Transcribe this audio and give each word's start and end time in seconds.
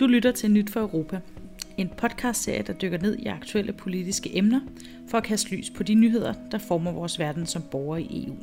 Du 0.00 0.06
lytter 0.06 0.32
til 0.32 0.50
Nyt 0.50 0.70
for 0.70 0.80
Europa, 0.80 1.20
en 1.76 1.88
podcastserie, 1.88 2.62
der 2.62 2.72
dykker 2.72 2.98
ned 2.98 3.16
i 3.18 3.26
aktuelle 3.26 3.72
politiske 3.72 4.36
emner 4.36 4.60
for 5.08 5.18
at 5.18 5.24
kaste 5.24 5.50
lys 5.50 5.70
på 5.70 5.82
de 5.82 5.94
nyheder, 5.94 6.34
der 6.50 6.58
former 6.58 6.92
vores 6.92 7.18
verden 7.18 7.46
som 7.46 7.62
borgere 7.70 8.02
i 8.02 8.26
EU. 8.26 8.34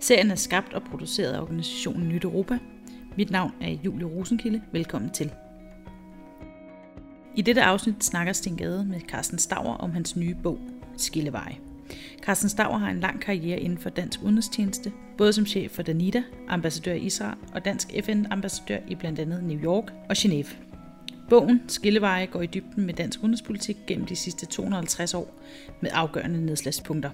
Serien 0.00 0.30
er 0.30 0.34
skabt 0.34 0.74
og 0.74 0.82
produceret 0.82 1.32
af 1.32 1.40
organisationen 1.40 2.08
Nyt 2.08 2.24
Europa. 2.24 2.58
Mit 3.16 3.30
navn 3.30 3.52
er 3.60 3.70
Julie 3.84 4.06
Rosenkilde. 4.06 4.62
Velkommen 4.72 5.10
til. 5.10 5.32
I 7.36 7.42
dette 7.42 7.62
afsnit 7.62 8.04
snakker 8.04 8.32
Sten 8.32 8.56
Gade 8.56 8.84
med 8.84 9.00
Carsten 9.00 9.38
Stauer 9.38 9.74
om 9.74 9.92
hans 9.92 10.16
nye 10.16 10.36
bog, 10.42 10.58
Skilleveje. 10.96 11.69
Carsten 12.22 12.48
Stauer 12.48 12.78
har 12.78 12.90
en 12.90 13.00
lang 13.00 13.20
karriere 13.20 13.60
inden 13.60 13.78
for 13.78 13.90
dansk 13.90 14.20
udenrigstjeneste, 14.22 14.92
både 15.18 15.32
som 15.32 15.46
chef 15.46 15.70
for 15.70 15.82
Danida, 15.82 16.22
ambassadør 16.48 16.92
i 16.92 16.98
Israel 16.98 17.38
og 17.54 17.64
dansk 17.64 17.88
FN-ambassadør 18.04 18.78
i 18.88 18.94
blandt 18.94 19.18
andet 19.18 19.44
New 19.44 19.58
York 19.58 19.92
og 20.08 20.16
Genève. 20.18 20.54
Bogen 21.30 21.62
Skilleveje 21.68 22.26
går 22.26 22.42
i 22.42 22.46
dybden 22.46 22.86
med 22.86 22.94
dansk 22.94 23.20
udenrigspolitik 23.20 23.76
gennem 23.86 24.06
de 24.06 24.16
sidste 24.16 24.46
250 24.46 25.14
år 25.14 25.34
med 25.80 25.90
afgørende 25.94 26.46
nedslagspunkter. 26.46 27.10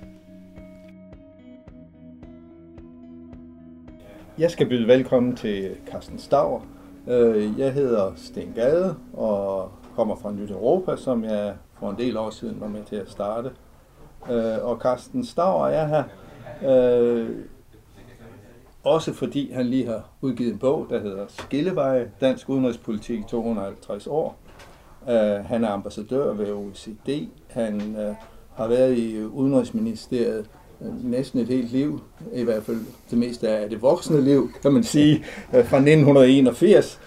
Jeg 4.38 4.50
skal 4.50 4.68
byde 4.68 4.88
velkommen 4.88 5.36
til 5.36 5.70
Carsten 5.90 6.18
Stauer. 6.18 6.60
Øh, 7.08 7.58
jeg 7.58 7.72
hedder 7.72 8.12
Sten 8.16 8.52
Gade 8.54 8.96
og 9.12 9.70
kommer 9.94 10.16
fra 10.16 10.32
Nyt 10.32 10.50
Europa, 10.50 10.96
som 10.96 11.24
jeg 11.24 11.54
for 11.78 11.90
en 11.90 11.98
del 11.98 12.16
år 12.16 12.30
siden 12.30 12.60
var 12.60 12.68
med 12.68 12.84
til 12.84 12.96
at 12.96 13.10
starte. 13.10 13.50
Øh, 14.30 14.64
og 14.64 14.78
Carsten 14.82 15.24
Stauer 15.24 15.66
er 15.66 15.86
her, 15.86 16.04
øh, 16.68 17.28
også 18.84 19.12
fordi 19.12 19.52
han 19.52 19.66
lige 19.66 19.86
har 19.86 20.08
udgivet 20.20 20.52
en 20.52 20.58
bog, 20.58 20.86
der 20.90 21.00
hedder 21.00 21.24
Skilleveje, 21.28 22.10
Dansk 22.20 22.48
Udenrigspolitik 22.48 23.26
250 23.26 24.06
år. 24.06 24.38
Øh, 25.08 25.44
Han 25.44 25.64
er 25.64 25.68
ambassadør 25.68 26.32
ved 26.32 26.52
OECD. 26.52 27.28
Han 27.48 27.96
øh, 27.96 28.14
har 28.54 28.68
været 28.68 28.98
i 28.98 29.24
Udenrigsministeriet 29.24 30.46
øh, 30.80 31.04
næsten 31.10 31.40
et 31.40 31.48
helt 31.48 31.72
liv, 31.72 32.00
i 32.32 32.42
hvert 32.42 32.62
fald 32.62 32.80
det 33.10 33.18
meste 33.18 33.48
af 33.48 33.70
det 33.70 33.82
voksne 33.82 34.20
liv, 34.20 34.50
kan 34.62 34.72
man 34.72 34.84
sige, 34.84 35.24
øh, 35.54 35.64
fra 35.64 35.76
1981. 35.76 37.00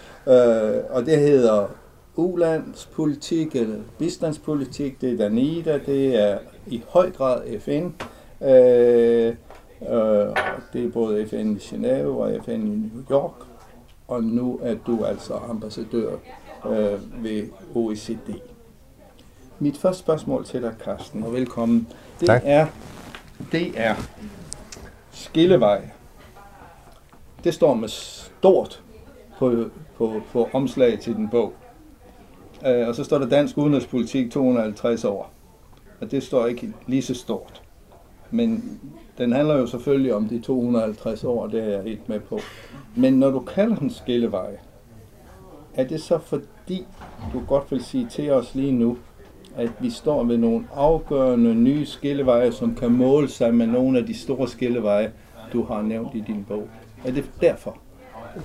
Og 0.89 1.05
det 1.05 1.19
hedder 1.19 1.67
ulandspolitik 2.15 3.55
eller 3.55 3.75
bistandspolitik, 3.97 5.01
det 5.01 5.13
er 5.13 5.17
Danida, 5.17 5.79
det 5.85 6.23
er 6.23 6.37
i 6.69 6.83
høj 6.87 7.11
grad 7.11 7.59
FN. 7.59 7.89
Øh, 8.41 9.35
øh, 9.81 10.35
det 10.73 10.85
er 10.85 10.91
både 10.93 11.27
FN 11.27 11.51
i 11.51 11.57
Genève 11.57 12.07
og 12.07 12.31
FN 12.45 12.51
i 12.51 12.55
New 12.55 13.03
York. 13.11 13.33
Og 14.07 14.23
nu 14.23 14.59
er 14.63 14.75
du 14.87 15.05
altså 15.05 15.33
ambassadør 15.49 16.11
øh, 16.65 17.23
ved 17.23 17.47
OECD. 17.75 18.41
Mit 19.59 19.77
første 19.77 19.99
spørgsmål 19.99 20.45
til 20.45 20.61
dig, 20.61 20.73
Carsten, 20.83 21.23
og 21.23 21.33
velkommen, 21.33 21.87
det 22.19 22.27
tak. 22.27 22.41
er, 22.45 22.67
det 23.51 23.71
er 23.75 23.95
skillevej. 25.11 25.89
Det 27.43 27.53
står 27.53 27.73
med 27.73 27.87
stort 27.87 28.83
på, 29.37 29.65
på, 29.97 30.21
på 30.33 30.49
omslag 30.53 30.99
til 30.99 31.15
din 31.15 31.29
bog. 31.29 31.53
Øh, 32.65 32.87
og 32.87 32.95
så 32.95 33.03
står 33.03 33.17
der 33.17 33.29
dansk 33.29 33.57
udenrigspolitik 33.57 34.31
250 34.31 35.05
år 35.05 35.31
at 36.01 36.11
det 36.11 36.23
står 36.23 36.45
ikke 36.45 36.73
lige 36.87 37.01
så 37.01 37.13
stort. 37.13 37.61
Men 38.31 38.79
den 39.17 39.31
handler 39.31 39.57
jo 39.57 39.67
selvfølgelig 39.67 40.13
om 40.13 40.27
de 40.27 40.39
250 40.39 41.23
år, 41.23 41.47
det 41.47 41.63
er 41.63 41.67
jeg 41.67 41.83
helt 41.83 42.09
med 42.09 42.19
på. 42.19 42.39
Men 42.95 43.13
når 43.13 43.31
du 43.31 43.39
kalder 43.39 43.75
den 43.75 43.89
skillevej, 43.89 44.57
er 45.75 45.83
det 45.83 46.01
så 46.01 46.17
fordi, 46.17 46.85
du 47.33 47.41
godt 47.47 47.71
vil 47.71 47.83
sige 47.83 48.07
til 48.11 48.31
os 48.31 48.55
lige 48.55 48.71
nu, 48.71 48.97
at 49.55 49.69
vi 49.79 49.89
står 49.89 50.23
ved 50.23 50.37
nogle 50.37 50.65
afgørende 50.75 51.55
nye 51.55 51.85
skilleveje, 51.85 52.51
som 52.51 52.75
kan 52.75 52.91
måle 52.91 53.29
sig 53.29 53.53
med 53.53 53.67
nogle 53.67 53.99
af 53.99 54.05
de 54.05 54.17
store 54.17 54.47
skilleveje, 54.47 55.11
du 55.53 55.63
har 55.63 55.81
nævnt 55.81 56.15
i 56.15 56.23
din 56.27 56.45
bog. 56.47 56.67
Er 57.05 57.11
det 57.11 57.25
derfor? 57.41 57.77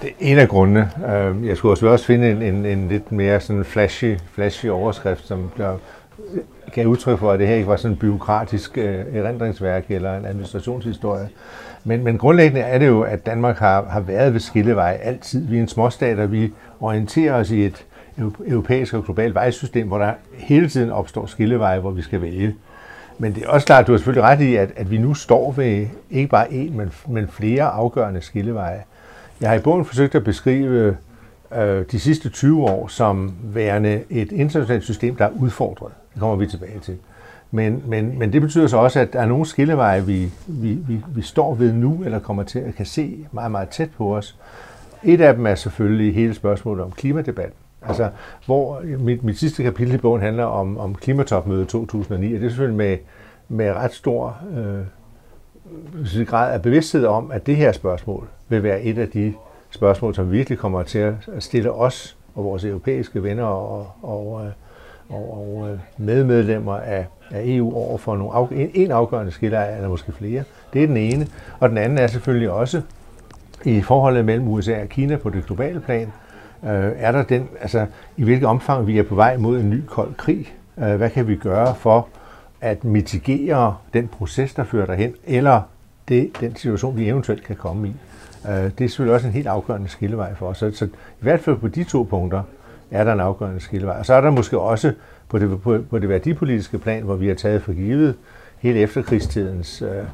Det 0.03 0.09
er 0.09 0.15
en 0.19 0.39
af 0.39 0.49
grundene. 0.49 0.91
Øh, 1.09 1.47
jeg 1.47 1.57
skulle 1.57 1.91
også 1.91 2.07
finde 2.07 2.31
en, 2.31 2.43
en, 2.43 2.67
en 2.67 2.89
lidt 2.89 3.13
mere 3.13 3.41
sådan 3.41 3.65
flashy, 3.65 4.17
flashy 4.33 4.67
overskrift, 4.67 5.27
som 5.27 5.51
der 5.57 5.79
gav 6.75 6.87
udtryk 6.87 7.19
for, 7.19 7.33
at 7.33 7.41
det 7.41 7.49
her 7.49 7.55
ikke 7.55 7.69
var 7.69 7.77
sådan 7.77 7.93
en 7.93 7.99
byråkratisk 7.99 8.79
øh, 8.79 9.05
erindringsværk 9.13 9.85
eller 9.89 10.17
en 10.17 10.25
administrationshistorie. 10.25 11.29
Men, 11.85 12.05
men 12.05 12.19
grundlæggende 12.19 12.61
er 12.61 12.79
det 12.79 12.87
jo, 12.87 13.03
at 13.03 13.27
Danmark 13.27 13.59
har, 13.59 13.85
har 13.85 14.01
været 14.01 14.33
ved 14.33 14.41
skilleveje 14.41 14.95
altid. 14.95 15.47
Vi 15.47 15.57
er 15.57 15.61
en 15.61 15.69
småstat, 15.69 16.19
og 16.19 16.33
vi 16.33 16.53
orienterer 16.81 17.35
os 17.35 17.51
i 17.51 17.65
et 17.65 17.85
europæisk 18.47 18.95
og 18.95 19.05
globalt 19.05 19.35
vejsystem, 19.35 19.89
hvor 19.89 19.99
der 19.99 20.13
hele 20.33 20.69
tiden 20.69 20.91
opstår 20.91 21.27
skilleveje, 21.27 21.81
hvor 21.81 21.91
vi 21.91 22.03
skal 22.03 22.23
vælge. 22.23 22.55
Men 23.19 23.35
det 23.35 23.45
er 23.45 23.49
også 23.49 23.67
klart, 23.67 23.81
at 23.81 23.87
du 23.87 23.93
har 23.93 23.99
selvfølgelig 23.99 24.25
ret 24.25 24.41
i, 24.41 24.57
at, 24.57 24.71
at 24.77 24.91
vi 24.91 24.99
nu 24.99 25.15
står 25.15 25.53
ved 25.53 25.87
ikke 26.11 26.29
bare 26.29 26.47
én, 26.47 26.73
men, 26.73 26.93
men 27.09 27.29
flere 27.29 27.65
afgørende 27.65 28.21
skilleveje. 28.21 28.83
Jeg 29.41 29.49
har 29.49 29.57
i 29.57 29.61
bogen 29.61 29.85
forsøgt 29.85 30.15
at 30.15 30.25
beskrive 30.25 30.97
øh, 31.57 31.85
de 31.93 32.01
sidste 32.01 32.29
20 32.29 32.63
år 32.63 32.89
som 32.89 33.35
værende 33.43 34.03
et 34.11 34.33
internationalt 34.33 34.85
system, 34.85 35.17
der 35.17 35.25
er 35.25 35.31
udfordret. 35.31 35.93
Det 36.15 36.21
kommer 36.21 36.37
vi 36.37 36.47
tilbage 36.47 36.81
til. 36.81 36.99
Men, 37.51 37.83
men, 37.87 38.19
men 38.19 38.33
det 38.33 38.41
betyder 38.41 38.67
så 38.67 38.77
også, 38.77 39.01
at 39.01 39.13
der 39.13 39.21
er 39.21 39.27
nogle 39.27 39.47
skilleveje, 39.47 40.07
vi, 40.07 40.31
vi, 40.47 40.73
vi, 40.73 41.01
vi 41.15 41.23
står 41.23 41.55
ved 41.55 41.73
nu, 41.73 42.03
eller 42.05 42.19
kommer 42.19 42.43
til 42.43 42.59
at 42.59 42.75
kan 42.75 42.87
se 42.87 43.27
meget, 43.33 43.51
meget 43.51 43.69
tæt 43.69 43.91
på 43.97 44.17
os. 44.17 44.39
Et 45.03 45.21
af 45.21 45.35
dem 45.35 45.47
er 45.47 45.55
selvfølgelig 45.55 46.15
hele 46.15 46.35
spørgsmålet 46.35 46.85
om 46.85 46.93
klimadebat. 46.93 47.53
Altså, 47.83 48.11
hvor 48.47 48.83
mit, 48.99 49.23
mit 49.23 49.39
sidste 49.39 49.63
kapitel 49.63 49.95
i 49.95 49.99
bogen 49.99 50.23
handler 50.23 50.45
om, 50.45 50.79
om 50.79 50.95
klimatopmødet 50.95 51.69
2009, 51.69 52.35
og 52.35 52.41
det 52.41 52.47
er 52.47 52.51
selvfølgelig 52.51 52.77
med, 52.77 52.99
med 53.49 53.73
ret 53.73 53.93
stor 53.93 54.37
øh, 54.57 56.27
grad 56.27 56.53
af 56.53 56.63
bevidsthed 56.63 57.07
om, 57.07 57.31
at 57.31 57.47
det 57.47 57.57
her 57.57 57.73
spørgsmål 57.73 58.29
vil 58.49 58.63
være 58.63 58.83
et 58.83 58.99
af 58.99 59.09
de 59.09 59.35
spørgsmål, 59.71 60.15
som 60.15 60.31
virkelig 60.31 60.59
kommer 60.59 60.83
til 60.83 60.99
at 60.99 61.15
stille 61.39 61.73
os 61.73 62.17
og 62.35 62.45
vores 62.45 62.65
europæiske 62.65 63.23
venner 63.23 63.45
og, 63.45 63.91
og, 64.03 64.47
øh, 64.47 64.53
og, 65.09 65.39
og 65.39 65.71
øh, 65.71 65.79
medmedlemmer 65.97 66.77
af, 66.77 67.07
af 67.31 67.43
EU 67.45 67.75
over 67.75 67.99
for 67.99 68.17
nogle 68.17 68.35
af, 68.35 68.47
en, 68.51 68.71
en 68.75 68.91
afgørende 68.91 69.33
skiller, 69.33 69.65
eller 69.65 69.89
måske 69.89 70.13
flere. 70.13 70.45
Det 70.73 70.83
er 70.83 70.87
den 70.87 70.97
ene. 70.97 71.27
Og 71.61 71.69
den 71.69 71.79
anden 71.79 71.99
er 71.99 72.07
selvfølgelig 72.07 72.51
også 72.51 72.83
i 73.65 73.81
forholdet 73.81 74.25
mellem 74.25 74.49
USA 74.49 74.83
og 74.83 74.89
Kina 74.89 75.17
på 75.17 75.31
det 75.31 75.47
globale 75.47 75.81
plan. 75.81 76.13
Øh, 76.65 76.93
er 76.97 77.13
der 77.13 77.23
den, 77.23 77.49
altså 77.61 77.87
i 78.17 78.25
hvilket 78.25 78.49
omfang 78.49 78.87
vi 78.87 78.99
er 78.99 79.03
på 79.03 79.15
vej 79.15 79.37
mod 79.37 79.61
en 79.61 79.71
ny 79.71 79.83
kold 79.87 80.15
krig? 80.15 80.55
Øh, 80.79 80.95
hvad 80.95 81.11
kan 81.11 81.29
vi 81.29 81.37
gøre 81.37 81.75
for 81.75 82.09
at 82.61 82.85
mitigere 82.85 83.77
den 83.95 84.09
proces, 84.09 84.55
der 84.55 84.65
fører 84.65 84.87
derhen, 84.87 85.15
eller 85.25 85.63
det, 86.09 86.31
den 86.41 86.57
situation, 86.57 86.97
vi 86.97 87.09
eventuelt 87.09 87.45
kan 87.45 87.57
komme 87.57 87.89
i? 87.89 87.95
Øh, 88.49 88.53
det 88.55 88.85
er 88.85 88.89
selvfølgelig 88.89 89.15
også 89.15 89.27
en 89.27 89.33
helt 89.33 89.47
afgørende 89.47 89.89
skillevej 89.89 90.35
for 90.35 90.47
os. 90.47 90.59
Så, 90.59 90.73
så 90.75 90.85
i 90.85 90.89
hvert 91.21 91.41
fald 91.41 91.57
på 91.57 91.69
de 91.69 91.85
to 91.85 92.03
punkter 92.03 92.43
er 92.91 93.05
der 93.05 93.13
en 93.13 93.21
afgørende 93.21 93.61
skillevej. 93.61 93.97
Og 93.99 94.07
så 94.07 94.15
er 94.15 94.21
der 94.21 94.31
måske 94.31 94.59
også 94.59 94.93
på 95.29 95.39
det, 95.39 95.61
på, 95.63 95.79
på 95.91 95.99
det 95.99 96.09
værdipolitiske 96.09 96.79
plan, 96.79 97.03
hvor 97.03 97.15
vi 97.17 97.29
har 97.29 97.35
taget 97.35 97.63
for 97.63 97.73
givet 97.73 98.15
hele 98.59 98.81
efterkrigstidens 98.81 99.83
øh, 99.83 100.05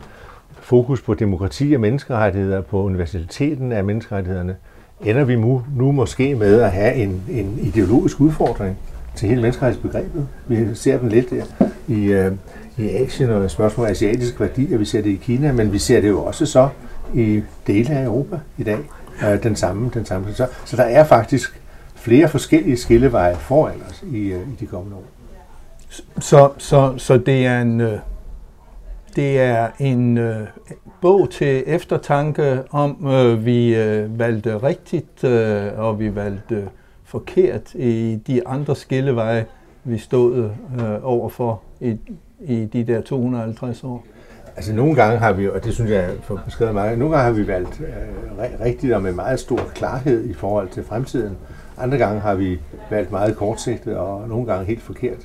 fokus 0.61 1.03
på 1.03 1.15
demokrati 1.15 1.73
og 1.75 1.81
menneskerettigheder, 1.81 2.61
på 2.61 2.83
universaliteten 2.83 3.73
af 3.73 3.85
menneskerettighederne, 3.85 4.57
ender 5.01 5.25
vi 5.25 5.37
nu, 5.37 5.63
nu 5.77 5.93
måske 5.93 6.35
med 6.35 6.61
at 6.61 6.71
have 6.71 6.95
en, 6.95 7.23
en 7.29 7.59
ideologisk 7.63 8.21
udfordring 8.21 8.79
til 9.15 9.29
hele 9.29 9.41
menneskerettighedsbegrebet. 9.41 10.29
Vi 10.47 10.75
ser 10.75 10.99
den 10.99 11.09
lidt 11.09 11.31
der 11.31 11.45
i, 11.89 12.05
øh, 12.05 12.33
i 12.77 12.89
Asien 12.89 13.31
og 13.31 13.51
spørgsmål 13.51 13.87
af 13.87 13.91
asiatiske 13.91 14.41
værdier, 14.41 14.79
vi 14.79 14.85
ser 14.85 15.03
det 15.03 15.11
i 15.11 15.21
Kina, 15.23 15.53
men 15.53 15.73
vi 15.73 15.79
ser 15.79 16.01
det 16.01 16.09
jo 16.09 16.25
også 16.25 16.47
så 16.47 16.69
i 17.15 17.43
dele 17.67 17.91
af 17.95 18.05
Europa 18.05 18.39
i 18.59 18.63
dag. 18.63 18.79
Øh, 19.25 19.43
den 19.43 19.57
samme, 19.57 19.91
den 19.95 20.05
samme. 20.05 20.27
Så, 20.35 20.47
så 20.65 20.77
der 20.77 20.83
er 20.83 21.05
faktisk 21.05 21.60
flere 22.01 22.29
forskellige 22.29 22.77
skilleveje 22.77 23.37
foran 23.37 23.83
os 23.91 24.05
i, 24.13 24.33
øh, 24.33 24.41
i 24.41 24.57
de 24.61 24.67
kommende 24.67 24.97
år. 24.97 25.05
Så, 26.21 26.51
så, 26.59 26.95
så 26.97 27.19
det 27.19 27.47
er 27.47 27.61
en, 27.61 27.81
øh, 27.81 27.99
det 29.17 29.41
er 29.41 29.69
en 29.79 30.19
øh, 30.19 30.47
bog 31.01 31.31
til 31.31 31.65
eftertanke 31.67 32.63
om, 32.71 33.07
øh, 33.07 33.45
vi 33.45 33.75
øh, 33.77 34.19
valgte 34.19 34.59
rigtigt, 34.59 35.25
øh, 35.25 35.67
og 35.77 35.99
vi 36.01 36.15
valgte 36.15 36.69
forkert 37.05 37.75
i 37.75 38.19
de 38.27 38.49
andre 38.49 38.77
skilleveje, 38.77 39.47
vi 39.85 39.99
stod 39.99 40.37
øh, 40.45 40.51
overfor 41.03 41.63
i, 41.81 41.97
i 42.41 42.65
de 42.65 42.85
der 42.85 43.01
250 43.01 43.85
år. 43.85 44.05
Altså 44.57 44.73
nogle 44.75 44.95
gange 44.95 45.19
har 45.19 45.33
vi, 45.33 45.49
og 45.49 45.65
det 45.65 45.75
synes 45.75 45.91
jeg 45.91 46.11
for 46.23 46.41
beskrevet 46.45 46.75
meget, 46.75 46.99
nogle 46.99 47.17
gange 47.17 47.25
har 47.25 47.43
vi 47.43 47.47
valgt 47.47 47.81
øh, 47.81 48.61
rigtigt 48.65 48.95
og 48.95 49.03
med 49.03 49.13
meget 49.13 49.41
stor 49.41 49.61
klarhed 49.75 50.25
i 50.25 50.33
forhold 50.33 50.69
til 50.69 50.85
fremtiden. 50.85 51.37
Andre 51.81 51.99
gange 51.99 52.21
har 52.21 52.35
vi 52.35 52.61
valgt 52.91 53.11
meget 53.11 53.37
kortsigtet 53.37 53.97
og 53.97 54.29
nogle 54.29 54.47
gange 54.47 54.67
helt 54.67 54.83
forkert. 54.83 55.19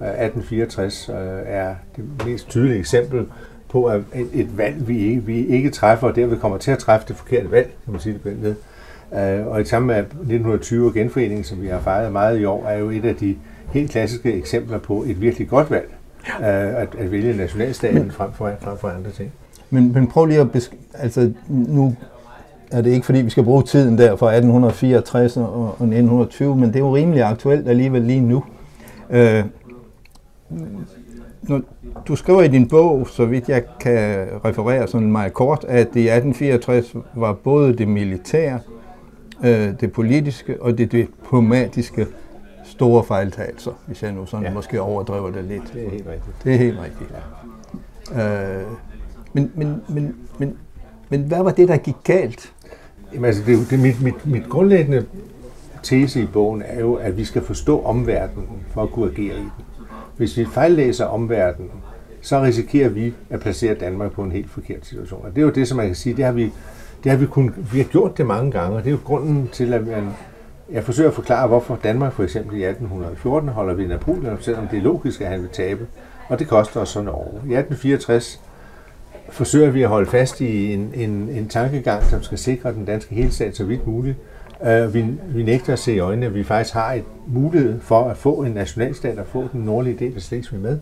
1864 0.00 1.08
øh, 1.08 1.14
er 1.46 1.74
det 1.96 2.04
mest 2.26 2.48
tydelige 2.48 2.78
eksempel 2.78 3.26
på 3.68 3.84
at 3.84 4.00
et, 4.32 4.58
valg, 4.58 4.88
vi 4.88 4.98
ikke, 4.98 5.22
vi 5.22 5.46
ikke 5.46 5.70
træffer, 5.70 6.08
og 6.08 6.16
derved 6.16 6.38
kommer 6.38 6.58
til 6.58 6.70
at 6.70 6.78
træffe 6.78 7.08
det 7.08 7.16
forkerte 7.16 7.50
valg, 7.50 7.70
kan 7.84 7.92
man 7.92 8.00
sige 8.00 8.12
det 8.24 8.24
den 8.24 8.56
Øh, 9.18 9.46
og 9.46 9.60
i 9.60 9.64
sammen 9.64 9.86
med 9.86 9.96
1920 9.96 10.92
genforeningen, 10.92 11.44
som 11.44 11.62
vi 11.62 11.66
har 11.66 11.80
fejret 11.80 12.12
meget 12.12 12.40
i 12.40 12.44
år, 12.44 12.66
er 12.66 12.78
jo 12.78 12.90
et 12.90 13.04
af 13.04 13.16
de 13.16 13.36
helt 13.72 13.90
klassiske 13.90 14.32
eksempler 14.32 14.78
på 14.78 15.02
et 15.06 15.20
virkelig 15.20 15.48
godt 15.48 15.70
valg. 15.70 15.90
Øh, 16.40 16.82
at, 16.82 16.88
at 16.98 17.12
vælge 17.12 17.36
nationalstaten 17.36 18.10
frem, 18.10 18.32
for, 18.32 18.50
frem 18.60 18.78
for 18.78 18.88
andre 18.88 19.10
ting. 19.10 19.32
Men, 19.70 19.92
men 19.92 20.06
prøv 20.06 20.26
lige 20.26 20.40
at 20.40 20.46
besk- 20.56 20.76
altså 20.94 21.32
nu 21.48 21.96
er 22.72 22.82
det 22.82 22.90
ikke 22.90 23.06
fordi, 23.06 23.18
vi 23.18 23.30
skal 23.30 23.44
bruge 23.44 23.62
tiden 23.62 23.98
der 23.98 24.16
fra 24.16 24.26
1864 24.26 25.36
og 25.36 25.68
1920, 25.68 26.56
men 26.56 26.68
det 26.68 26.76
er 26.76 26.80
jo 26.80 26.94
rimelig 26.94 27.22
aktuelt 27.22 27.68
alligevel 27.68 28.02
lige 28.02 28.20
nu. 28.20 28.44
Øh, 29.10 29.44
når 31.42 31.60
du 32.08 32.16
skriver 32.16 32.42
i 32.42 32.48
din 32.48 32.68
bog, 32.68 33.08
så 33.08 33.24
vidt 33.24 33.48
jeg 33.48 33.64
kan 33.80 34.26
referere 34.44 34.88
sådan 34.88 35.12
meget 35.12 35.32
kort, 35.32 35.64
at 35.68 35.86
i 35.96 36.08
1864 36.08 36.94
var 37.14 37.32
både 37.32 37.76
det 37.76 37.88
militære, 37.88 38.60
øh, 39.44 39.80
det 39.80 39.92
politiske 39.92 40.62
og 40.62 40.78
det 40.78 40.92
diplomatiske 40.92 42.06
store 42.64 43.04
fejltagelser, 43.04 43.72
hvis 43.86 44.02
jeg 44.02 44.12
nu 44.12 44.26
sådan 44.26 44.46
ja. 44.46 44.52
måske 44.52 44.80
overdriver 44.80 45.30
det 45.30 45.44
lidt. 45.44 45.62
Det 45.74 45.86
er 45.86 45.90
helt 45.90 46.06
rigtigt. 46.06 46.36
Det 46.44 46.54
er 46.54 46.58
helt 46.58 46.78
rigtigt. 46.78 47.10
Ja. 48.14 48.58
Øh, 48.58 48.66
men, 49.32 49.52
men, 49.54 49.82
men, 49.88 50.16
men, 50.38 50.56
men 51.08 51.22
hvad 51.22 51.42
var 51.42 51.50
det, 51.50 51.68
der 51.68 51.76
gik 51.76 51.96
galt? 52.04 52.52
Jamen, 53.14 53.24
altså, 53.24 53.42
det, 53.46 53.70
det, 53.70 53.78
mit, 53.78 54.02
mit, 54.02 54.26
mit 54.26 54.48
grundlæggende 54.48 55.06
tese 55.82 56.22
i 56.22 56.26
bogen 56.26 56.62
er 56.66 56.80
jo, 56.80 56.94
at 56.94 57.16
vi 57.16 57.24
skal 57.24 57.42
forstå 57.42 57.82
omverdenen 57.82 58.48
for 58.70 58.82
at 58.82 58.90
kunne 58.90 59.10
agere 59.10 59.34
i 59.34 59.38
den. 59.38 59.52
Hvis 60.16 60.36
vi 60.36 60.44
fejllæser 60.44 61.04
omverdenen, 61.04 61.70
så 62.20 62.42
risikerer 62.42 62.88
vi 62.88 63.14
at 63.30 63.40
placere 63.40 63.74
Danmark 63.74 64.12
på 64.12 64.22
en 64.22 64.32
helt 64.32 64.50
forkert 64.50 64.86
situation. 64.86 65.24
Og 65.24 65.30
det 65.30 65.38
er 65.38 65.42
jo 65.42 65.50
det, 65.50 65.68
som 65.68 65.76
man 65.76 65.86
kan 65.86 65.94
sige, 65.94 66.16
det 66.16 66.24
har 66.24 66.32
vi, 66.32 66.52
det 67.04 67.10
har 67.10 67.18
vi, 67.18 67.26
kun, 67.26 67.54
vi 67.72 67.78
har 67.78 67.84
gjort 67.84 68.18
det 68.18 68.26
mange 68.26 68.50
gange, 68.50 68.76
og 68.76 68.84
det 68.84 68.88
er 68.88 68.92
jo 68.92 68.98
grunden 69.04 69.48
til, 69.52 69.72
at 69.72 69.86
man, 69.86 70.08
jeg 70.70 70.84
forsøger 70.84 71.08
at 71.08 71.14
forklare, 71.14 71.48
hvorfor 71.48 71.78
Danmark 71.84 72.12
for 72.12 72.22
eksempel 72.22 72.60
i 72.60 72.64
1814 72.64 73.48
holder 73.48 73.74
vi 73.74 73.86
Napoleon, 73.86 74.38
selvom 74.40 74.68
det 74.68 74.78
er 74.78 74.82
logisk, 74.82 75.20
at 75.20 75.28
han 75.28 75.40
vil 75.40 75.50
tabe. 75.52 75.86
Og 76.28 76.38
det 76.38 76.48
koster 76.48 76.80
os 76.80 76.88
så 76.88 77.02
Norge. 77.02 77.30
I 77.32 77.54
1864 77.54 78.40
forsøger 79.30 79.70
vi 79.70 79.82
at 79.82 79.88
holde 79.88 80.10
fast 80.10 80.40
i 80.40 80.72
en, 80.72 80.92
en, 80.94 81.10
en 81.10 81.48
tankegang, 81.48 82.04
som 82.04 82.22
skal 82.22 82.38
sikre 82.38 82.72
den 82.72 82.84
danske 82.84 83.14
helstat 83.14 83.56
så 83.56 83.64
vidt 83.64 83.86
muligt. 83.86 84.16
Uh, 84.60 84.94
vi, 84.94 85.04
vi 85.34 85.42
nægter 85.42 85.72
at 85.72 85.78
se 85.78 85.94
i 85.94 85.98
øjnene, 85.98 86.26
at 86.26 86.34
vi 86.34 86.44
faktisk 86.44 86.74
har 86.74 86.92
et 86.92 87.04
mulighed 87.26 87.80
for 87.80 88.10
at 88.10 88.16
få 88.16 88.42
en 88.42 88.52
nationalstat 88.52 89.18
og 89.18 89.26
få 89.26 89.48
den 89.52 89.60
nordlige 89.60 89.96
del 89.98 90.16
af 90.16 90.22
Slesvig 90.22 90.60
med. 90.60 90.78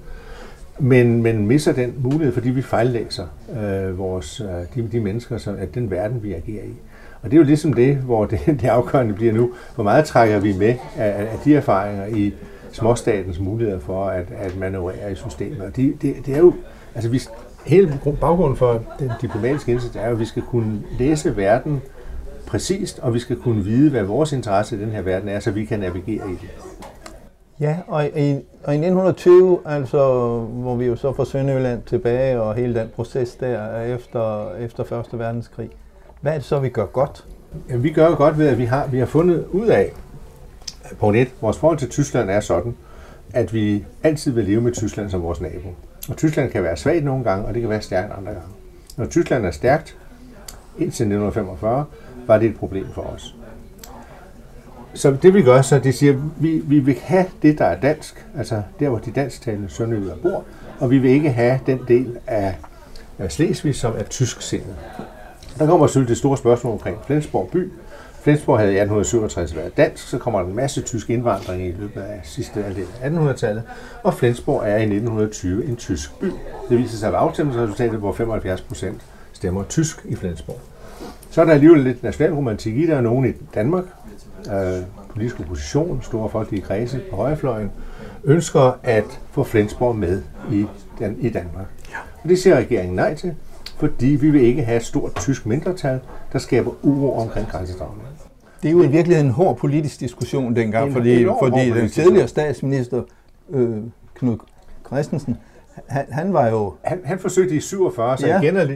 Men, 0.79 1.23
men 1.23 1.47
misser 1.47 1.73
den 1.73 1.95
mulighed, 1.99 2.35
fordi 2.35 2.51
vi 2.51 2.63
fejllæser 2.63 3.27
uh, 3.49 3.99
vores, 3.99 4.41
uh, 4.41 4.47
de, 4.75 4.89
de 4.93 5.01
mennesker, 5.01 5.39
som, 5.39 5.57
at 5.59 5.75
den 5.75 5.91
verden, 5.91 6.23
vi 6.23 6.33
agerer 6.33 6.65
i. 6.65 6.75
Og 7.23 7.31
det 7.31 7.37
er 7.37 7.41
jo 7.41 7.47
ligesom 7.47 7.73
det, 7.73 7.97
hvor 7.97 8.25
det, 8.25 8.41
det 8.61 8.65
afgørende 8.65 9.15
bliver 9.15 9.33
nu. 9.33 9.51
Hvor 9.75 9.85
meget 9.85 10.05
trækker 10.05 10.39
vi 10.39 10.57
med 10.59 10.75
af, 10.97 11.11
af 11.21 11.39
de 11.45 11.55
erfaringer 11.55 12.07
i 12.07 12.35
småstatens 12.73 13.41
muligheder 13.41 13.81
for 13.81 14.07
at, 14.07 14.27
at 14.39 14.57
manøvrere 14.57 15.13
i 15.13 15.15
systemet. 15.15 15.61
Og 15.61 15.77
de, 15.77 15.95
det, 16.03 16.15
det 16.27 16.35
er 16.35 16.39
jo, 16.39 16.55
altså 16.95 17.11
vi, 17.11 17.21
hele 17.67 18.01
baggrunden 18.21 18.57
for 18.57 18.83
den 18.99 19.11
diplomatiske 19.23 19.73
indsats 19.73 19.97
er, 19.97 20.01
at 20.01 20.19
vi 20.19 20.25
skal 20.25 20.43
kunne 20.43 20.83
læse 20.99 21.37
verden 21.37 21.83
præcist, 22.47 22.99
og 22.99 23.15
vi 23.15 23.19
skal 23.19 23.37
kunne 23.37 23.65
vide, 23.65 23.91
hvad 23.91 24.03
vores 24.03 24.33
interesse 24.33 24.77
i 24.77 24.81
den 24.81 24.91
her 24.91 25.03
verden 25.03 25.29
er, 25.29 25.41
så 25.41 25.51
vi 25.51 25.65
kan 25.65 25.81
navigere 25.81 26.31
i 26.31 26.33
det. 26.33 26.51
Ja, 27.61 27.77
og 27.87 28.05
i, 28.05 28.33
og 28.65 28.75
i 28.75 28.79
1920, 28.79 29.59
altså, 29.67 29.99
hvor 30.41 30.77
vi 30.77 30.87
jo 30.87 30.97
så 30.97 31.13
får 31.13 31.25
Sønderjylland 31.25 31.83
tilbage, 31.83 32.41
og 32.41 32.55
hele 32.55 32.81
den 32.81 32.89
proces 32.97 33.35
der 33.35 33.81
efter, 33.81 34.55
efter 34.55 34.85
Første 34.85 35.19
Verdenskrig, 35.19 35.71
hvad 36.21 36.33
er 36.33 36.37
det 36.37 36.45
så, 36.45 36.59
vi 36.59 36.69
gør 36.69 36.87
godt? 36.87 37.25
Ja, 37.69 37.77
vi 37.77 37.91
gør 37.91 38.15
godt 38.15 38.39
ved, 38.39 38.49
at 38.49 38.59
vi 38.59 38.65
har, 38.65 38.87
vi 38.87 38.99
har 38.99 39.07
fundet 39.07 39.47
ud 39.47 39.67
af, 39.67 39.93
på 40.99 41.11
net, 41.11 41.29
vores 41.41 41.59
forhold 41.59 41.79
til 41.79 41.89
Tyskland 41.89 42.31
er 42.31 42.41
sådan, 42.41 42.77
at 43.35 43.55
vi 43.55 43.85
altid 44.03 44.33
vil 44.33 44.45
leve 44.45 44.61
med 44.61 44.73
Tyskland 44.73 45.11
som 45.11 45.23
vores 45.23 45.41
nabo. 45.41 45.69
Og 46.09 46.17
Tyskland 46.17 46.51
kan 46.51 46.63
være 46.63 46.77
svagt 46.77 47.05
nogle 47.05 47.25
gange, 47.25 47.45
og 47.45 47.55
det 47.55 47.63
kan 47.63 47.71
være 47.71 47.83
stærkt 47.83 48.13
andre 48.13 48.33
gange. 48.33 48.49
Når 48.97 49.07
Tyskland 49.07 49.47
er 49.47 49.51
stærkt, 49.51 49.97
indtil 50.79 51.05
1945, 51.05 51.85
var 52.27 52.39
det 52.39 52.49
et 52.49 52.57
problem 52.57 52.87
for 52.95 53.03
os. 53.03 53.35
Så 54.95 55.17
det 55.23 55.35
vi 55.35 55.43
gør, 55.43 55.63
så 55.63 55.79
det 55.79 55.95
siger, 55.95 56.17
vi, 56.41 56.63
vi 56.65 56.79
vil 56.79 56.97
have 57.03 57.27
det, 57.43 57.59
der 57.59 57.65
er 57.65 57.81
dansk, 57.81 58.27
altså 58.37 58.63
der, 58.81 58.89
hvor 58.89 58.99
de 58.99 59.11
dansktalende 59.11 59.69
sønderjyder 59.69 60.17
bor, 60.17 60.45
og 60.79 60.91
vi 60.91 60.99
vil 60.99 61.11
ikke 61.11 61.31
have 61.31 61.61
den 61.67 61.81
del 61.89 62.19
af, 62.27 62.55
af 63.19 63.33
Slesvig, 63.33 63.75
som 63.75 63.95
er 63.99 64.03
tysk 64.03 64.43
sindet. 64.43 64.77
Der 65.59 65.67
kommer 65.67 65.87
selvfølgelig 65.87 66.09
det 66.09 66.19
store 66.19 66.37
spørgsmål 66.37 66.73
omkring 66.73 66.99
Flensborg 67.07 67.49
by, 67.53 67.73
Flensborg 68.23 68.59
havde 68.59 68.73
i 68.73 68.77
1867 68.77 69.57
været 69.57 69.77
dansk, 69.77 70.09
så 70.09 70.19
kommer 70.19 70.41
der 70.41 70.47
en 70.47 70.57
masse 70.57 70.83
tysk 70.83 71.11
indvandring 71.11 71.67
i 71.67 71.73
løbet 71.73 72.01
af 72.01 72.21
sidste 72.23 72.63
halvdel 72.63 72.87
af 73.03 73.11
1800-tallet, 73.11 73.63
og 74.03 74.15
Flensborg 74.15 74.63
er 74.65 74.77
i 74.77 74.83
1920 74.83 75.65
en 75.65 75.77
tysk 75.77 76.21
by. 76.21 76.27
Det 76.69 76.79
viser 76.79 76.99
sig 76.99 77.13
ved 77.13 77.19
afstemningsresultatet, 77.19 77.99
hvor 77.99 78.13
75 78.13 78.61
procent 78.61 79.01
stemmer 79.33 79.65
tysk 79.65 80.05
i 80.05 80.15
Flensborg. 80.15 80.61
Så 81.31 81.41
er 81.41 81.45
der 81.45 81.53
alligevel 81.53 81.81
lidt 81.81 82.03
nationalromantik 82.03 82.77
i, 82.77 82.87
der 82.87 82.97
er 82.97 83.01
nogen 83.01 83.29
i 83.29 83.33
Danmark, 83.55 83.85
øh, 84.47 84.83
politisk 85.09 85.41
opposition, 85.41 86.03
store 86.03 86.31
folkelige 86.31 86.63
kredse 86.63 87.01
på 87.11 87.17
højrefløjen, 87.17 87.71
ønsker 88.25 88.79
at 88.83 89.21
få 89.31 89.45
Flensborg 89.45 89.97
med 89.97 90.23
i, 90.53 90.67
den, 90.99 91.17
i 91.21 91.29
Danmark. 91.29 91.67
Og 92.23 92.29
det 92.29 92.39
siger 92.39 92.57
regeringen 92.57 92.97
nej 92.97 93.15
til, 93.15 93.35
fordi 93.77 94.07
vi 94.07 94.31
vil 94.31 94.41
ikke 94.43 94.63
have 94.63 94.77
et 94.77 94.85
stort 94.85 95.15
tysk 95.15 95.47
mindretal, 95.47 96.01
der 96.33 96.39
skaber 96.39 96.71
uro 96.83 97.19
omkring 97.19 97.49
grænsedragningen. 97.49 98.10
Det 98.63 98.69
er 98.69 98.73
jo 98.73 98.83
i 98.83 98.87
virkeligheden 98.87 99.27
en 99.27 99.33
hård 99.33 99.57
politisk 99.57 100.01
diskussion 100.01 100.57
dengang, 100.57 100.87
en, 100.87 100.93
fordi, 100.93 101.27
fordi 101.43 101.71
den 101.71 101.89
tidligere 101.89 102.29
statsminister 102.29 103.03
øh, 103.51 103.77
Knud 104.15 104.39
Christensen, 104.87 105.37
han, 105.87 106.05
han 106.11 106.33
var 106.33 106.49
jo... 106.49 106.75
Han, 106.83 107.01
han 107.05 107.19
forsøgte 107.19 107.55
i 107.55 107.61
47, 107.61 108.19
så 108.19 108.27
ja, 108.27 108.41
igen 108.41 108.57
ja, 108.57 108.67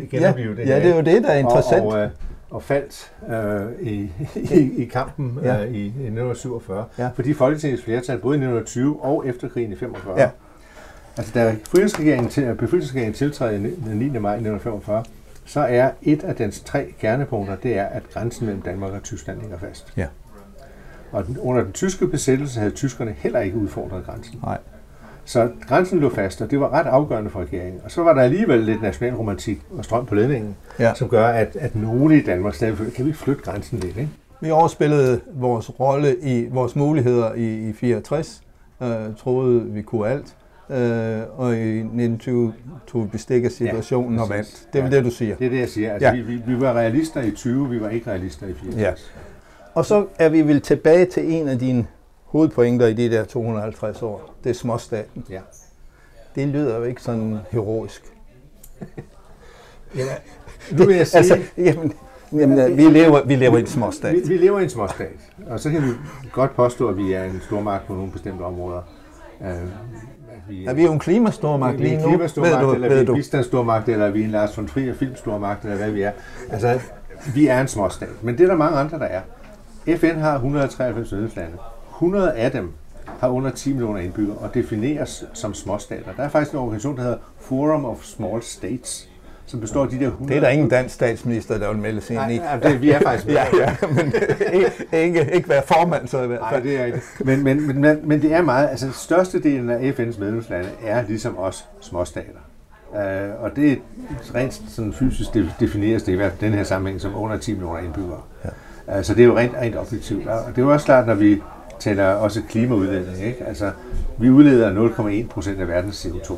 det 0.57 0.67
her. 0.67 0.75
Ja, 0.75 0.83
det 0.83 0.91
er 0.91 0.97
jo 0.97 1.03
det, 1.03 1.23
der 1.23 1.29
er 1.29 1.39
interessant. 1.39 1.83
Og, 1.83 1.89
og, 1.89 1.99
øh, 1.99 2.11
og 2.51 2.63
faldt 2.63 3.13
øh, 3.31 3.87
i, 3.87 4.11
i, 4.61 4.83
i 4.83 4.85
kampen 4.85 5.39
ja. 5.43 5.65
øh, 5.65 5.75
i, 5.75 5.79
i 5.79 5.87
1947, 5.87 6.85
ja. 6.99 7.09
fordi 7.15 7.35
Folketingets 7.35 7.83
flertal, 7.83 8.19
både 8.19 8.35
i 8.35 8.39
1920 8.39 9.03
og 9.03 9.27
efter 9.27 9.49
krigen 9.49 9.73
i 9.73 9.77
45, 9.77 10.21
ja. 10.21 10.29
altså 11.17 11.33
da 11.35 11.57
befrielsesregeringen 12.57 13.13
tiltræder 13.13 13.59
den 13.59 13.75
9. 13.85 14.19
maj 14.19 14.33
1945, 14.33 15.05
så 15.45 15.61
er 15.61 15.91
et 16.03 16.25
af 16.25 16.35
dens 16.35 16.61
tre 16.61 16.95
kernepunkter, 17.01 17.57
det 17.57 17.79
er, 17.79 17.85
at 17.85 18.03
grænsen 18.13 18.47
mellem 18.47 18.63
Danmark 18.63 18.93
og 18.93 19.03
Tyskland 19.03 19.41
ligger 19.41 19.59
fast. 19.59 19.93
Ja. 19.97 20.07
Og 21.13 21.25
under 21.41 21.63
den 21.63 21.73
tyske 21.73 22.07
besættelse 22.07 22.61
havde 22.61 22.73
tyskerne 22.73 23.15
heller 23.19 23.41
ikke 23.41 23.57
udfordret 23.57 24.05
grænsen. 24.05 24.41
Nej. 24.43 24.59
Så 25.25 25.51
grænsen 25.69 25.99
lå 26.01 26.11
fast, 26.11 26.43
og 26.43 26.51
det 26.51 26.61
var 26.61 26.73
ret 26.73 26.87
afgørende 26.87 27.31
for 27.31 27.41
regeringen. 27.41 27.81
Og 27.85 27.91
så 27.91 28.03
var 28.03 28.15
der 28.15 28.23
alligevel 28.23 28.61
lidt 28.61 28.83
nationalromantik 28.83 29.61
og 29.79 29.85
strøm 29.85 30.07
på 30.07 30.15
ledningen, 30.15 30.57
ja. 30.79 30.95
som 30.95 31.09
gør, 31.09 31.27
at, 31.27 31.57
at 31.57 31.77
nogle 31.77 32.19
i 32.19 32.23
Danmark 32.23 32.55
stadig 32.55 32.93
kan 32.97 33.07
vi 33.07 33.13
flytte 33.13 33.43
grænsen 33.43 33.79
lidt, 33.79 33.97
ikke? 33.97 34.11
Vi 34.41 34.51
overspillede 34.51 35.21
vores 35.35 35.81
rolle 35.81 36.17
i 36.23 36.49
vores 36.51 36.77
muligheder 36.77 37.35
i, 37.35 37.69
i 37.69 37.73
64, 37.73 38.43
øh, 38.83 38.89
troede 39.19 39.63
vi 39.63 39.83
kunne 39.83 40.09
alt. 40.09 40.37
Øh, 40.71 41.23
og 41.37 41.57
i 41.57 41.79
1920 41.79 42.55
tog 42.87 43.03
vi 43.03 43.09
bestik 43.09 43.45
af 43.45 43.51
situationen 43.51 44.15
ja, 44.15 44.23
og 44.23 44.31
vandt. 44.31 44.69
Det 44.73 44.79
er 44.79 44.85
ja, 44.85 44.91
det, 44.91 45.05
du 45.05 45.11
siger. 45.11 45.37
Det 45.37 45.47
er 45.47 45.51
det, 45.51 45.59
jeg 45.59 45.69
siger. 45.69 45.93
Altså, 45.93 46.09
ja. 46.09 46.15
vi, 46.23 46.43
vi, 46.47 46.61
var 46.61 46.73
realister 46.73 47.23
i 47.23 47.31
20, 47.31 47.71
vi 47.71 47.81
var 47.81 47.89
ikke 47.89 48.11
realister 48.11 48.47
i 48.47 48.55
64. 48.55 48.81
Ja. 48.81 49.21
Og 49.75 49.85
så 49.85 50.07
er 50.19 50.29
vi 50.29 50.43
vel 50.43 50.61
tilbage 50.61 51.07
til 51.07 51.33
en 51.33 51.49
af 51.49 51.59
dine 51.59 51.87
hovedpointer 52.25 52.87
i 52.87 52.95
de 52.95 53.11
der 53.11 53.25
250 53.25 54.03
år. 54.03 54.35
Det 54.45 54.51
er 54.51 54.55
småstaten. 54.55 55.25
Ja. 55.31 55.41
Det 56.35 56.49
lyder 56.49 56.77
jo 56.77 56.85
ikke 56.85 57.03
sådan 57.03 57.39
heroisk. 57.51 58.03
ja, 59.97 60.05
nu 60.73 60.85
vil 60.85 60.97
jeg 60.97 61.07
sige... 61.09 61.19
altså, 61.19 61.39
jamen, 61.57 61.93
jamen, 62.33 62.77
vi, 62.77 62.83
lever, 62.83 63.25
vi 63.25 63.37
lever 63.37 63.57
i 63.57 63.61
en 63.61 63.67
småstat. 63.67 64.15
Vi, 64.15 64.21
vi 64.29 64.37
lever 64.37 64.61
i 64.61 64.63
en 64.63 64.71
småstat. 64.71 65.09
Og 65.47 65.61
så 65.61 65.71
kan 65.71 65.83
vi 65.83 65.89
godt 66.33 66.57
påstå, 66.57 66.89
at 66.89 66.97
vi 66.97 67.13
er 67.13 67.25
en 67.25 67.41
stormagt 67.47 67.87
på 67.87 67.95
nogle 67.95 68.13
bestemte 68.13 68.43
områder. 68.43 68.83
Vi, 70.49 70.65
er 70.67 70.75
vi 70.75 70.83
jo 70.83 70.93
en 70.93 70.99
klimastormagt 70.99 71.81
lige 71.81 71.97
nu? 71.97 71.99
Vi 71.99 72.05
en 72.05 72.11
klimastormagt, 72.11 72.55
ved 72.55 72.67
du, 72.67 72.75
eller 72.75 72.89
ved 72.89 72.99
vi 72.99 73.05
er 73.05 73.11
en 73.11 73.15
bistandsstormagt, 73.15 73.89
eller 73.89 74.11
vi 74.11 74.21
er 74.21 74.25
en 74.25 74.31
Lars 74.31 74.57
von 74.57 74.67
Trier 74.67 74.95
filmstormagt, 74.95 75.65
eller 75.65 75.77
hvad 75.77 75.91
vi 75.91 76.03
er. 76.03 76.13
Altså, 76.51 76.81
vi 77.35 77.47
er 77.47 77.61
en 77.61 77.69
småstat. 77.69 78.09
Men 78.23 78.39
det 78.39 78.45
er 78.45 78.49
der 78.49 78.57
mange 78.57 78.79
andre, 78.79 78.99
der 78.99 79.05
er. 79.05 79.21
FN 79.97 80.21
har 80.21 80.35
193 80.35 81.13
medlemslande. 81.13 81.57
100 81.91 82.33
af 82.33 82.51
dem 82.51 82.73
har 83.19 83.29
under 83.29 83.51
10 83.51 83.73
millioner 83.73 84.01
indbyggere 84.01 84.37
og 84.37 84.55
defineres 84.55 85.25
som 85.33 85.55
småstater. 85.55 86.13
Der 86.17 86.23
er 86.23 86.29
faktisk 86.29 86.53
en 86.53 86.59
organisation, 86.59 86.97
der 86.97 87.03
hedder 87.03 87.19
Forum 87.41 87.85
of 87.85 88.03
Small 88.03 88.43
States, 88.43 89.09
som 89.47 89.61
består 89.61 89.83
af 89.83 89.89
de 89.89 89.99
der 89.99 90.07
100... 90.07 90.29
Det 90.29 90.37
er 90.37 90.41
der 90.41 90.49
ingen 90.49 90.69
dansk 90.69 90.95
statsminister, 90.95 91.59
der 91.59 91.69
vil 91.69 91.79
melde 91.79 92.01
sig 92.01 92.17
ind 92.17 92.33
i. 92.33 92.39
Nej, 92.39 92.57
det, 92.57 92.83
vi 92.83 92.91
er 92.91 93.01
faktisk 93.01 93.29
ja, 93.29 93.45
ja, 93.59 93.77
men 93.89 94.15
ikke, 94.61 94.73
ikke, 94.93 95.31
ikke 95.35 95.49
være 95.49 95.63
formand 95.67 96.09
så 96.09 96.23
i 96.23 96.27
hvert 96.27 96.41
fald. 96.51 96.63
Nej, 96.63 96.71
det 96.71 96.81
er 96.81 96.85
ikke. 96.85 97.01
Men, 97.21 97.43
men, 97.43 97.67
men, 97.67 97.81
men, 97.81 97.99
men 98.05 98.23
det 98.23 98.33
er 98.33 98.43
meget... 98.43 98.69
Altså, 98.69 98.93
størstedelen 98.93 99.71
af 99.71 99.91
FN's 99.91 100.21
medlemslande 100.21 100.69
er 100.85 101.03
ligesom 101.09 101.39
os 101.39 101.65
småstater. 101.81 102.41
Øh, 102.97 103.43
og 103.43 103.57
det 103.57 103.73
er 103.73 103.77
rent 104.35 104.63
sådan 104.69 104.93
fysisk 104.93 105.31
defineres 105.61 106.03
det 106.03 106.13
i 106.13 106.17
hvert 106.17 106.41
den 106.41 106.53
her 106.53 106.65
sammenhæng 106.65 107.01
som 107.01 107.17
under 107.17 107.37
10 107.39 107.53
millioner 107.53 107.79
indbyggere. 107.79 108.21
Ja. 108.45 108.99
Øh, 108.99 109.05
så 109.05 109.15
det 109.15 109.23
er 109.23 109.27
jo 109.27 109.37
rent, 109.37 109.55
rent 109.55 109.77
objektivt. 109.77 110.27
Og 110.27 110.41
det 110.49 110.59
er 110.59 110.63
jo 110.63 110.73
også 110.73 110.87
klart, 110.87 111.07
når 111.07 111.15
vi 111.15 111.43
taler 111.79 112.07
også 112.07 112.43
klimaudledning. 112.49 113.25
Ikke? 113.27 113.45
Altså, 113.45 113.71
vi 114.19 114.31
udleder 114.31 114.89
0,1 114.89 115.29
procent 115.29 115.61
af 115.61 115.69
verdens 115.69 116.07
CO2. 116.07 116.35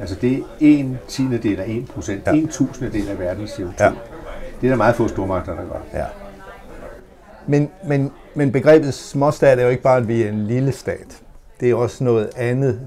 Altså 0.00 0.14
det 0.20 0.38
er 0.38 0.42
en 0.60 0.98
tiende 1.08 1.38
del 1.38 1.60
af 1.60 1.64
1 1.68 1.86
procent, 1.86 2.26
ja. 2.26 2.32
en 2.32 2.48
tusinde 2.48 2.92
del 2.92 3.08
af 3.08 3.18
verdens 3.18 3.50
CO2. 3.50 3.84
Ja. 3.84 3.92
Det 4.60 4.66
er 4.66 4.68
der 4.68 4.76
meget 4.76 4.94
få 4.94 5.08
stormagter, 5.08 5.54
der 5.54 5.62
gør. 5.62 5.98
Ja. 6.00 6.04
Men, 7.46 7.70
men, 7.86 8.10
men 8.34 8.52
begrebet 8.52 8.94
småstat 8.94 9.58
er 9.58 9.62
jo 9.62 9.68
ikke 9.68 9.82
bare, 9.82 9.96
at 9.96 10.08
vi 10.08 10.22
er 10.22 10.28
en 10.28 10.46
lille 10.46 10.72
stat. 10.72 11.22
Det 11.60 11.70
er 11.70 11.74
også 11.74 12.04
noget 12.04 12.30
andet, 12.36 12.80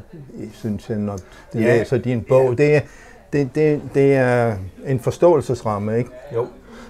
synes 0.53 0.89
jeg, 0.89 0.97
når 0.97 1.17
du 1.53 1.59
ja. 1.59 1.77
læser 1.77 1.97
din 1.97 2.21
bog. 2.21 2.49
Ja. 2.49 2.55
Det, 2.63 2.75
er, 2.75 2.81
det, 3.33 3.55
det, 3.55 3.81
det 3.93 4.13
er 4.13 4.55
en 4.85 4.99
forståelsesramme, 4.99 5.97
ikke? 5.97 6.09
Jo. 6.35 6.47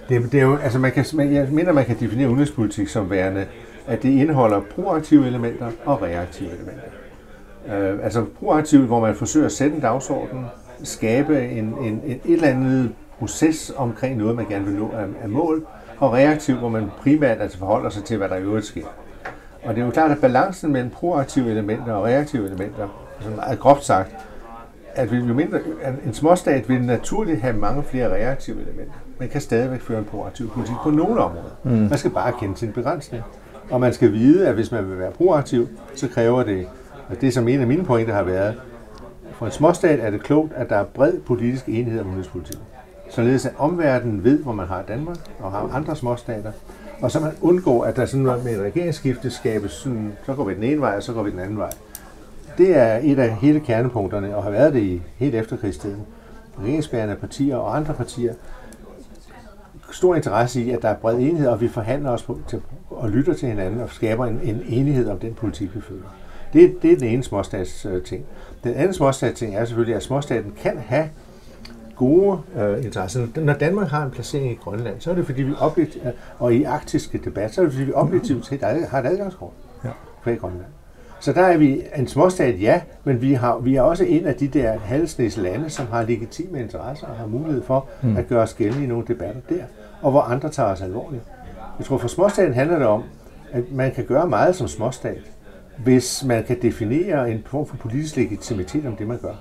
Det, 0.08 0.32
det 0.32 0.40
er 0.40 0.44
jo, 0.44 0.56
altså 0.56 0.78
man 0.78 0.92
kan, 0.92 1.04
jeg 1.32 1.48
mener, 1.50 1.72
man 1.72 1.84
kan 1.84 1.96
definere 2.00 2.28
udenrigspolitik 2.28 2.88
som 2.88 3.10
værende, 3.10 3.46
at 3.86 4.02
det 4.02 4.08
indeholder 4.08 4.60
proaktive 4.74 5.26
elementer 5.26 5.70
og 5.84 6.02
reaktive 6.02 6.48
elementer. 6.50 6.82
Øh, 7.72 7.98
altså 8.04 8.24
proaktivt, 8.38 8.86
hvor 8.86 9.00
man 9.00 9.14
forsøger 9.14 9.46
at 9.46 9.52
sætte 9.52 9.76
en 9.76 9.82
dagsorden, 9.82 10.44
skabe 10.82 11.48
en, 11.48 11.64
en, 11.64 12.00
en, 12.04 12.20
et 12.24 12.32
eller 12.32 12.48
andet 12.48 12.92
proces 13.18 13.72
omkring 13.76 14.16
noget, 14.16 14.36
man 14.36 14.46
gerne 14.48 14.64
vil 14.64 14.74
nå 14.74 14.90
af, 14.92 15.06
af 15.22 15.28
mål, 15.28 15.66
og 15.98 16.12
reaktivt, 16.12 16.58
hvor 16.58 16.68
man 16.68 16.90
primært 16.98 17.40
altså 17.40 17.58
forholder 17.58 17.90
sig 17.90 18.04
til, 18.04 18.16
hvad 18.16 18.28
der 18.28 18.36
i 18.36 18.42
øvrigt 18.42 18.66
sker. 18.66 18.86
Og 19.64 19.74
det 19.74 19.80
er 19.80 19.86
jo 19.86 19.90
klart, 19.90 20.10
at 20.10 20.18
balancen 20.18 20.72
mellem 20.72 20.90
proaktive 20.90 21.50
elementer 21.50 21.92
og 21.92 22.04
reaktive 22.04 22.46
elementer, 22.46 22.88
altså 23.16 23.30
meget 23.36 23.58
groft 23.58 23.84
sagt, 23.84 24.16
at 24.94 25.12
vi 25.12 25.16
jo 25.16 25.34
mindre, 25.34 25.58
en 26.06 26.14
småstat 26.14 26.68
vil 26.68 26.82
naturligt 26.82 27.40
have 27.40 27.56
mange 27.56 27.82
flere 27.82 28.08
reaktive 28.08 28.56
elementer. 28.62 28.92
Man 29.18 29.28
kan 29.28 29.40
stadigvæk 29.40 29.80
føre 29.80 29.98
en 29.98 30.04
proaktiv 30.04 30.50
politik 30.50 30.76
på 30.82 30.90
nogle 30.90 31.20
områder. 31.20 31.56
Mm. 31.62 31.70
Man 31.70 31.98
skal 31.98 32.10
bare 32.10 32.32
kende 32.40 32.56
sin 32.56 32.72
begrænsning. 32.72 33.22
Og 33.70 33.80
man 33.80 33.92
skal 33.92 34.12
vide, 34.12 34.48
at 34.48 34.54
hvis 34.54 34.72
man 34.72 34.90
vil 34.90 34.98
være 34.98 35.10
proaktiv, 35.10 35.68
så 35.94 36.08
kræver 36.08 36.42
det, 36.42 36.66
og 37.08 37.20
det 37.20 37.34
som 37.34 37.48
en 37.48 37.60
af 37.60 37.66
mine 37.66 37.84
pointer 37.84 38.14
har 38.14 38.22
været, 38.22 38.54
for 39.32 39.46
en 39.46 39.52
småstat 39.52 40.00
er 40.00 40.10
det 40.10 40.22
klogt, 40.22 40.52
at 40.52 40.68
der 40.68 40.76
er 40.76 40.84
bred 40.84 41.20
politisk 41.20 41.68
enighed 41.68 42.00
om 42.00 42.06
udenrigspolitik. 42.06 42.58
Således 43.10 43.46
at 43.46 43.52
omverdenen 43.58 44.24
ved, 44.24 44.42
hvor 44.42 44.52
man 44.52 44.66
har 44.66 44.82
Danmark 44.88 45.16
og 45.38 45.52
har 45.52 45.70
andre 45.72 45.96
småstater, 45.96 46.52
og 47.00 47.10
så 47.10 47.20
man 47.20 47.32
undgår, 47.40 47.84
at 47.84 47.96
der 47.96 48.06
sådan 48.06 48.26
med 48.26 48.56
et 48.56 48.60
regeringsskifte 48.60 49.30
skabes 49.30 49.72
sådan, 49.72 50.12
så 50.26 50.34
går 50.34 50.44
vi 50.44 50.54
den 50.54 50.62
ene 50.62 50.80
vej, 50.80 50.96
og 50.96 51.02
så 51.02 51.12
går 51.12 51.22
vi 51.22 51.30
den 51.30 51.38
anden 51.38 51.58
vej. 51.58 51.70
Det 52.58 52.76
er 52.76 53.00
et 53.02 53.18
af 53.18 53.30
hele 53.36 53.60
kernepunkterne, 53.60 54.36
og 54.36 54.42
har 54.42 54.50
været 54.50 54.74
det 54.74 54.82
i 54.82 55.02
helt 55.16 55.34
efterkrigstiden. 55.34 56.02
Regeringsbærende 56.60 57.16
partier 57.16 57.56
og 57.56 57.76
andre 57.76 57.94
partier 57.94 58.34
stor 59.94 60.14
interesse 60.14 60.62
i, 60.62 60.70
at 60.70 60.82
der 60.82 60.88
er 60.88 60.94
bred 60.94 61.14
enighed, 61.14 61.46
og 61.46 61.60
vi 61.60 61.68
forhandler 61.68 62.10
os 62.10 62.22
på, 62.22 62.38
til, 62.48 62.62
og 62.90 63.10
lytter 63.10 63.34
til 63.34 63.48
hinanden 63.48 63.80
og 63.80 63.90
skaber 63.90 64.26
en, 64.26 64.40
en 64.42 64.62
enighed 64.66 65.08
om 65.08 65.18
den 65.18 65.34
politik, 65.34 65.74
vi 65.74 65.80
fører. 65.80 66.23
Det, 66.54 66.82
det 66.82 66.92
er 66.92 66.96
den 66.96 67.08
ene 67.08 67.22
småstats 67.22 67.86
ting. 68.04 68.24
Den 68.64 68.74
anden 68.74 68.94
småstats 68.94 69.38
ting 69.38 69.56
er 69.56 69.64
selvfølgelig, 69.64 69.96
at 69.96 70.02
småstaten 70.02 70.52
kan 70.62 70.78
have 70.86 71.08
gode 71.96 72.38
øh, 72.56 72.84
interesser. 72.84 73.26
Når 73.36 73.52
Danmark 73.52 73.88
har 73.88 74.04
en 74.04 74.10
placering 74.10 74.52
i 74.52 74.54
Grønland, 74.54 75.00
så 75.00 75.10
er 75.10 75.14
det 75.14 75.26
fordi 75.26 75.42
vi 75.42 75.52
objektivt, 75.60 76.04
og 76.38 76.54
i 76.54 76.62
arktiske 76.62 77.20
debat, 77.24 77.54
så 77.54 77.60
er 77.60 77.64
det 77.64 77.72
fordi 77.72 77.84
vi 77.84 77.92
objektivt 77.92 78.46
set 78.46 78.60
har 78.90 79.00
et 79.00 79.06
adgangskort 79.06 79.52
ja. 79.84 80.30
i 80.30 80.34
Grønland. 80.34 80.66
Så 81.20 81.32
der 81.32 81.42
er 81.42 81.56
vi 81.56 81.82
en 81.96 82.06
småstat, 82.06 82.60
ja, 82.60 82.80
men 83.04 83.20
vi, 83.20 83.32
har, 83.32 83.58
vi 83.58 83.76
er 83.76 83.82
også 83.82 84.04
en 84.04 84.26
af 84.26 84.34
de 84.34 84.48
der 84.48 84.78
halvsnæs 84.78 85.36
lande, 85.36 85.70
som 85.70 85.86
har 85.86 86.02
legitime 86.02 86.60
interesser 86.60 87.06
og 87.06 87.16
har 87.16 87.26
mulighed 87.26 87.62
for 87.62 87.88
mm. 88.02 88.16
at 88.16 88.28
gøre 88.28 88.42
os 88.42 88.54
gældende 88.54 88.84
i 88.84 88.86
nogle 88.86 89.04
debatter 89.08 89.40
der, 89.48 89.64
og 90.02 90.10
hvor 90.10 90.20
andre 90.20 90.48
tager 90.48 90.68
os 90.68 90.82
alvorligt. 90.82 91.22
Jeg 91.78 91.86
tror, 91.86 91.98
for 91.98 92.08
småstaten 92.08 92.54
handler 92.54 92.78
det 92.78 92.86
om, 92.86 93.02
at 93.52 93.72
man 93.72 93.92
kan 93.92 94.04
gøre 94.04 94.28
meget 94.28 94.56
som 94.56 94.68
småstat, 94.68 95.30
hvis 95.78 96.24
man 96.26 96.44
kan 96.44 96.62
definere 96.62 97.30
en 97.30 97.42
form 97.46 97.66
for 97.66 97.76
politisk 97.76 98.16
legitimitet 98.16 98.86
om 98.86 98.96
det, 98.96 99.06
man 99.06 99.18
gør. 99.18 99.34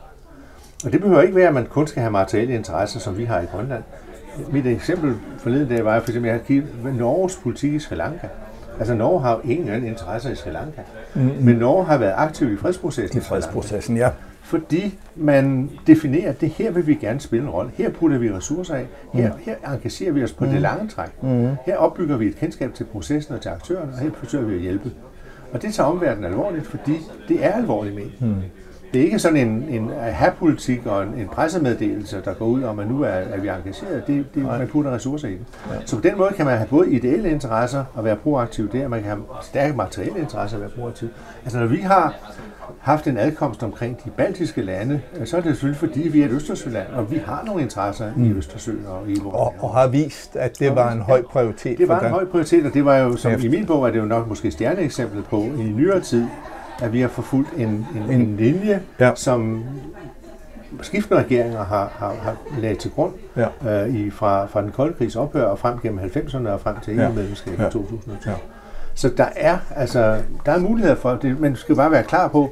Og 0.86 0.92
det 0.92 1.02
behøver 1.02 1.22
ikke 1.22 1.36
være, 1.36 1.48
at 1.48 1.54
man 1.54 1.66
kun 1.66 1.88
skal 1.88 2.02
have 2.02 2.12
materielle 2.12 2.54
interesser, 2.54 3.00
som 3.00 3.18
vi 3.18 3.24
har 3.24 3.40
i 3.40 3.46
Grønland. 3.46 3.84
Mit 4.52 4.66
eksempel 4.66 5.16
forleden 5.38 5.70
dag 5.70 5.86
var 5.86 6.00
for 6.00 6.10
eksempel, 6.10 6.30
at 6.30 6.34
jeg 6.34 6.42
har 6.42 6.46
kigget 6.46 6.96
Norges 6.96 7.40
politik 7.44 7.74
i 7.74 7.80
Sri 7.80 7.96
Lanka. 7.96 8.28
Altså 8.80 8.94
Norge 8.94 9.22
har 9.22 9.32
jo 9.32 9.50
ingen 9.50 9.70
anden 9.70 9.90
interesse 9.90 10.32
i 10.32 10.36
Sri 10.36 10.52
Lanka. 10.52 10.82
Mm, 11.16 11.22
hmm 11.22 11.46
Men 11.46 11.56
Norge 11.56 11.86
har 11.86 11.98
været 11.98 12.14
aktiv 12.18 12.54
i 12.54 12.58
fredsprocessen. 12.58 13.18
I 13.18 13.22
fredsprocessen, 13.22 13.98
ja. 13.98 14.10
Fordi 14.42 15.00
man 15.16 15.70
definerer, 15.88 16.30
at 16.30 16.42
det 16.42 16.50
her 16.50 16.72
vil 16.72 16.88
vi 16.88 16.96
gerne 16.96 17.20
spille 17.20 17.46
en 17.46 17.50
rolle. 17.50 17.72
Her 17.74 17.90
putter 17.90 18.18
vi 18.18 18.32
ressourcer 18.32 18.76
af. 18.76 18.88
Her, 19.14 19.34
mm. 19.34 19.40
her 19.46 19.74
engagerer 19.74 20.12
vi 20.12 20.24
os 20.24 20.34
på 20.34 20.46
mm. 20.46 20.52
det 20.52 20.62
lange 20.62 20.88
træk. 20.88 21.24
Mm. 21.24 21.50
Her 21.66 21.78
opbygger 21.78 22.18
vi 22.18 22.28
et 22.28 22.36
kendskab 22.36 22.74
til 22.74 22.84
processen 22.84 23.34
og 23.36 23.42
til 23.42 23.50
aktørerne, 23.50 23.92
og 23.94 24.00
her 24.00 24.10
forsøger 24.14 24.46
vi 24.46 24.56
at 24.56 24.62
hjælpe. 24.62 24.92
Og 25.54 25.62
det 25.62 25.74
tager 25.74 25.90
omverdenen 25.90 26.32
alvorligt, 26.32 26.68
fordi 26.68 26.94
det 27.28 27.46
er 27.46 27.52
alvorligt 27.52 27.96
med. 27.96 28.10
Hmm 28.20 28.42
det 28.94 29.02
er 29.02 29.06
ikke 29.06 29.20
sådan 29.20 29.48
en, 29.48 29.66
en 29.70 29.90
have-politik 30.02 30.86
og 30.86 31.04
en, 31.04 31.10
en 31.10 31.28
pressemeddelelse, 31.28 32.22
der 32.26 32.34
går 32.34 32.46
ud 32.46 32.64
om, 32.64 32.80
at 32.80 32.90
nu 32.90 33.02
er, 33.02 33.08
er 33.08 33.40
vi 33.40 33.48
engageret. 33.48 34.08
Det, 34.08 34.26
det, 34.36 34.44
man 34.44 34.68
putter 34.68 34.92
ressourcer 34.92 35.28
i 35.28 35.32
det. 35.32 35.46
Ja. 35.72 35.76
Så 35.86 35.96
på 35.96 36.02
den 36.02 36.18
måde 36.18 36.34
kan 36.36 36.46
man 36.46 36.58
have 36.58 36.68
både 36.70 36.92
ideelle 36.92 37.32
interesser 37.32 37.86
og 37.94 38.04
være 38.04 38.16
proaktiv 38.16 38.72
der, 38.72 38.88
man 38.88 39.00
kan 39.00 39.10
have 39.10 39.24
stærke 39.42 39.78
materielle 39.78 40.20
interesser 40.20 40.58
og 40.58 40.62
være 40.62 40.70
proaktiv. 40.70 41.10
Altså 41.44 41.60
når 41.60 41.68
vi 41.68 41.78
har 41.78 42.16
haft 42.80 43.08
en 43.08 43.18
adkomst 43.18 43.64
omkring 43.64 44.04
de 44.06 44.10
baltiske 44.10 44.62
lande, 44.62 45.02
så 45.26 45.38
er 45.38 45.42
det 45.42 45.50
selvfølgelig 45.50 45.80
fordi, 45.80 46.08
vi 46.08 46.22
er 46.22 46.26
et 46.26 46.32
Østersøland, 46.32 46.88
og 46.88 47.12
vi 47.12 47.22
har 47.26 47.44
nogle 47.46 47.62
interesser 47.62 48.12
mm. 48.16 48.24
i 48.24 48.32
Østersøen 48.34 48.86
og 48.88 49.10
i 49.10 49.20
vores 49.20 49.36
og, 49.36 49.54
og 49.60 49.74
har 49.74 49.88
vist, 49.88 50.36
at 50.36 50.60
det 50.60 50.76
var 50.76 50.92
en 50.92 51.02
høj 51.02 51.22
prioritet. 51.22 51.78
Det 51.78 51.88
var 51.88 52.00
en 52.00 52.10
høj 52.10 52.26
prioritet, 52.26 52.66
og 52.66 52.74
det 52.74 52.86
var 52.86 52.98
jo, 52.98 53.16
som 53.16 53.32
i 53.44 53.48
min 53.48 53.66
bog, 53.66 53.88
er 53.88 53.92
det 53.92 54.00
jo 54.00 54.06
nok 54.06 54.28
måske 54.28 54.52
stjerneeksemplet 54.52 55.26
på 55.26 55.38
i 55.38 55.64
nyere 55.64 56.00
tid, 56.00 56.28
at 56.82 56.94
vi 56.94 57.02
har 57.02 57.08
forfulgt 57.08 57.50
en, 57.58 57.88
en, 57.96 58.22
en, 58.22 58.38
linje, 58.38 58.82
ja. 59.00 59.12
som 59.16 59.64
skiftende 60.82 61.24
regeringer 61.24 61.64
har, 61.64 61.92
har, 61.96 62.14
har 62.22 62.36
lagt 62.58 62.80
til 62.80 62.92
grund 62.92 63.14
ja. 63.38 63.86
øh, 63.86 63.96
i, 63.96 64.10
fra, 64.10 64.46
fra 64.46 64.62
den 64.62 64.72
kolde 64.72 64.94
krigs 64.94 65.16
ophør 65.16 65.44
og 65.44 65.60
frem 65.60 65.80
gennem 65.80 66.00
90'erne 66.00 66.48
og 66.50 66.60
frem 66.60 66.76
til 66.84 67.00
EU-medlemskabet 67.00 67.60
ja. 67.60 67.68
i 67.68 67.72
2020. 67.72 68.32
Ja. 68.32 68.38
Så 68.96 69.10
der 69.18 69.28
er, 69.36 69.58
altså, 69.76 70.22
der 70.46 70.52
er 70.52 70.60
muligheder 70.60 70.96
for 70.96 71.16
det, 71.16 71.40
men 71.40 71.54
du 71.54 71.60
skal 71.60 71.76
bare 71.76 71.92
være 71.92 72.04
klar 72.04 72.28
på, 72.28 72.50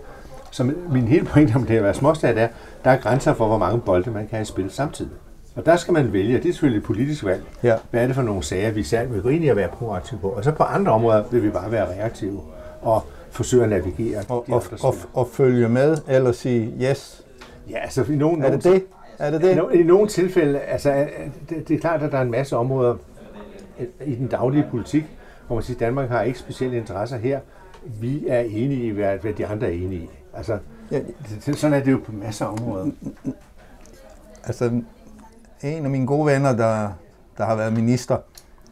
som 0.51 0.75
min 0.89 1.07
hele 1.07 1.25
pointe 1.25 1.55
om 1.55 1.65
det 1.65 1.77
at 1.77 1.83
være 1.83 1.93
småstat 1.93 2.37
er, 2.37 2.47
der 2.83 2.91
er 2.91 2.97
grænser 2.97 3.33
for, 3.33 3.47
hvor 3.47 3.57
mange 3.57 3.79
bolde 3.79 4.11
man 4.11 4.27
kan 4.27 4.31
have 4.31 4.41
i 4.41 4.45
spil 4.45 4.69
samtidig. 4.69 5.11
Og 5.55 5.65
der 5.65 5.75
skal 5.75 5.93
man 5.93 6.13
vælge, 6.13 6.37
det 6.37 6.49
er 6.49 6.53
selvfølgelig 6.53 6.79
et 6.79 6.85
politisk 6.85 7.25
valg. 7.25 7.43
Ja. 7.63 7.75
Hvad 7.91 8.01
er 8.01 8.07
det 8.07 8.15
for 8.15 8.21
nogle 8.21 8.43
sager, 8.43 8.71
vi 8.71 8.83
særligt 8.83 9.13
vil 9.13 9.21
gå 9.21 9.29
ind 9.29 9.43
i 9.43 9.47
at 9.47 9.55
være 9.55 9.67
proaktive 9.67 10.19
på? 10.19 10.27
Og 10.27 10.43
så 10.43 10.51
på 10.51 10.63
andre 10.63 10.91
områder 10.91 11.23
vil 11.31 11.43
vi 11.43 11.49
bare 11.49 11.71
være 11.71 11.85
reaktive. 11.85 12.41
Og 12.81 13.05
forsøger 13.31 13.63
at 13.63 13.69
navigere. 13.69 14.23
Og, 14.29 14.50
og, 14.50 14.63
og, 14.83 14.95
og 15.13 15.27
følge 15.27 15.69
med, 15.69 15.97
eller 16.07 16.31
sige 16.31 16.73
yes? 16.81 17.25
Ja, 17.69 17.77
altså 17.77 18.03
i 18.03 18.15
nogle... 18.15 18.45
Er 18.45 18.51
det 18.51 18.63
det? 18.63 18.83
Er 19.19 19.31
det 19.31 19.41
det? 19.41 19.79
I 19.79 19.83
nogle 19.83 20.07
tilfælde, 20.07 20.59
altså 20.59 21.07
det, 21.50 21.67
det 21.67 21.75
er 21.75 21.79
klart, 21.79 22.03
at 22.03 22.11
der 22.11 22.17
er 22.17 22.21
en 22.21 22.31
masse 22.31 22.57
områder 22.57 22.95
i 24.05 24.15
den 24.15 24.27
daglige 24.27 24.67
politik, 24.71 25.03
hvor 25.47 25.55
man 25.55 25.63
siger, 25.63 25.75
at 25.75 25.79
Danmark 25.79 26.09
har 26.09 26.21
ikke 26.21 26.39
specielle 26.39 26.77
interesser 26.77 27.17
her. 27.17 27.39
Vi 27.83 28.27
er 28.27 28.39
enige 28.39 28.85
i, 28.85 28.89
hvad, 28.89 29.17
hvad 29.17 29.33
de 29.33 29.47
andre 29.47 29.67
er 29.67 29.71
enige 29.71 30.01
i. 30.01 30.09
Altså, 30.33 30.57
ja. 30.91 31.00
det, 31.45 31.57
sådan 31.57 31.79
er 31.79 31.83
det 31.83 31.91
jo 31.91 32.00
på 32.05 32.11
masser 32.11 32.45
af 32.45 32.51
områder. 32.51 32.85
Altså, 34.43 34.81
en 35.63 35.85
af 35.85 35.89
mine 35.89 36.07
gode 36.07 36.25
venner, 36.25 36.55
der, 36.55 36.89
der 37.38 37.45
har 37.45 37.55
været 37.55 37.73
minister, 37.73 38.17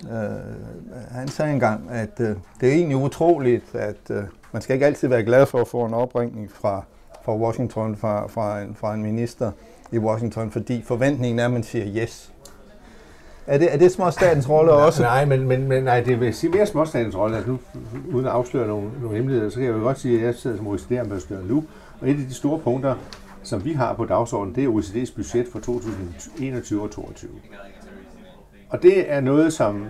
øh, 0.03 1.11
han 1.11 1.27
sagde 1.27 1.53
engang, 1.53 1.89
at 1.91 2.19
øh, 2.19 2.35
det 2.61 2.69
er 2.69 2.73
egentlig 2.73 2.97
utroligt, 2.97 3.75
at 3.75 4.11
øh, 4.11 4.23
man 4.51 4.61
skal 4.61 4.73
ikke 4.73 4.85
altid 4.85 5.07
være 5.07 5.23
glad 5.23 5.45
for 5.45 5.61
at 5.61 5.67
få 5.67 5.85
en 5.85 5.93
opringning 5.93 6.51
fra, 6.51 6.83
fra 7.25 7.35
Washington, 7.35 7.95
fra, 7.95 8.27
fra, 8.27 8.61
en, 8.61 8.75
fra 8.75 8.93
en 8.93 9.03
minister 9.03 9.51
i 9.91 9.97
Washington, 9.97 10.51
fordi 10.51 10.81
forventningen 10.81 11.39
er, 11.39 11.45
at 11.45 11.51
man 11.51 11.63
siger 11.63 12.03
yes. 12.03 12.33
Er 13.47 13.57
det, 13.57 13.73
er 13.73 13.77
det 13.77 13.91
småstatens 13.91 14.49
rolle 14.49 14.71
også? 14.71 15.01
Nej, 15.01 15.25
men, 15.25 15.47
men, 15.47 15.67
men 15.67 15.83
nej, 15.83 16.01
det 16.01 16.19
vil 16.19 16.33
sige 16.33 16.51
mere 16.51 16.65
småstatens 16.65 17.15
rolle. 17.15 17.35
Altså 17.35 17.51
nu, 17.51 17.59
uden 18.13 18.25
at 18.25 18.31
afsløre 18.31 18.67
nogle, 18.67 18.89
nogle 19.01 19.15
hemmeligheder, 19.15 19.49
så 19.49 19.55
kan 19.55 19.65
jeg 19.65 19.73
jo 19.73 19.79
godt 19.79 19.99
sige, 19.99 20.19
at 20.19 20.25
jeg 20.25 20.35
sidder 20.35 20.57
som 20.57 20.67
OECD-ambassadør 20.67 21.41
nu, 21.41 21.63
og 22.01 22.09
et 22.09 22.13
af 22.13 22.27
de 22.27 22.33
store 22.33 22.59
punkter, 22.59 22.95
som 23.43 23.65
vi 23.65 23.73
har 23.73 23.93
på 23.93 24.05
dagsordenen, 24.05 24.55
det 24.55 24.63
er 24.63 24.67
OECD's 24.67 25.15
budget 25.15 25.47
for 25.51 25.59
2021 25.59 26.81
og 26.81 26.89
2022. 26.91 27.31
Og 28.69 28.83
det 28.83 29.11
er 29.11 29.21
noget, 29.21 29.53
som 29.53 29.85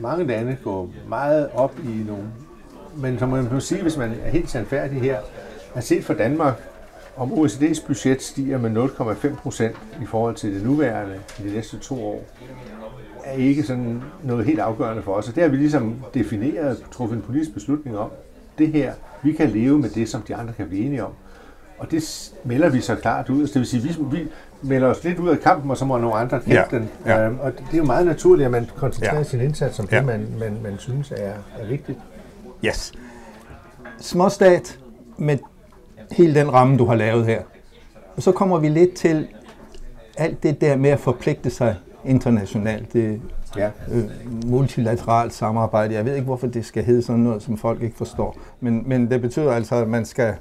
mange 0.00 0.26
lande 0.26 0.56
går 0.64 0.90
meget 1.08 1.48
op 1.54 1.78
i 1.84 2.04
nu. 2.08 2.16
men 2.96 3.18
som 3.18 3.28
man 3.28 3.48
må 3.52 3.60
sige, 3.60 3.82
hvis 3.82 3.96
man 3.96 4.12
er 4.24 4.30
helt 4.30 4.50
sandfærdig 4.50 5.00
her, 5.00 5.18
at 5.74 5.84
set 5.84 6.04
for 6.04 6.14
Danmark, 6.14 6.62
om 7.16 7.32
OECD's 7.32 7.86
budget 7.86 8.22
stiger 8.22 8.58
med 8.58 8.84
0,5 8.84 9.34
procent 9.36 9.76
i 10.02 10.06
forhold 10.06 10.34
til 10.34 10.54
det 10.54 10.64
nuværende 10.64 11.20
i 11.38 11.48
de 11.48 11.54
næste 11.54 11.78
to 11.78 12.04
år, 12.06 12.24
er 13.24 13.32
ikke 13.32 13.62
sådan 13.62 14.02
noget 14.22 14.46
helt 14.46 14.58
afgørende 14.58 15.02
for 15.02 15.12
os. 15.12 15.28
Og 15.28 15.34
det 15.34 15.42
har 15.42 15.50
vi 15.50 15.56
ligesom 15.56 15.96
defineret, 16.14 16.84
truffet 16.92 17.16
en 17.16 17.22
politisk 17.22 17.54
beslutning 17.54 17.98
om. 17.98 18.10
Det 18.58 18.72
her, 18.72 18.92
vi 19.22 19.32
kan 19.32 19.50
leve 19.50 19.78
med 19.78 19.90
det, 19.90 20.08
som 20.08 20.22
de 20.22 20.34
andre 20.34 20.52
kan 20.52 20.68
blive 20.68 20.84
enige 20.84 21.04
om. 21.04 21.12
Og 21.78 21.90
det 21.90 22.32
melder 22.44 22.68
vi 22.68 22.80
så 22.80 22.94
klart 22.94 23.30
ud. 23.30 23.46
Så 23.46 23.52
det 23.52 23.60
vil 23.60 23.66
sige, 23.66 23.82
vi, 23.82 24.18
vi 24.18 24.28
melder 24.62 24.88
os 24.88 25.04
lidt 25.04 25.18
ud 25.18 25.28
af 25.28 25.40
kampen, 25.40 25.70
og 25.70 25.76
så 25.76 25.84
må 25.84 25.98
nogle 25.98 26.16
andre 26.16 26.40
kæmpe 26.40 26.66
ja. 26.72 26.78
den. 26.78 26.88
Ja. 27.06 27.26
Øhm, 27.26 27.38
og 27.40 27.52
det 27.52 27.74
er 27.74 27.78
jo 27.78 27.84
meget 27.84 28.06
naturligt, 28.06 28.44
at 28.44 28.50
man 28.52 28.70
koncentrerer 28.76 29.16
ja. 29.16 29.22
sin 29.22 29.40
indsats 29.40 29.78
om 29.78 29.88
ja. 29.90 29.96
det, 29.96 30.06
man, 30.06 30.26
man, 30.38 30.58
man 30.62 30.78
synes 30.78 31.10
er, 31.10 31.32
er 31.58 31.66
vigtigt. 31.68 31.98
Yes. 32.64 32.92
Småstat 34.00 34.78
med 35.16 35.38
hele 36.12 36.34
den 36.34 36.52
ramme, 36.52 36.78
du 36.78 36.84
har 36.84 36.94
lavet 36.94 37.26
her. 37.26 37.42
Og 38.16 38.22
så 38.22 38.32
kommer 38.32 38.58
vi 38.58 38.68
lidt 38.68 38.94
til 38.94 39.28
alt 40.16 40.42
det 40.42 40.60
der 40.60 40.76
med 40.76 40.90
at 40.90 41.00
forpligte 41.00 41.50
sig 41.50 41.76
internationalt. 42.04 42.92
Det 42.92 43.20
ja. 43.56 43.70
øh, 43.92 44.04
multilateralt 44.46 45.32
samarbejde. 45.32 45.94
Jeg 45.94 46.04
ved 46.04 46.14
ikke, 46.14 46.24
hvorfor 46.24 46.46
det 46.46 46.64
skal 46.64 46.84
hedde 46.84 47.02
sådan 47.02 47.20
noget, 47.20 47.42
som 47.42 47.58
folk 47.58 47.82
ikke 47.82 47.96
forstår. 47.96 48.36
Men, 48.60 48.82
men 48.86 49.10
det 49.10 49.20
betyder 49.20 49.52
altså, 49.52 49.74
at 49.74 49.88
man 49.88 50.04
skal 50.04 50.34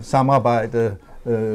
samarbejde 0.00 0.96
øh, 1.26 1.54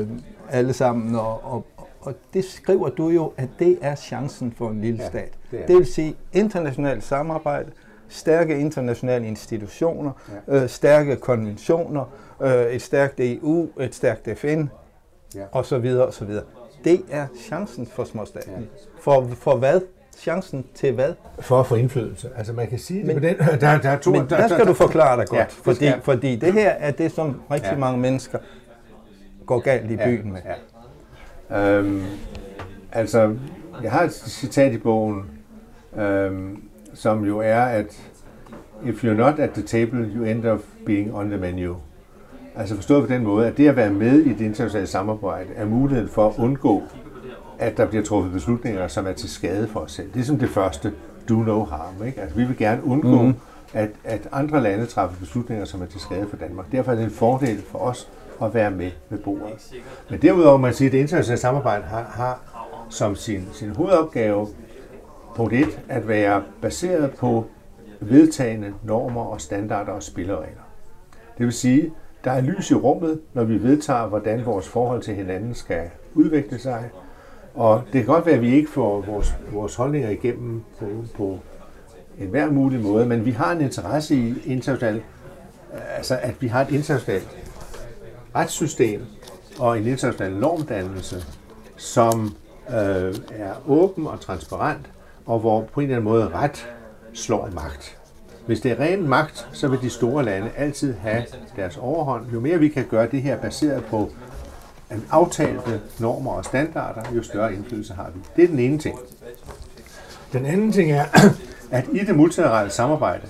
alle 0.49 0.73
sammen, 0.73 1.15
og, 1.15 1.53
og, 1.53 1.65
og 2.01 2.13
det 2.33 2.45
skriver 2.45 2.89
du 2.89 3.09
jo, 3.09 3.33
at 3.37 3.49
det 3.59 3.77
er 3.81 3.95
chancen 3.95 4.53
for 4.57 4.69
en 4.69 4.81
lille 4.81 5.03
ja, 5.03 5.09
stat. 5.09 5.33
Det, 5.51 5.67
det 5.67 5.75
vil 5.75 5.85
sige 5.85 6.15
internationalt 6.33 7.03
samarbejde, 7.03 7.71
stærke 8.07 8.59
internationale 8.59 9.27
institutioner, 9.27 10.11
ja. 10.47 10.63
øh, 10.63 10.69
stærke 10.69 11.15
konventioner, 11.15 12.13
øh, 12.41 12.65
et 12.65 12.81
stærkt 12.81 13.19
EU, 13.19 13.69
et 13.79 13.95
stærkt 13.95 14.29
FN, 14.37 14.63
ja. 15.35 15.43
og 15.51 15.65
så 15.65 15.77
videre, 15.77 16.05
og 16.05 16.13
så 16.13 16.25
videre. 16.25 16.43
Det 16.83 17.01
er 17.09 17.27
chancen 17.45 17.85
for 17.85 18.03
småstaten. 18.03 18.53
Ja. 18.53 18.59
For, 18.99 19.27
for 19.35 19.55
hvad? 19.55 19.81
Chancen 20.17 20.65
til 20.75 20.93
hvad? 20.93 21.13
For 21.39 21.59
at 21.59 21.67
få 21.67 21.75
indflydelse. 21.75 22.29
Altså 22.37 22.53
man 22.53 22.67
kan 22.67 22.79
sige 22.79 23.03
men, 23.03 23.21
det 23.21 23.37
på 23.37 23.43
den. 23.51 23.59
Der, 23.61 23.77
der, 23.77 23.89
er 23.89 23.99
to, 23.99 24.11
men 24.11 24.21
der, 24.21 24.37
der 24.37 24.47
skal 24.47 24.59
der, 24.59 24.65
du 24.65 24.73
forklare 24.73 25.17
dig 25.17 25.27
godt, 25.27 25.39
ja, 25.39 25.45
fordi, 25.49 25.91
fordi 26.03 26.35
det 26.35 26.53
her 26.53 26.69
er 26.69 26.91
det, 26.91 27.11
som 27.11 27.41
rigtig 27.51 27.71
ja. 27.71 27.77
mange 27.77 27.99
mennesker 27.99 28.39
går 29.45 29.59
galt 29.59 29.91
i 29.91 29.97
byen 29.97 30.25
ja, 30.25 30.31
med. 30.31 30.41
Ja. 30.45 30.53
Øhm, 31.57 32.03
altså, 32.91 33.35
jeg 33.83 33.91
har 33.91 34.03
et 34.03 34.13
citat 34.13 34.73
i 34.73 34.77
bogen, 34.77 35.25
øhm, 35.97 36.63
som 36.93 37.25
jo 37.25 37.39
er, 37.39 37.61
at 37.61 38.01
if 38.85 39.03
you're 39.03 39.13
not 39.13 39.39
at 39.39 39.49
the 39.49 39.63
table, 39.63 40.11
you 40.15 40.23
end 40.23 40.45
up 40.45 40.59
being 40.85 41.15
on 41.15 41.29
the 41.29 41.37
menu. 41.37 41.75
Altså 42.55 42.75
forstået 42.75 43.07
på 43.07 43.13
den 43.13 43.23
måde, 43.23 43.47
at 43.47 43.57
det 43.57 43.67
at 43.67 43.75
være 43.75 43.89
med 43.89 44.19
i 44.19 44.33
det 44.33 44.45
internationale 44.45 44.87
samarbejde 44.87 45.49
er 45.55 45.65
muligheden 45.65 46.09
for 46.09 46.27
at 46.29 46.33
undgå, 46.37 46.83
at 47.59 47.77
der 47.77 47.85
bliver 47.85 48.03
truffet 48.03 48.33
beslutninger, 48.33 48.87
som 48.87 49.07
er 49.07 49.11
til 49.11 49.29
skade 49.29 49.67
for 49.67 49.79
os 49.79 49.91
selv. 49.91 50.13
Det 50.13 50.19
er 50.19 50.23
som 50.23 50.39
det 50.39 50.49
første, 50.49 50.93
do 51.29 51.35
no 51.35 51.63
harm. 51.63 52.05
Ikke? 52.05 52.21
Altså, 52.21 52.37
vi 52.37 52.43
vil 52.43 52.57
gerne 52.57 52.85
undgå, 52.85 53.21
mm. 53.21 53.33
at, 53.73 53.89
at 54.03 54.27
andre 54.31 54.63
lande 54.63 54.85
træffer 54.85 55.19
beslutninger, 55.19 55.65
som 55.65 55.81
er 55.81 55.85
til 55.85 55.99
skade 55.99 56.27
for 56.29 56.37
Danmark. 56.37 56.71
Derfor 56.71 56.91
er 56.91 56.95
det 56.95 57.03
en 57.03 57.11
fordel 57.11 57.61
for 57.71 57.79
os 57.79 58.09
at 58.41 58.53
være 58.53 58.71
med 58.71 58.91
ved 59.09 59.17
bordet. 59.19 59.73
Men 60.09 60.21
derudover 60.21 60.57
man 60.57 60.73
siger, 60.73 60.89
at 60.89 60.93
det 60.93 60.99
internationale 60.99 61.39
samarbejde 61.39 61.83
har, 61.83 62.03
har 62.03 62.39
som 62.89 63.15
sin, 63.15 63.47
sin 63.53 63.69
hovedopgave, 63.69 64.47
punkt 65.35 65.53
1, 65.53 65.79
at 65.89 66.07
være 66.07 66.43
baseret 66.61 67.11
på 67.11 67.45
vedtagende 67.99 68.73
normer 68.83 69.25
og 69.25 69.41
standarder 69.41 69.91
og 69.91 70.03
spilleregler. 70.03 70.61
Det 71.37 71.45
vil 71.45 71.53
sige, 71.53 71.91
der 72.23 72.31
er 72.31 72.41
lys 72.41 72.71
i 72.71 72.75
rummet, 72.75 73.21
når 73.33 73.43
vi 73.43 73.63
vedtager, 73.63 74.07
hvordan 74.07 74.45
vores 74.45 74.67
forhold 74.67 75.01
til 75.01 75.15
hinanden 75.15 75.53
skal 75.53 75.89
udvikle 76.13 76.59
sig. 76.59 76.89
Og 77.55 77.81
det 77.93 77.93
kan 77.93 78.05
godt 78.05 78.25
være, 78.25 78.35
at 78.35 78.41
vi 78.41 78.55
ikke 78.55 78.69
får 78.69 79.01
vores, 79.01 79.35
vores 79.51 79.75
holdninger 79.75 80.09
igennem 80.09 80.63
på, 80.79 80.85
på 81.17 81.39
en 82.19 82.27
hver 82.27 82.51
mulig 82.51 82.81
måde, 82.81 83.05
men 83.05 83.25
vi 83.25 83.31
har 83.31 83.51
en 83.51 83.61
interesse 83.61 84.15
i 84.15 84.33
international, 84.45 85.01
altså 85.97 86.19
at 86.21 86.41
vi 86.41 86.47
har 86.47 86.61
et 86.61 86.71
internationalt 86.71 87.37
retssystem 88.35 89.01
og 89.59 89.77
en 89.77 89.87
international 89.87 90.33
normdannelse, 90.33 91.25
som 91.77 92.35
øh, 92.69 93.15
er 93.31 93.53
åben 93.67 94.07
og 94.07 94.19
transparent, 94.19 94.91
og 95.25 95.39
hvor 95.39 95.61
på 95.61 95.79
en 95.79 95.83
eller 95.83 95.97
anden 95.97 96.11
måde 96.11 96.29
ret 96.29 96.67
slår 97.13 97.49
magt. 97.53 97.97
Hvis 98.45 98.61
det 98.61 98.71
er 98.71 98.79
ren 98.79 99.07
magt, 99.07 99.47
så 99.51 99.67
vil 99.67 99.81
de 99.81 99.89
store 99.89 100.25
lande 100.25 100.49
altid 100.57 100.93
have 100.93 101.25
deres 101.55 101.77
overhånd. 101.77 102.25
Jo 102.33 102.39
mere 102.39 102.59
vi 102.59 102.69
kan 102.69 102.85
gøre 102.85 103.07
det 103.11 103.21
her 103.21 103.37
baseret 103.37 103.85
på 103.85 104.11
en 104.91 105.05
aftalte 105.09 105.81
normer 105.99 106.31
og 106.31 106.45
standarder, 106.45 107.01
jo 107.15 107.23
større 107.23 107.53
indflydelse 107.53 107.93
har 107.93 108.11
vi. 108.15 108.19
Det 108.35 108.43
er 108.43 108.47
den 108.47 108.59
ene 108.59 108.77
ting. 108.77 108.99
Den 110.33 110.45
anden 110.45 110.71
ting 110.71 110.91
er, 110.91 111.05
at 111.71 111.85
i 111.91 111.99
det 111.99 112.15
multilaterale 112.15 112.69
samarbejde, 112.69 113.27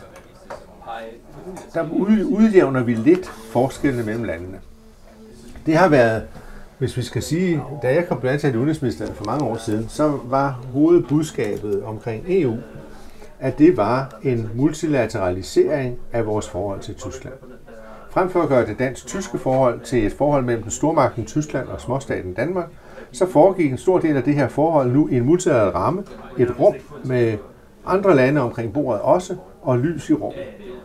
der 1.74 1.90
udjævner 2.30 2.84
vi 2.84 2.94
lidt 2.94 3.28
forskellene 3.28 4.04
mellem 4.04 4.24
landene. 4.24 4.60
Det 5.70 5.78
har 5.78 5.90
været, 5.90 6.24
hvis 6.78 6.98
vi 6.98 7.02
skal 7.02 7.24
sige, 7.24 7.62
da 7.82 7.94
jeg 7.94 8.08
kom 8.08 8.22
til 8.40 8.58
udenrigsminister 8.58 9.14
for 9.14 9.26
mange 9.26 9.46
år 9.46 9.58
siden, 9.58 9.90
så 9.90 10.20
var 10.26 10.60
hovedbudskabet 10.74 11.84
omkring 11.84 12.24
EU 12.28 12.58
at 13.40 13.60
det 13.60 13.78
var 13.78 14.20
en 14.24 14.50
multilateralisering 14.56 15.98
af 16.14 16.26
vores 16.26 16.50
forhold 16.50 16.80
til 16.80 16.96
Tyskland. 16.96 17.36
Frem 18.10 18.30
for 18.30 18.42
at 18.42 18.50
gøre 18.50 18.66
det 18.66 18.80
dansk-tyske 18.80 19.38
forhold 19.38 19.80
til 19.80 20.06
et 20.06 20.14
forhold 20.14 20.44
mellem 20.44 20.62
den 20.62 20.72
stormagten 20.72 21.26
Tyskland 21.26 21.68
og 21.68 21.82
småstaten 21.82 22.34
Danmark, 22.34 22.68
så 23.12 23.26
foregik 23.26 23.72
en 23.72 23.78
stor 23.78 24.00
del 24.00 24.18
af 24.18 24.24
det 24.24 24.36
her 24.36 24.48
forhold 24.48 24.92
nu 24.92 25.08
i 25.08 25.18
en 25.18 25.26
multilateral 25.26 25.72
ramme, 25.72 26.04
et 26.38 26.60
rum 26.60 26.76
med 27.04 27.38
andre 27.86 28.16
lande 28.16 28.42
omkring 28.42 28.74
bordet 28.74 29.02
også, 29.02 29.36
og 29.62 29.78
lys 29.78 30.10
i 30.10 30.14
rummet. 30.14 30.44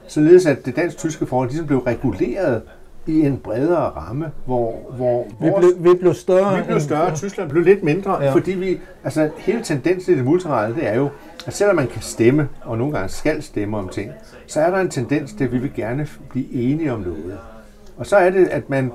Således 0.08 0.46
at 0.46 0.66
det 0.66 0.76
dansk-tyske 0.76 1.26
forhold 1.26 1.48
ligesom 1.48 1.66
blev 1.66 1.78
reguleret 1.78 2.62
i 3.06 3.20
en 3.20 3.36
bredere 3.36 3.76
ramme, 3.76 4.30
hvor, 4.44 4.74
hvor 4.96 5.26
vi, 5.40 5.48
vores, 5.48 5.74
blev, 5.74 5.92
vi 5.92 5.98
blev 5.98 6.14
større. 6.14 6.56
Vi 6.56 6.62
blev 6.62 6.80
større, 6.80 7.08
end, 7.08 7.16
Tyskland 7.16 7.50
blev 7.50 7.62
lidt 7.62 7.82
mindre, 7.82 8.22
ja. 8.22 8.32
fordi 8.32 8.52
vi, 8.52 8.80
altså 9.04 9.30
hele 9.38 9.62
tendensen 9.62 10.14
i 10.14 10.16
det 10.16 10.24
multilaterale, 10.24 10.74
det 10.74 10.88
er 10.88 10.94
jo, 10.94 11.08
at 11.46 11.54
selvom 11.54 11.76
man 11.76 11.86
kan 11.86 12.02
stemme, 12.02 12.48
og 12.62 12.78
nogle 12.78 12.92
gange 12.92 13.08
skal 13.08 13.42
stemme 13.42 13.76
om 13.76 13.88
ting, 13.88 14.10
så 14.46 14.60
er 14.60 14.70
der 14.70 14.78
en 14.78 14.88
tendens 14.88 15.32
til, 15.32 15.44
at 15.44 15.52
vi 15.52 15.58
vil 15.58 15.72
gerne 15.76 16.08
blive 16.30 16.52
enige 16.52 16.92
om 16.92 17.00
noget. 17.00 17.38
Og 17.96 18.06
så 18.06 18.16
er 18.16 18.30
det, 18.30 18.48
at 18.48 18.70
man 18.70 18.92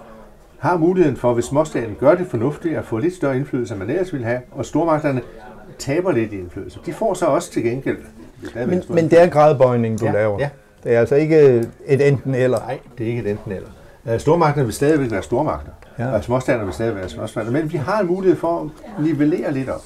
har 0.60 0.78
muligheden 0.78 1.17
for, 1.17 1.34
hvis 1.34 1.45
småstaten 1.45 1.95
gør 2.00 2.15
det 2.15 2.28
fornuftigt, 2.28 2.78
at 2.78 2.86
få 2.86 2.98
lidt 2.98 3.15
større 3.15 3.36
indflydelse, 3.38 3.74
end 3.74 3.80
man 3.80 3.89
ellers 3.89 4.13
vil 4.13 4.24
have, 4.24 4.41
og 4.52 4.65
stormagterne 4.65 5.22
taber 5.78 6.12
lidt 6.12 6.34
indflydelse. 6.34 6.80
De 6.86 6.93
får 6.93 7.13
så 7.13 7.26
også 7.26 7.52
til 7.52 7.63
gengæld. 7.63 7.98
Men, 8.56 8.84
men 8.89 9.10
det 9.10 9.22
er 9.22 9.30
gradbøjning, 9.30 10.00
du 10.00 10.06
ja, 10.06 10.12
laver. 10.12 10.39
Ja. 10.39 10.50
Det 10.84 10.95
er 10.95 11.00
altså 11.00 11.15
ikke 11.15 11.65
et 11.86 12.08
enten 12.08 12.36
eller. 12.36 12.60
Nej, 12.60 12.80
det 12.98 13.04
er 13.04 13.08
ikke 13.08 13.22
et 13.22 13.30
enten 13.30 13.52
eller. 13.52 13.69
Øh, 14.10 14.19
stormagterne 14.19 14.65
vil 14.65 14.74
stadigvæk 14.74 15.12
være 15.12 15.24
stormagter, 15.24 15.72
ja. 16.00 16.12
og 16.12 16.24
småstaterne 16.24 16.65
vil 16.65 16.74
stadig 16.74 16.95
være 16.95 17.10
småstater, 17.10 17.52
men 17.52 17.72
vi 17.72 17.78
har 17.78 18.00
en 18.00 18.08
mulighed 18.08 18.38
for 18.38 18.60
at 18.98 19.04
nivellere 19.04 19.52
lidt 19.54 19.69
op. 19.69 19.82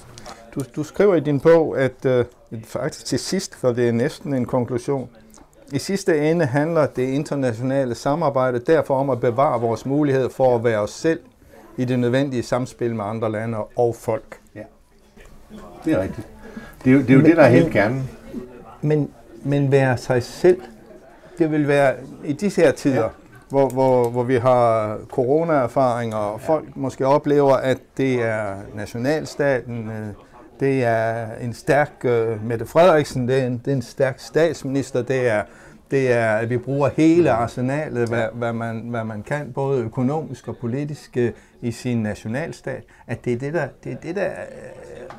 Du, 0.55 0.61
du 0.75 0.83
skriver 0.83 1.15
i 1.15 1.19
din 1.19 1.39
bog, 1.39 1.79
at 1.79 2.05
øh, 2.05 2.25
faktisk 2.65 3.05
til 3.05 3.19
sidst, 3.19 3.55
for 3.55 3.71
det 3.71 3.87
er 3.87 3.91
næsten 3.91 4.33
en 4.33 4.45
konklusion, 4.45 5.09
i 5.71 5.79
sidste 5.79 6.31
ende 6.31 6.45
handler 6.45 6.85
det 6.85 7.03
internationale 7.03 7.95
samarbejde 7.95 8.59
derfor 8.59 8.95
om 8.95 9.09
at 9.09 9.19
bevare 9.19 9.61
vores 9.61 9.85
mulighed 9.85 10.29
for 10.29 10.55
at 10.55 10.63
være 10.63 10.79
os 10.79 10.91
selv 10.91 11.19
i 11.77 11.85
det 11.85 11.99
nødvendige 11.99 12.43
samspil 12.43 12.95
med 12.95 13.05
andre 13.05 13.31
lande 13.31 13.57
og 13.57 13.95
folk. 13.95 14.39
Ja, 14.55 14.63
det 15.85 15.93
er 15.93 16.01
rigtigt. 16.01 16.27
Det 16.83 16.89
er 16.89 16.93
jo 16.93 17.01
det, 17.01 17.09
er 17.09 17.13
jo 17.13 17.19
men, 17.19 17.29
det 17.29 17.37
der 17.37 17.43
er 17.43 17.49
helt 17.49 17.71
kernen. 17.71 18.09
Men, 18.81 19.11
men 19.43 19.71
være 19.71 19.97
sig 19.97 20.23
selv, 20.23 20.61
det 21.37 21.51
vil 21.51 21.67
være 21.67 21.95
i 22.23 22.33
disse 22.33 22.61
her 22.61 22.71
tider, 22.71 23.03
ja 23.03 23.09
hvor, 23.53 23.69
hvor, 23.69 24.09
hvor 24.09 24.23
vi 24.23 24.35
har 24.35 24.97
corona-erfaringer, 25.09 26.17
og 26.17 26.41
folk 26.41 26.75
måske 26.75 27.05
oplever, 27.05 27.53
at 27.53 27.77
det 27.97 28.23
er 28.23 28.55
nationalstaten, 28.75 29.89
øh, 29.89 30.07
det 30.59 30.83
er 30.83 31.27
en 31.41 31.53
stærk 31.53 31.91
uh, 32.05 32.45
Mette 32.45 32.65
Frederiksen, 32.65 33.27
det 33.27 33.41
er 33.41 33.47
en, 33.47 33.61
det 33.65 33.71
er 33.71 33.75
en 33.75 33.81
stærk 33.81 34.19
statsminister, 34.19 35.01
det 35.01 35.27
er, 35.29 35.41
det 35.93 36.11
er, 36.11 36.29
at 36.29 36.49
vi 36.49 36.57
bruger 36.57 36.89
hele 36.97 37.31
arsenalet, 37.31 38.09
hvad, 38.09 38.25
hvad, 38.33 38.53
man, 38.53 38.79
hvad 38.79 39.03
man 39.03 39.23
kan, 39.23 39.51
både 39.53 39.81
økonomisk 39.83 40.47
og 40.47 40.57
politisk 40.57 41.17
uh, 41.17 41.29
i 41.61 41.71
sin 41.71 42.03
nationalstat, 42.03 42.83
at 43.07 43.25
det 43.25 43.33
er 43.33 43.37
det, 43.37 43.53
der, 43.53 43.67
det 43.83 43.91
er 43.91 43.95
det, 43.95 44.15
der 44.15 44.29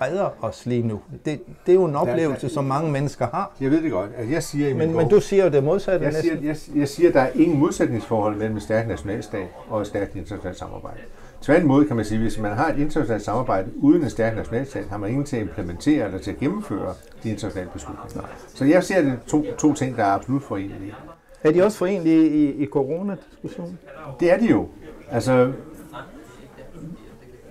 redder 0.03 0.45
os 0.45 0.67
lige 0.67 0.83
nu. 0.83 1.01
Det, 1.25 1.41
det 1.67 1.73
er 1.73 1.75
jo 1.75 1.85
en 1.85 1.97
oplevelse, 1.97 2.49
som 2.49 2.65
mange 2.65 2.93
mennesker 2.93 3.27
har. 3.27 3.57
Jeg 3.61 3.71
ved 3.71 3.83
det 3.83 3.91
godt. 3.91 4.11
Altså, 4.17 4.33
jeg 4.33 4.43
siger 4.43 4.69
i 4.69 4.73
men, 4.73 4.89
bog, 4.89 4.97
men 4.97 5.09
du 5.09 5.21
siger 5.21 5.45
jo 5.45 5.51
det 5.51 5.65
modsatte 5.65 6.05
jeg 6.05 6.13
næsten. 6.13 6.39
Siger, 6.39 6.47
jeg, 6.47 6.79
jeg 6.81 6.89
siger, 6.89 7.09
at 7.09 7.15
der 7.15 7.21
er 7.21 7.31
ingen 7.35 7.59
modsætningsforhold 7.59 8.37
mellem 8.37 8.55
en 8.55 8.61
stærk 8.61 8.89
nationalstat 8.89 9.49
og 9.69 9.81
et 9.81 9.87
stærkt 9.87 10.17
internationalt 10.17 10.59
samarbejde. 10.59 11.01
Tværtimod 11.45 11.85
kan 11.85 11.97
man 11.97 12.05
sige, 12.05 12.17
at 12.17 12.23
hvis 12.23 12.39
man 12.39 12.53
har 12.53 12.69
et 12.69 12.79
internationalt 12.79 13.23
samarbejde 13.25 13.71
uden 13.77 14.03
en 14.03 14.11
stærk 14.11 14.37
nationalstat, 14.37 14.85
har 14.91 14.97
man 14.97 15.11
ingen 15.11 15.25
til 15.25 15.37
at 15.37 15.43
implementere 15.43 16.07
eller 16.07 16.19
til 16.19 16.31
at 16.31 16.39
gennemføre 16.39 16.95
de 17.23 17.31
internationale 17.31 17.71
beslutninger. 17.73 18.23
Nej. 18.23 18.31
Så 18.55 18.65
jeg 18.65 18.85
ser 18.85 19.03
det 19.03 19.19
to, 19.27 19.45
to 19.59 19.75
ting, 19.75 19.97
der 19.97 20.05
er 20.05 20.13
absolut 20.13 20.43
forenlige. 20.43 20.95
Er 21.43 21.53
de 21.53 21.63
også 21.65 21.79
forenlige 21.79 22.29
i, 22.29 22.63
i 22.63 22.67
coronadiskussionen? 22.67 23.79
Det 24.21 24.33
er 24.33 24.39
de 24.39 24.47
jo. 24.47 24.69
Altså, 25.11 25.53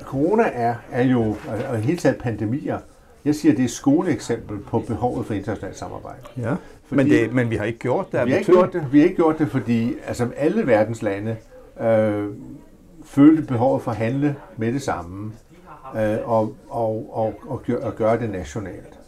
corona 0.01 0.43
er, 0.53 0.75
er 0.91 1.03
jo, 1.03 1.35
og 1.69 1.77
hele 1.77 1.97
taget 1.97 2.17
pandemier, 2.17 2.79
jeg 3.25 3.35
siger, 3.35 3.51
det 3.51 3.59
er 3.59 3.65
et 3.65 3.71
skoleeksempel 3.71 4.59
på 4.59 4.79
behovet 4.79 5.25
for 5.25 5.33
internationalt 5.33 5.77
samarbejde. 5.77 6.19
Ja, 6.37 6.55
fordi, 6.85 7.03
men, 7.03 7.09
det, 7.09 7.33
men 7.33 7.49
vi 7.49 7.55
har 7.55 7.65
ikke 7.65 7.79
gjort 7.79 8.11
det. 8.11 8.25
Vi 8.25 8.31
har 8.31 8.39
ikke 8.39 8.51
gjort 8.51 8.73
det, 8.73 8.87
vi 8.91 8.99
har 8.99 9.03
ikke 9.03 9.15
gjort 9.15 9.39
det, 9.39 9.47
fordi 9.47 9.95
altså, 10.07 10.27
alle 10.37 10.67
verdens 10.67 11.01
lande 11.01 11.37
øh, 11.81 12.27
følte 13.05 13.43
behovet 13.43 13.81
for 13.81 13.91
at 13.91 13.97
handle 13.97 14.35
med 14.57 14.73
det 14.73 14.81
samme 14.81 15.31
øh, 15.95 16.17
og, 16.25 16.55
og, 16.69 17.09
og, 17.13 17.33
og, 17.47 17.63
gøre, 17.63 17.79
og 17.79 17.95
gøre 17.95 18.19
det 18.19 18.29
nationalt. 18.29 18.99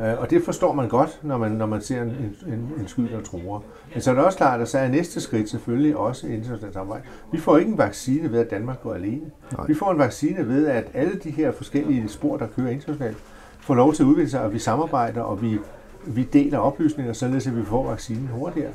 Øh, 0.00 0.20
og 0.20 0.30
det 0.30 0.44
forstår 0.44 0.72
man 0.72 0.88
godt, 0.88 1.20
når 1.22 1.38
man, 1.38 1.50
når 1.52 1.66
man 1.66 1.80
ser 1.80 2.02
en, 2.02 2.36
en, 2.46 2.72
en 2.78 2.88
sky, 2.88 3.02
der 3.02 3.20
truer. 3.20 3.60
Men 3.92 4.02
så 4.02 4.10
er 4.10 4.14
det 4.14 4.24
også 4.24 4.38
klart, 4.38 4.60
at 4.60 4.68
så 4.68 4.78
er 4.78 4.88
næste 4.88 5.20
skridt 5.20 5.50
selvfølgelig 5.50 5.96
også 5.96 6.26
internationalt 6.26 6.74
samarbejde. 6.74 7.04
Vi 7.32 7.38
får 7.38 7.56
ikke 7.56 7.70
en 7.70 7.78
vaccine 7.78 8.32
ved, 8.32 8.40
at 8.40 8.50
Danmark 8.50 8.82
går 8.82 8.94
alene. 8.94 9.30
Nej. 9.56 9.66
Vi 9.66 9.74
får 9.74 9.92
en 9.92 9.98
vaccine 9.98 10.48
ved, 10.48 10.66
at 10.66 10.84
alle 10.94 11.14
de 11.14 11.30
her 11.30 11.52
forskellige 11.52 12.08
spor, 12.08 12.36
der 12.36 12.46
kører 12.46 12.70
internationalt, 12.70 13.16
får 13.60 13.74
lov 13.74 13.92
til 13.92 14.02
at 14.02 14.06
udvikle 14.06 14.30
sig, 14.30 14.40
og 14.42 14.52
vi 14.52 14.58
samarbejder, 14.58 15.20
og 15.20 15.42
vi, 15.42 15.58
vi 16.06 16.22
deler 16.22 16.58
oplysninger, 16.58 17.12
således 17.12 17.46
at 17.46 17.56
vi 17.56 17.64
får 17.64 17.90
vaccinen 17.90 18.28
hurtigere. 18.28 18.72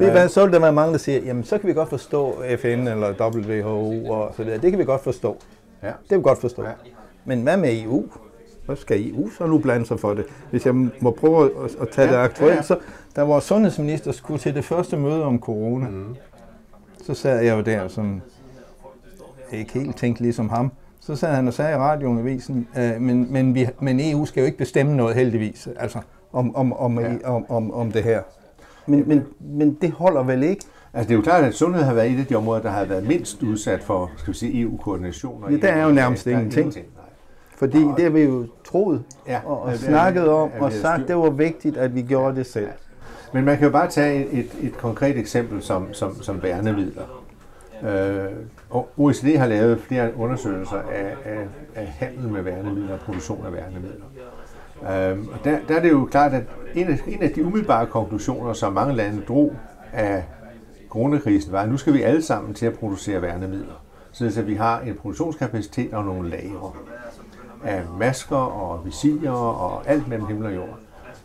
Ved 0.00 0.08
I 0.08 0.10
hvad, 0.10 0.28
så 0.28 0.44
vil 0.44 0.52
der 0.52 0.60
være 0.60 0.72
mange, 0.72 0.92
der 0.92 0.98
siger, 0.98 1.20
jamen 1.20 1.44
så 1.44 1.58
kan 1.58 1.68
vi 1.68 1.74
godt 1.74 1.88
forstå 1.88 2.42
FN 2.58 2.66
eller 2.66 3.12
WHO 3.20 4.12
og 4.12 4.34
så 4.36 4.42
videre. 4.44 4.58
Det 4.58 4.70
kan 4.70 4.78
vi 4.78 4.84
godt 4.84 5.04
forstå. 5.04 5.36
Ja. 5.82 5.86
Det 5.86 6.08
kan 6.08 6.18
vi 6.18 6.22
godt 6.22 6.40
forstå. 6.40 6.62
Ja. 6.62 6.70
Men 7.24 7.42
hvad 7.42 7.56
med 7.56 7.82
EU? 7.82 8.04
Hvad 8.66 8.76
skal 8.76 9.10
EU 9.10 9.30
så 9.30 9.46
nu 9.46 9.58
blande 9.58 9.86
sig 9.86 10.00
for 10.00 10.14
det? 10.14 10.24
Hvis 10.50 10.66
jeg 10.66 10.74
må 10.74 11.10
prøve 11.10 11.64
at, 11.64 11.76
at 11.80 11.88
tage 11.88 12.08
ja, 12.08 12.14
det 12.14 12.20
aktuelt, 12.20 12.50
ja, 12.50 12.56
ja. 12.56 12.62
så 12.62 12.78
da 13.16 13.22
vores 13.22 13.44
sundhedsminister 13.44 14.12
skulle 14.12 14.40
til 14.40 14.54
det 14.54 14.64
første 14.64 14.96
møde 14.96 15.24
om 15.24 15.40
corona, 15.40 15.88
mm. 15.88 16.16
så 17.02 17.14
sad 17.14 17.42
jeg 17.42 17.56
jo 17.56 17.60
der, 17.60 17.88
som 17.88 18.22
ikke 19.52 19.72
helt 19.72 19.96
tænkte 19.96 20.22
ligesom 20.22 20.48
ham. 20.48 20.72
Så 21.00 21.16
sad 21.16 21.34
han 21.34 21.48
og 21.48 21.54
sagde 21.54 21.72
i 21.72 21.76
radioen 21.76 22.18
i 22.18 22.20
avisen, 22.20 22.68
øh, 22.78 23.00
men, 23.00 23.32
men, 23.32 23.54
vi, 23.54 23.68
men 23.80 24.00
EU 24.00 24.24
skal 24.24 24.40
jo 24.40 24.46
ikke 24.46 24.58
bestemme 24.58 24.96
noget 24.96 25.16
heldigvis, 25.16 25.68
altså 25.76 25.98
om, 26.32 26.56
om, 26.56 26.72
om, 26.72 27.00
ja. 27.00 27.14
om, 27.24 27.50
om, 27.50 27.74
om 27.74 27.92
det 27.92 28.02
her. 28.02 28.22
Men, 28.90 29.08
men, 29.08 29.26
men 29.40 29.78
det 29.80 29.90
holder 29.90 30.22
vel 30.22 30.42
ikke? 30.42 30.64
Altså 30.94 31.08
det 31.08 31.14
er 31.14 31.16
jo 31.16 31.22
klart, 31.22 31.44
at 31.44 31.54
sundhed 31.54 31.84
har 31.84 31.94
været 31.94 32.10
et 32.10 32.18
af 32.18 32.26
de 32.26 32.34
områder, 32.34 32.62
der 32.62 32.70
har 32.70 32.84
været 32.84 33.06
mindst 33.06 33.42
udsat 33.42 33.82
for 33.82 34.10
skal 34.16 34.32
vi 34.32 34.38
sige, 34.38 34.60
EU-koordination. 34.60 35.44
Ja, 35.50 35.56
der 35.56 35.68
er 35.68 35.84
jo 35.84 35.92
nærmest 35.92 36.26
ingenting. 36.26 36.58
ingenting. 36.58 36.86
Fordi 37.56 37.84
og, 37.84 37.94
det 37.96 38.04
har 38.04 38.10
vi 38.10 38.20
jo 38.20 38.46
troet 38.64 39.02
ja, 39.26 39.40
og, 39.44 39.62
og 39.62 39.76
snakket 39.76 40.28
om 40.28 40.50
og 40.60 40.72
sagt, 40.72 41.08
det 41.08 41.16
var 41.16 41.30
vigtigt, 41.30 41.76
at 41.76 41.94
vi 41.94 42.02
gjorde 42.02 42.36
det 42.36 42.46
selv. 42.46 42.68
Men 43.34 43.44
man 43.44 43.58
kan 43.58 43.64
jo 43.66 43.72
bare 43.72 43.88
tage 43.88 44.26
et, 44.26 44.38
et, 44.38 44.50
et 44.62 44.76
konkret 44.76 45.18
eksempel 45.18 45.62
som, 45.62 45.94
som, 45.94 46.22
som 46.22 46.42
værnemidler. 46.42 47.02
Øh, 47.82 48.30
OECD 48.96 49.38
har 49.38 49.46
lavet 49.46 49.80
flere 49.80 50.16
undersøgelser 50.16 50.76
af, 50.76 51.16
af, 51.24 51.46
af 51.74 51.86
handel 51.86 52.28
med 52.28 52.42
værnemidler 52.42 52.92
og 52.92 53.00
produktion 53.00 53.46
af 53.46 53.52
værnemidler. 53.52 54.04
Øh, 54.82 55.18
og 55.32 55.44
der, 55.44 55.58
der 55.68 55.76
er 55.76 55.80
det 55.82 55.90
jo 55.90 56.08
klart, 56.10 56.32
at 56.32 56.42
en 56.74 56.88
af, 56.88 56.98
en 57.06 57.22
af 57.22 57.30
de 57.30 57.44
umiddelbare 57.44 57.86
konklusioner, 57.86 58.52
som 58.52 58.72
mange 58.72 58.96
lande 58.96 59.22
drog 59.28 59.56
af 59.92 60.24
coronakrisen, 60.88 61.52
var, 61.52 61.60
at 61.60 61.68
nu 61.68 61.76
skal 61.76 61.94
vi 61.94 62.02
alle 62.02 62.22
sammen 62.22 62.54
til 62.54 62.66
at 62.66 62.78
producere 62.78 63.22
værnemidler. 63.22 63.84
Så 64.12 64.42
vi 64.42 64.54
har 64.54 64.80
en 64.80 64.94
produktionskapacitet 64.94 65.94
og 65.94 66.04
nogle 66.04 66.30
lagre 66.30 66.72
af 67.64 67.82
masker 67.98 68.36
og 68.36 68.86
visirer 68.86 69.30
og 69.30 69.88
alt 69.88 70.08
mellem 70.08 70.26
himmel 70.26 70.46
og 70.46 70.54
jord. 70.54 70.78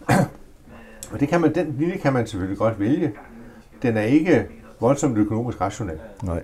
og 1.11 1.19
det 1.19 1.27
kan 1.27 1.41
man, 1.41 1.55
den 1.55 1.75
linje 1.79 1.97
kan 1.97 2.13
man 2.13 2.27
selvfølgelig 2.27 2.57
godt 2.57 2.79
vælge. 2.79 3.13
Den 3.81 3.97
er 3.97 4.01
ikke 4.01 4.47
voldsomt 4.79 5.17
økonomisk 5.17 5.61
rationel. 5.61 5.99
Nej. 6.23 6.43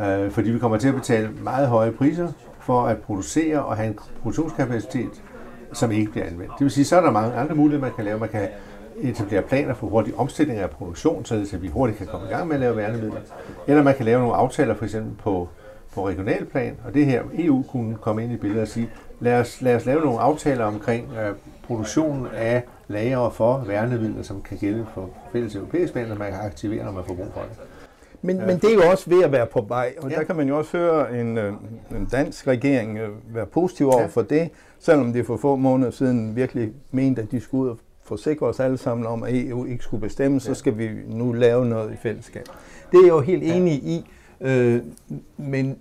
Øh, 0.00 0.30
fordi 0.30 0.50
vi 0.50 0.58
kommer 0.58 0.78
til 0.78 0.88
at 0.88 0.94
betale 0.94 1.30
meget 1.42 1.68
høje 1.68 1.92
priser 1.92 2.32
for 2.60 2.86
at 2.86 2.98
producere 2.98 3.64
og 3.64 3.76
have 3.76 3.88
en 3.88 3.98
produktionskapacitet, 4.22 5.22
som 5.72 5.92
ikke 5.92 6.10
bliver 6.10 6.26
anvendt. 6.26 6.52
Det 6.58 6.64
vil 6.64 6.70
sige, 6.70 6.84
så 6.84 6.96
er 6.96 7.00
der 7.00 7.10
mange 7.10 7.34
andre 7.34 7.54
muligheder, 7.54 7.80
man 7.86 7.94
kan 7.96 8.04
lave. 8.04 8.18
Man 8.18 8.28
kan 8.28 8.48
etablere 9.02 9.42
planer 9.42 9.74
for 9.74 9.86
hurtig 9.86 10.14
omstilling 10.14 10.58
af 10.58 10.70
produktion, 10.70 11.24
så 11.24 11.58
vi 11.60 11.68
hurtigt 11.68 11.98
kan 11.98 12.06
komme 12.06 12.26
i 12.26 12.30
gang 12.30 12.46
med 12.46 12.54
at 12.54 12.60
lave 12.60 12.76
værnemidler. 12.76 13.20
Eller 13.66 13.82
man 13.82 13.94
kan 13.94 14.04
lave 14.04 14.20
nogle 14.20 14.34
aftaler 14.34 14.74
for 14.74 14.84
eksempel 14.84 15.16
på, 15.22 15.48
på 15.94 16.08
regional 16.08 16.44
plan, 16.44 16.76
og 16.84 16.94
det 16.94 17.06
her 17.06 17.22
EU 17.38 17.62
kunne 17.62 17.96
komme 17.96 18.24
ind 18.24 18.32
i 18.32 18.36
billedet 18.36 18.62
og 18.62 18.68
sige, 18.68 18.90
lad 19.20 19.40
os, 19.40 19.62
lad 19.62 19.76
os 19.76 19.86
lave 19.86 20.00
nogle 20.00 20.20
aftaler 20.20 20.64
omkring 20.64 21.12
øh, 21.12 21.34
produktionen 21.66 22.26
af 22.36 22.62
lager 22.88 23.30
for 23.30 23.64
værnemidler, 23.66 24.22
som 24.22 24.42
kan 24.42 24.58
gælde 24.58 24.86
for 24.94 25.10
fælles 25.32 25.54
europæisk 25.54 25.92
plan, 25.92 26.10
og 26.10 26.18
man 26.18 26.30
kan 26.30 26.40
aktivere, 26.40 26.84
når 26.84 26.92
man 26.92 27.04
får 27.06 27.14
brug 27.14 27.32
for 27.34 27.40
det. 27.40 27.58
Men, 28.22 28.36
ja. 28.36 28.46
men 28.46 28.56
det 28.56 28.70
er 28.70 28.74
jo 28.74 28.90
også 28.90 29.10
ved 29.10 29.24
at 29.24 29.32
være 29.32 29.46
på 29.46 29.64
vej, 29.68 29.94
og 29.98 30.10
ja. 30.10 30.16
der 30.16 30.22
kan 30.22 30.36
man 30.36 30.48
jo 30.48 30.58
også 30.58 30.78
høre 30.78 31.20
en, 31.20 31.38
øh, 31.38 31.52
en 31.90 32.08
dansk 32.12 32.46
regering 32.46 32.98
øh, 32.98 33.08
være 33.34 33.46
positiv 33.46 33.86
over 33.88 34.00
ja. 34.00 34.06
for 34.06 34.22
det, 34.22 34.50
selvom 34.78 35.12
de 35.12 35.24
for 35.24 35.36
få 35.36 35.56
måneder 35.56 35.90
siden 35.90 36.36
virkelig 36.36 36.72
mente, 36.90 37.22
at 37.22 37.30
de 37.30 37.40
skulle 37.40 37.64
ud 37.64 37.68
og 37.68 37.78
forsikre 38.04 38.46
os 38.46 38.60
alle 38.60 38.78
sammen 38.78 39.06
om, 39.06 39.22
at 39.22 39.34
EU 39.34 39.64
ikke 39.64 39.84
skulle 39.84 40.00
bestemme, 40.00 40.34
ja. 40.34 40.38
så 40.38 40.54
skal 40.54 40.78
vi 40.78 40.90
nu 41.06 41.32
lave 41.32 41.66
noget 41.66 41.92
i 41.92 41.96
fællesskab. 41.96 42.46
Det 42.92 42.98
er 42.98 43.02
jeg 43.02 43.10
jo 43.10 43.20
helt 43.20 43.42
enig 43.42 43.72
i, 43.72 44.10
øh, 44.40 44.80
men 45.36 45.78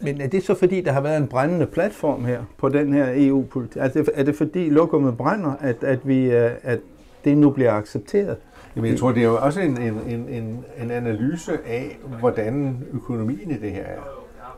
men 0.00 0.20
er 0.20 0.26
det 0.26 0.42
så 0.42 0.54
fordi, 0.54 0.80
der 0.80 0.92
har 0.92 1.00
været 1.00 1.16
en 1.16 1.26
brændende 1.26 1.66
platform 1.66 2.24
her 2.24 2.42
på 2.56 2.68
den 2.68 2.92
her 2.92 3.08
EU-politik? 3.14 3.76
Er 3.76 3.88
det, 3.88 4.08
er 4.14 4.22
det 4.22 4.34
fordi 4.34 4.70
lokummet 4.70 5.16
brænder, 5.16 5.52
at, 5.60 5.84
at, 5.84 6.08
vi, 6.08 6.30
øh, 6.30 6.50
at 6.62 6.78
det 7.24 7.38
nu 7.38 7.50
bliver 7.50 7.72
accepteret? 7.72 8.36
Jamen, 8.78 8.90
jeg 8.90 8.98
tror, 8.98 9.12
det 9.12 9.22
er 9.22 9.26
jo 9.26 9.38
også 9.38 9.60
en, 9.60 9.82
en, 9.82 10.00
en, 10.28 10.64
en 10.82 10.90
analyse 10.90 11.52
af, 11.66 11.98
hvordan 12.20 12.84
økonomien 12.92 13.50
i 13.50 13.58
det 13.58 13.72
her 13.72 13.82
er. 13.82 14.00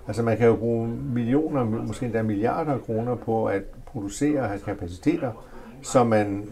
Altså 0.07 0.23
man 0.23 0.37
kan 0.37 0.47
jo 0.47 0.57
bruge 0.57 0.89
millioner, 1.15 1.65
måske 1.65 2.07
endda 2.07 2.23
milliarder 2.23 2.73
af 2.73 2.83
kroner 2.83 3.15
på 3.15 3.47
at 3.47 3.63
producere 3.87 4.41
og 4.41 4.49
have 4.49 4.61
kapaciteter, 4.61 5.33
som 5.83 6.07
man 6.07 6.45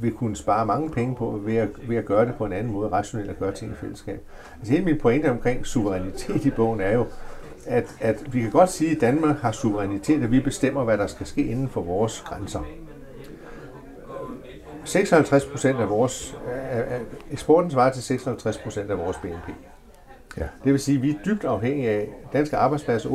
vil 0.00 0.12
kunne 0.12 0.36
spare 0.36 0.66
mange 0.66 0.90
penge 0.90 1.14
på 1.14 1.40
ved 1.44 1.56
at, 1.56 1.68
ved 1.88 1.96
at 1.96 2.04
gøre 2.04 2.26
det 2.26 2.34
på 2.34 2.44
en 2.44 2.52
anden 2.52 2.72
måde, 2.72 2.88
rationelt 2.88 3.30
at 3.30 3.38
gøre 3.38 3.52
ting 3.52 3.72
i 3.72 3.74
fællesskab. 3.74 4.20
Altså 4.58 4.72
hele 4.72 4.84
min 4.84 4.98
pointe 4.98 5.30
omkring 5.30 5.66
suverænitet 5.66 6.44
i 6.44 6.50
bogen 6.50 6.80
er 6.80 6.92
jo, 6.94 7.06
at, 7.66 7.96
at 8.00 8.34
vi 8.34 8.40
kan 8.40 8.50
godt 8.50 8.70
sige, 8.70 8.90
at 8.90 9.00
Danmark 9.00 9.36
har 9.36 9.52
suverænitet, 9.52 10.24
og 10.24 10.30
vi 10.30 10.40
bestemmer, 10.40 10.84
hvad 10.84 10.98
der 10.98 11.06
skal 11.06 11.26
ske 11.26 11.42
inden 11.42 11.68
for 11.68 11.80
vores 11.80 12.20
grænser. 12.26 12.60
56 14.84 15.44
procent 15.44 15.80
af 15.80 15.88
vores, 15.88 16.38
af, 16.70 17.00
eksporten 17.30 17.70
svarer 17.70 17.92
til 17.92 18.02
56 18.02 18.58
procent 18.58 18.90
af 18.90 18.98
vores 18.98 19.16
BNP. 19.16 19.54
Ja. 20.38 20.46
Det 20.64 20.72
vil 20.72 20.80
sige, 20.80 20.96
at 20.96 21.02
vi 21.02 21.10
er 21.10 21.14
dybt 21.24 21.44
afhængige 21.44 21.90
af, 21.90 22.08
danske 22.32 22.56
arbejdspladser, 22.56 23.10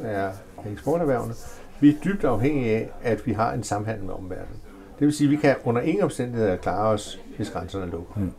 800.000 0.00 0.06
er 0.06 0.30
eksporterhvervende, 0.72 1.34
vi 1.80 1.88
er 1.88 1.94
dybt 2.04 2.24
afhængige 2.24 2.76
af, 2.76 2.90
at 3.02 3.26
vi 3.26 3.32
har 3.32 3.52
en 3.52 3.62
samhandel 3.62 4.04
med 4.04 4.14
omverdenen. 4.14 4.60
Det 4.98 5.06
vil 5.06 5.12
sige, 5.14 5.26
at 5.26 5.30
vi 5.30 5.36
kan 5.36 5.56
under 5.64 5.82
ingen 5.82 6.04
omstændigheder 6.04 6.56
klare 6.56 6.88
os, 6.88 7.20
hvis 7.36 7.50
grænserne 7.50 7.90
lukker. 7.90 8.14
Mm. 8.16 8.32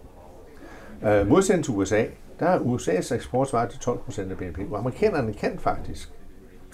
Uh, 1.01 1.27
modsat 1.27 1.63
til 1.63 1.73
USA, 1.73 2.03
der 2.39 2.45
er 2.45 2.59
USA's 2.59 3.15
eksport 3.15 3.49
svaret 3.49 3.69
til 3.69 3.79
12 3.79 3.99
procent 3.99 4.31
af 4.31 4.37
BNP, 4.37 4.59
og 4.71 4.79
amerikanerne 4.79 5.33
kan 5.33 5.59
faktisk 5.59 6.09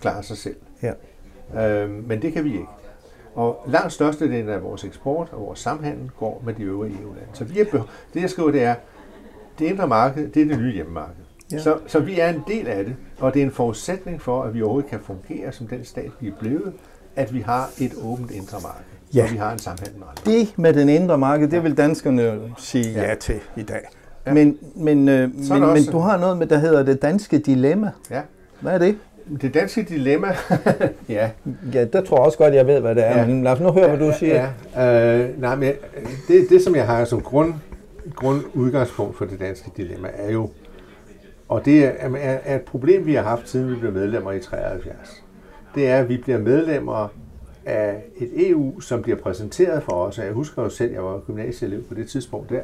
klare 0.02 0.24
sig 0.24 0.38
selv. 0.38 0.56
Ja. 0.82 0.94
Øh, 1.56 1.90
men 1.90 2.22
det 2.22 2.34
kan 2.34 2.44
vi 2.44 2.54
ikke. 2.54 2.68
Og 3.36 3.64
langt 3.68 3.94
størstedelen 3.94 4.50
af 4.50 4.64
vores 4.64 4.84
eksport 4.84 5.30
og 5.32 5.42
vores 5.42 5.60
samhandel 5.60 6.12
går 6.20 6.42
med 6.46 6.54
de 6.54 6.64
øvrige 6.64 6.94
EU-lande. 7.02 7.30
Så 7.34 7.44
vi 7.44 7.60
er 7.60 7.66
det 8.14 8.22
jeg 8.22 8.30
skriver, 8.30 8.52
det 8.52 8.64
er, 8.64 8.76
det 9.60 9.66
indre 9.66 9.88
marked, 9.88 10.30
det 10.30 10.42
er 10.42 10.46
det 10.46 10.60
nye 10.60 10.74
hjemmemarked. 10.74 11.24
Ja. 11.52 11.60
Så, 11.60 11.78
så 11.88 12.00
vi 12.00 12.20
er 12.20 12.30
en 12.30 12.44
del 12.48 12.68
af 12.68 12.86
det, 12.86 12.96
og 13.20 13.34
det 13.34 13.42
er 13.42 13.46
en 13.46 13.52
forudsætning 13.52 14.22
for, 14.22 14.44
at 14.44 14.54
vi 14.54 14.62
overhovedet 14.62 14.90
kan 14.90 15.00
fungere 15.00 15.52
som 15.52 15.68
den 15.68 15.86
stat, 15.86 16.12
vi 16.20 16.28
er 16.28 16.34
blevet, 16.40 16.74
at 17.16 17.34
vi 17.34 17.40
har 17.40 17.70
et 17.80 17.92
åbent 18.04 18.32
indre 18.32 18.58
marked. 18.62 18.84
Ja. 19.14 19.24
Og 19.24 19.32
vi 19.32 19.38
har 19.38 19.52
en 19.52 19.60
samhandel 19.60 20.00
med 20.00 20.08
andre. 20.10 20.24
Det 20.26 20.58
med 20.58 20.74
den 20.74 20.90
indre 20.90 21.18
marked, 21.18 21.48
det 21.48 21.64
vil 21.64 21.78
danskerne 21.78 22.42
sige 22.58 22.92
ja, 22.92 23.10
ja 23.10 23.16
til 23.16 23.40
i 23.56 23.64
dag. 23.64 23.82
Ja. 24.26 24.34
Men, 24.34 24.58
men, 24.76 25.10
øh, 25.10 25.36
men, 25.50 25.62
men 25.62 25.86
du 25.92 25.98
har 25.98 26.18
noget 26.18 26.38
med, 26.38 26.48
der 26.48 26.58
hedder 26.58 26.84
det 26.84 27.02
danske 27.02 27.40
dilemma. 27.40 27.92
Ja. 28.12 28.22
Hvad 28.60 28.74
er 28.74 28.78
det? 28.78 28.98
Det 29.42 29.54
danske 29.54 29.84
dilemma, 29.84 30.28
ja. 31.10 31.30
Ja, 31.74 31.86
der 31.86 32.02
tror 32.02 32.18
jeg 32.18 32.26
også 32.26 32.38
godt, 32.38 32.54
jeg 32.54 32.68
ved, 32.68 32.80
hvad 32.80 32.96
det 32.96 33.08
er. 33.08 33.20
Ja. 33.20 33.28
Men 33.28 33.44
lad 33.44 33.52
os 33.52 33.60
nu 33.60 33.72
høre, 33.72 33.88
hvad 33.88 34.08
du 34.08 34.14
siger. 34.20 34.48
Ja. 34.76 35.20
Øh, 35.20 35.42
nej, 35.42 35.56
men 35.56 35.72
det, 36.28 36.50
det, 36.50 36.62
som 36.62 36.76
jeg 36.76 36.86
har 36.86 37.06
som 37.06 37.22
grund, 37.22 37.54
grundudgangspunkt 38.16 39.18
for 39.18 39.26
det 39.26 39.40
danske 39.40 39.72
dilemma, 39.78 40.10
er 40.14 40.32
jo, 40.32 40.50
og 41.48 41.66
det 41.66 41.86
er, 41.86 41.90
er, 42.18 42.38
er 42.44 42.56
et 42.56 42.62
problem, 42.62 43.06
vi 43.06 43.14
har 43.14 43.24
haft, 43.24 43.50
siden 43.50 43.72
vi 43.72 43.76
blev 43.76 43.92
medlemmer 43.92 44.32
i 44.32 44.40
73. 44.40 45.24
Det 45.76 45.88
er, 45.88 45.98
at 45.98 46.10
vi 46.10 46.18
bliver 46.18 46.40
medlemmer 46.40 47.08
af 47.66 48.04
et 48.18 48.50
EU, 48.50 48.80
som 48.80 49.02
bliver 49.02 49.18
præsenteret 49.18 49.84
for 49.84 49.92
os. 49.92 50.18
Jeg 50.18 50.32
husker 50.32 50.64
jo 50.64 50.70
selv, 50.70 50.92
jeg 50.92 51.04
var 51.04 51.20
gymnasieelev 51.20 51.84
på 51.84 51.94
det 51.94 52.10
tidspunkt 52.10 52.50
der, 52.50 52.62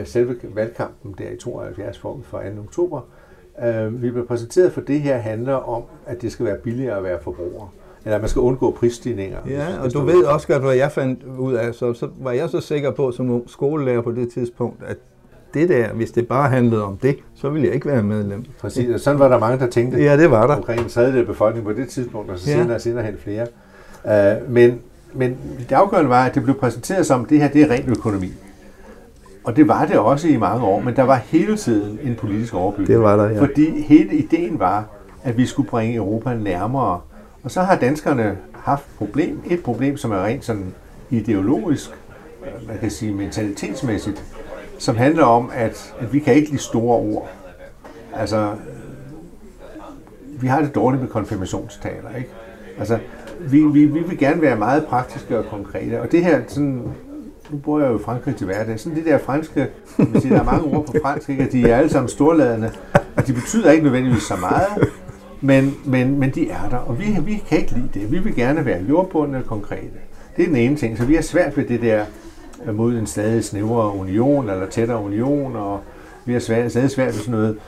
øh, 0.00 0.06
selve 0.06 0.36
valgkampen 0.42 1.14
der 1.18 1.30
i 1.30 1.36
72 1.36 1.98
forud 1.98 2.22
for 2.22 2.42
2. 2.56 2.60
oktober. 2.60 3.00
Øh, 3.64 4.02
vi 4.02 4.10
blev 4.10 4.26
præsenteret 4.26 4.72
for, 4.72 4.80
det 4.80 5.00
her 5.00 5.16
handler 5.16 5.54
om, 5.54 5.82
at 6.06 6.22
det 6.22 6.32
skal 6.32 6.46
være 6.46 6.56
billigere 6.56 6.96
at 6.96 7.04
være 7.04 7.18
forbruger. 7.22 7.72
Eller 8.04 8.18
man 8.18 8.28
skal 8.28 8.40
undgå 8.40 8.70
prisstigninger. 8.70 9.38
Ja, 9.48 9.66
og 9.82 9.92
du 9.92 10.00
ved 10.00 10.24
også 10.24 10.46
godt, 10.46 10.62
hvad 10.62 10.74
jeg 10.74 10.92
fandt 10.92 11.24
ud 11.38 11.54
af. 11.54 11.74
Så, 11.74 11.94
så 11.94 12.08
var 12.20 12.32
jeg 12.32 12.48
så 12.50 12.60
sikker 12.60 12.90
på 12.90 13.12
som 13.12 13.48
skolelærer 13.48 14.00
på 14.00 14.12
det 14.12 14.28
tidspunkt, 14.32 14.82
at 14.86 14.96
det 15.54 15.68
der, 15.68 15.92
hvis 15.92 16.10
det 16.10 16.28
bare 16.28 16.50
handlede 16.50 16.84
om 16.84 16.96
det, 16.96 17.16
så 17.34 17.48
ville 17.48 17.66
jeg 17.66 17.74
ikke 17.74 17.86
være 17.86 18.02
medlem. 18.02 18.44
Præcis, 18.60 18.94
og 18.94 19.00
sådan 19.00 19.18
var 19.20 19.28
der 19.28 19.38
mange, 19.38 19.58
der 19.58 19.66
tænkte. 19.66 20.02
Ja, 20.02 20.16
det 20.16 20.30
var 20.30 20.46
der. 20.46 20.54
Omkring 20.54 20.80
en 20.80 20.88
tredjedel 20.88 21.20
af 21.20 21.26
befolkningen 21.26 21.74
på 21.74 21.80
det 21.80 21.88
tidspunkt, 21.88 22.30
og 22.30 22.38
så 22.38 22.44
senere 22.44 22.74
og 22.74 22.80
senere 22.80 23.04
hen 23.04 23.14
flere. 23.18 23.46
Uh, 24.04 24.52
men, 24.52 24.80
men 25.14 25.38
det 25.58 25.72
afgørende 25.72 26.10
var, 26.10 26.24
at 26.24 26.34
det 26.34 26.42
blev 26.42 26.58
præsenteret 26.58 27.06
som, 27.06 27.22
at 27.22 27.30
det 27.30 27.40
her 27.40 27.48
det 27.48 27.62
er 27.62 27.70
ren 27.70 27.90
økonomi. 27.90 28.32
Og 29.46 29.56
det 29.56 29.68
var 29.68 29.84
det 29.84 29.98
også 29.98 30.28
i 30.28 30.36
mange 30.36 30.64
år, 30.64 30.80
men 30.80 30.96
der 30.96 31.02
var 31.02 31.16
hele 31.16 31.56
tiden 31.56 31.98
en 32.02 32.14
politisk 32.14 32.54
overbygning. 32.54 32.88
Det 32.88 33.00
var 33.00 33.16
der, 33.16 33.30
ja. 33.30 33.40
Fordi 33.40 33.82
hele 33.82 34.14
ideen 34.14 34.58
var, 34.58 34.84
at 35.22 35.36
vi 35.36 35.46
skulle 35.46 35.68
bringe 35.68 35.96
Europa 35.96 36.34
nærmere. 36.34 37.00
Og 37.42 37.50
så 37.50 37.60
har 37.60 37.76
danskerne 37.76 38.38
haft 38.52 38.84
problem. 38.98 39.42
Et 39.50 39.62
problem, 39.62 39.96
som 39.96 40.12
er 40.12 40.24
rent 40.24 40.44
sådan 40.44 40.74
ideologisk, 41.10 41.90
man 42.68 42.78
kan 42.78 42.90
sige 42.90 43.12
mentalitetsmæssigt, 43.12 44.24
som 44.78 44.96
handler 44.96 45.24
om, 45.24 45.50
at, 45.54 45.94
at 46.00 46.12
vi 46.12 46.18
kan 46.18 46.34
ikke 46.34 46.50
lide 46.50 46.62
store 46.62 46.96
ord. 46.96 47.28
Altså, 48.14 48.50
vi 50.40 50.46
har 50.46 50.60
det 50.60 50.74
dårligt 50.74 51.02
med 51.02 51.10
konfirmationstaler, 51.10 52.16
ikke? 52.18 52.30
Altså, 52.78 52.98
vi, 53.40 53.60
vi, 53.60 53.84
vi 53.84 54.00
vil 54.00 54.18
gerne 54.18 54.42
være 54.42 54.56
meget 54.56 54.86
praktiske 54.86 55.38
og 55.38 55.44
konkrete, 55.44 56.00
og 56.00 56.12
det 56.12 56.24
her, 56.24 56.40
sådan, 56.46 56.82
nu 57.50 57.58
bor 57.58 57.80
jeg 57.80 57.88
jo 57.88 57.98
i 57.98 58.02
Frankrig 58.02 58.36
til 58.36 58.46
hverdag, 58.46 58.80
sådan 58.80 58.98
det 58.98 59.06
der 59.06 59.18
franske, 59.18 59.68
man 59.98 60.20
siger, 60.20 60.34
der 60.34 60.40
er 60.40 60.44
mange 60.44 60.76
ord 60.76 60.86
på 60.86 60.94
fransk, 61.02 61.28
ikke? 61.28 61.48
de 61.52 61.70
er 61.70 61.76
alle 61.76 61.90
sammen 61.90 62.08
storladende, 62.08 62.70
og 63.16 63.26
de 63.26 63.32
betyder 63.32 63.70
ikke 63.70 63.84
nødvendigvis 63.84 64.22
så 64.22 64.36
meget, 64.36 64.88
men, 65.40 65.74
men, 65.84 66.18
men 66.18 66.30
de 66.30 66.50
er 66.50 66.68
der, 66.70 66.76
og 66.76 66.98
vi, 66.98 67.16
vi 67.24 67.42
kan 67.48 67.58
ikke 67.58 67.72
lide 67.72 67.88
det. 67.94 68.12
Vi 68.12 68.18
vil 68.18 68.34
gerne 68.34 68.64
være 68.64 68.82
jordbundne 68.88 69.38
og 69.38 69.44
konkrete. 69.44 69.98
Det 70.36 70.42
er 70.42 70.46
den 70.46 70.56
ene 70.56 70.76
ting, 70.76 70.98
så 70.98 71.04
vi 71.04 71.14
har 71.14 71.22
svært 71.22 71.56
ved 71.56 71.64
det 71.64 71.82
der 71.82 72.04
øh, 72.66 72.74
mod 72.74 72.94
en 72.94 73.06
stadig 73.06 73.44
snævrere 73.44 73.94
union, 73.96 74.50
eller 74.50 74.66
tættere 74.66 75.02
union, 75.02 75.56
og 75.56 75.80
vi 76.24 76.32
har 76.32 76.40
svært, 76.40 76.70
stadig 76.70 76.90
svært 76.90 77.14
ved 77.14 77.20
sådan 77.20 77.34
noget 77.34 77.58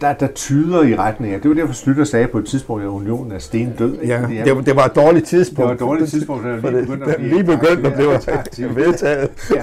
der, 0.00 0.12
der 0.12 0.26
tyder 0.26 0.82
i 0.82 0.96
retning 0.96 1.34
af. 1.34 1.40
Det 1.40 1.48
var 1.48 1.54
derfor 1.54 1.72
Slytter 1.72 2.04
sagde 2.04 2.26
på 2.26 2.38
et 2.38 2.46
tidspunkt, 2.46 2.82
at 2.82 2.88
unionen 2.88 3.32
er 3.32 3.38
stendød. 3.38 3.98
Ja, 3.98 4.22
det, 4.44 4.56
var, 4.56 4.62
det 4.62 4.76
var 4.76 4.84
et 4.84 4.96
dårligt 4.96 5.26
tidspunkt. 5.26 5.58
Det 5.58 5.66
var 5.66 5.72
et 5.74 5.80
dårligt 5.80 6.10
tidspunkt, 6.10 6.44
da 6.44 6.54
vi 6.54 6.60
begyndte 6.60 7.06
at 7.06 7.16
blive, 7.16 7.44
begyndte 7.44 8.32
at 8.32 8.48
blive 8.52 8.76
vedtaget. 8.76 9.30
Ja. 9.54 9.62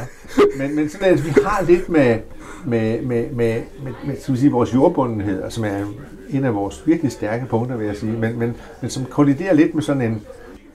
Men, 0.58 0.76
men 0.76 0.90
sådan 0.90 1.14
at 1.14 1.26
vi 1.26 1.30
har 1.30 1.64
lidt 1.68 1.90
med, 1.90 2.18
med, 2.66 3.02
med, 3.02 3.30
med, 3.32 3.62
med, 3.84 3.94
med 4.06 4.16
skal 4.22 4.34
vi 4.34 4.40
sige, 4.40 4.52
vores 4.52 4.74
jordbundenhed, 4.74 5.44
som 5.50 5.64
er 5.64 5.86
en 6.30 6.46
af 6.46 6.56
vores 6.56 6.84
virkelig 6.86 7.12
stærke 7.12 7.46
punkter, 7.46 7.78
vil 7.78 7.88
jeg 7.88 7.96
sige, 7.96 8.12
men, 8.12 8.40
men, 8.40 8.56
men 8.82 8.90
som 8.90 9.06
kolliderer 9.06 9.54
lidt 9.54 9.76
med 9.76 9.84
sådan 9.84 10.02
en... 10.02 10.22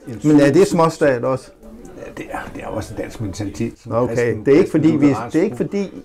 en 0.07 0.19
men 0.23 0.39
er 0.39 0.51
det 0.51 0.67
småstat 0.67 1.23
også? 1.23 1.51
Ja, 1.97 2.11
det 2.17 2.25
er, 2.31 2.51
det 2.55 2.63
er 2.63 2.67
også 2.67 2.93
en 2.93 3.01
dansk 3.01 3.21
mentalitet. 3.21 3.73
Okay, 3.91 4.37
det 4.45 4.53
er 4.53 4.57
ikke 4.57 4.71
fordi, 4.71 4.91
vi, 4.91 5.07
det 5.07 5.35
er 5.35 5.43
ikke 5.43 5.57
fordi, 5.57 6.03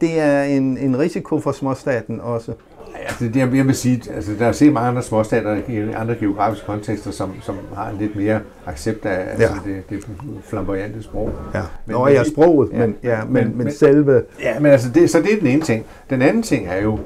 det 0.00 0.20
er 0.20 0.42
en, 0.42 0.78
en 0.78 0.98
risiko 0.98 1.40
for 1.40 1.52
småstaten 1.52 2.20
også. 2.20 2.52
Altså, 2.94 3.24
det, 3.24 3.36
jeg 3.36 3.66
vil 3.66 3.74
sige, 3.74 4.02
altså, 4.14 4.32
der 4.38 4.46
er 4.46 4.52
set 4.52 4.72
mange 4.72 4.88
andre 4.88 5.02
småstater 5.02 5.56
i 5.68 5.92
andre 5.92 6.14
geografiske 6.14 6.66
kontekster, 6.66 7.10
som, 7.10 7.34
som 7.42 7.56
har 7.74 7.90
en 7.90 7.98
lidt 7.98 8.16
mere 8.16 8.40
accept 8.66 9.06
af 9.06 9.30
altså, 9.30 9.54
ja. 9.66 9.72
det, 9.72 9.90
det 9.90 10.06
flamboyante 10.44 11.02
sprog. 11.02 11.30
Ja. 11.54 11.62
Men, 11.86 11.96
Nå, 11.96 12.08
ja, 12.08 12.24
sproget, 12.24 12.70
ja, 12.72 12.78
men, 12.78 12.96
ja, 13.02 13.24
men, 13.24 13.48
men, 13.48 13.58
men, 13.58 13.72
selve... 13.72 14.22
Ja, 14.40 14.58
men 14.58 14.72
altså, 14.72 14.88
det, 14.94 15.10
så 15.10 15.22
det 15.22 15.32
er 15.32 15.38
den 15.38 15.46
ene 15.46 15.62
ting. 15.62 15.86
Den 16.10 16.22
anden 16.22 16.42
ting 16.42 16.68
er 16.68 16.82
jo, 16.82 16.98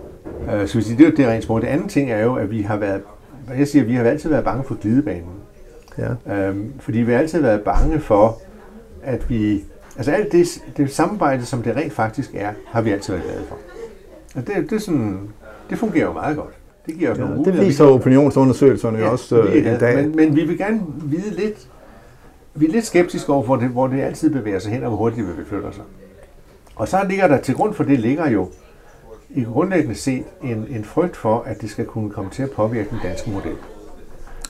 øh, 0.53 0.69
skal 0.69 0.79
vi 0.81 0.85
sige, 0.85 0.99
det 0.99 1.07
er 1.07 1.11
det 1.11 1.27
rent 1.27 1.45
sprog. 1.45 1.61
Den 1.61 1.69
anden 1.69 1.89
ting 1.89 2.11
er 2.11 2.25
jo, 2.25 2.35
at 2.35 2.51
vi 2.51 2.63
har 2.63 2.77
været, 2.77 3.01
jeg 3.59 3.69
siger, 3.69 3.85
vi 3.85 3.95
har 3.95 4.05
altid 4.05 4.31
været 4.31 4.45
bange 4.45 4.65
for 4.65 4.75
glidebanen. 4.75 5.31
Ja. 5.99 6.35
Øhm, 6.35 6.73
fordi 6.81 6.99
vi 6.99 7.13
har 7.13 7.19
altid 7.19 7.41
været 7.41 7.61
bange 7.61 8.01
for, 8.01 8.41
at 9.03 9.31
vi, 9.31 9.65
altså 9.97 10.13
alt 10.13 10.33
det, 10.33 10.47
det 10.77 10.91
samarbejde, 10.91 11.45
som 11.45 11.63
det 11.63 11.77
rent 11.77 11.93
faktisk 11.93 12.31
er, 12.35 12.51
har 12.67 12.83
vi 12.83 12.91
altid 12.91 13.13
været 13.13 13.27
glade 13.27 13.43
for. 13.49 13.57
Og 14.35 14.47
det, 14.47 14.71
det 14.71 14.77
er 14.77 14.81
sådan, 14.81 15.29
det 15.71 15.79
fungerer 15.79 16.07
jo 16.07 16.13
meget 16.13 16.37
godt. 16.37 16.55
Det 16.87 16.95
giver 16.99 17.11
os 17.11 17.19
ja, 17.19 17.25
nogle 17.25 17.45
Det 17.45 17.61
viser 17.61 17.85
opinionsundersøgelserne 17.85 18.99
ja, 18.99 19.09
også 19.09 19.41
øh, 19.41 19.57
i 19.57 19.63
dag. 19.63 19.97
Men, 19.97 20.17
men 20.17 20.37
vi 20.37 20.45
vil 20.45 20.59
gerne 20.59 20.81
vide 21.05 21.31
lidt, 21.31 21.69
vi 22.55 22.67
er 22.67 22.71
lidt 22.71 22.87
skeptiske 22.87 23.33
over, 23.33 23.43
hvor 23.43 23.57
det, 23.57 23.69
hvor 23.69 23.87
det 23.87 24.01
altid 24.01 24.31
bevæger 24.31 24.59
sig 24.59 24.73
hen, 24.73 24.83
og 24.83 24.89
hvor 24.89 24.99
hurtigt 24.99 25.27
det 25.39 25.47
flytter 25.47 25.71
sig. 25.71 25.85
Og 26.77 26.89
så 26.89 27.05
ligger 27.09 27.29
der 27.29 27.39
til 27.39 27.55
grund 27.55 27.75
for 27.75 27.85
det, 27.85 28.01
ligger 28.01 28.31
jo 28.31 28.49
i 29.31 29.45
grundlæggende 29.45 29.95
set 29.95 30.25
en, 30.43 30.67
en 30.71 30.85
frygt 30.85 31.17
for, 31.17 31.43
at 31.47 31.61
det 31.61 31.71
skal 31.71 31.85
kunne 31.85 32.11
komme 32.11 32.31
til 32.31 32.43
at 32.43 32.51
påvirke 32.51 32.91
den 32.91 32.99
danske 33.03 33.31
model. 33.31 33.57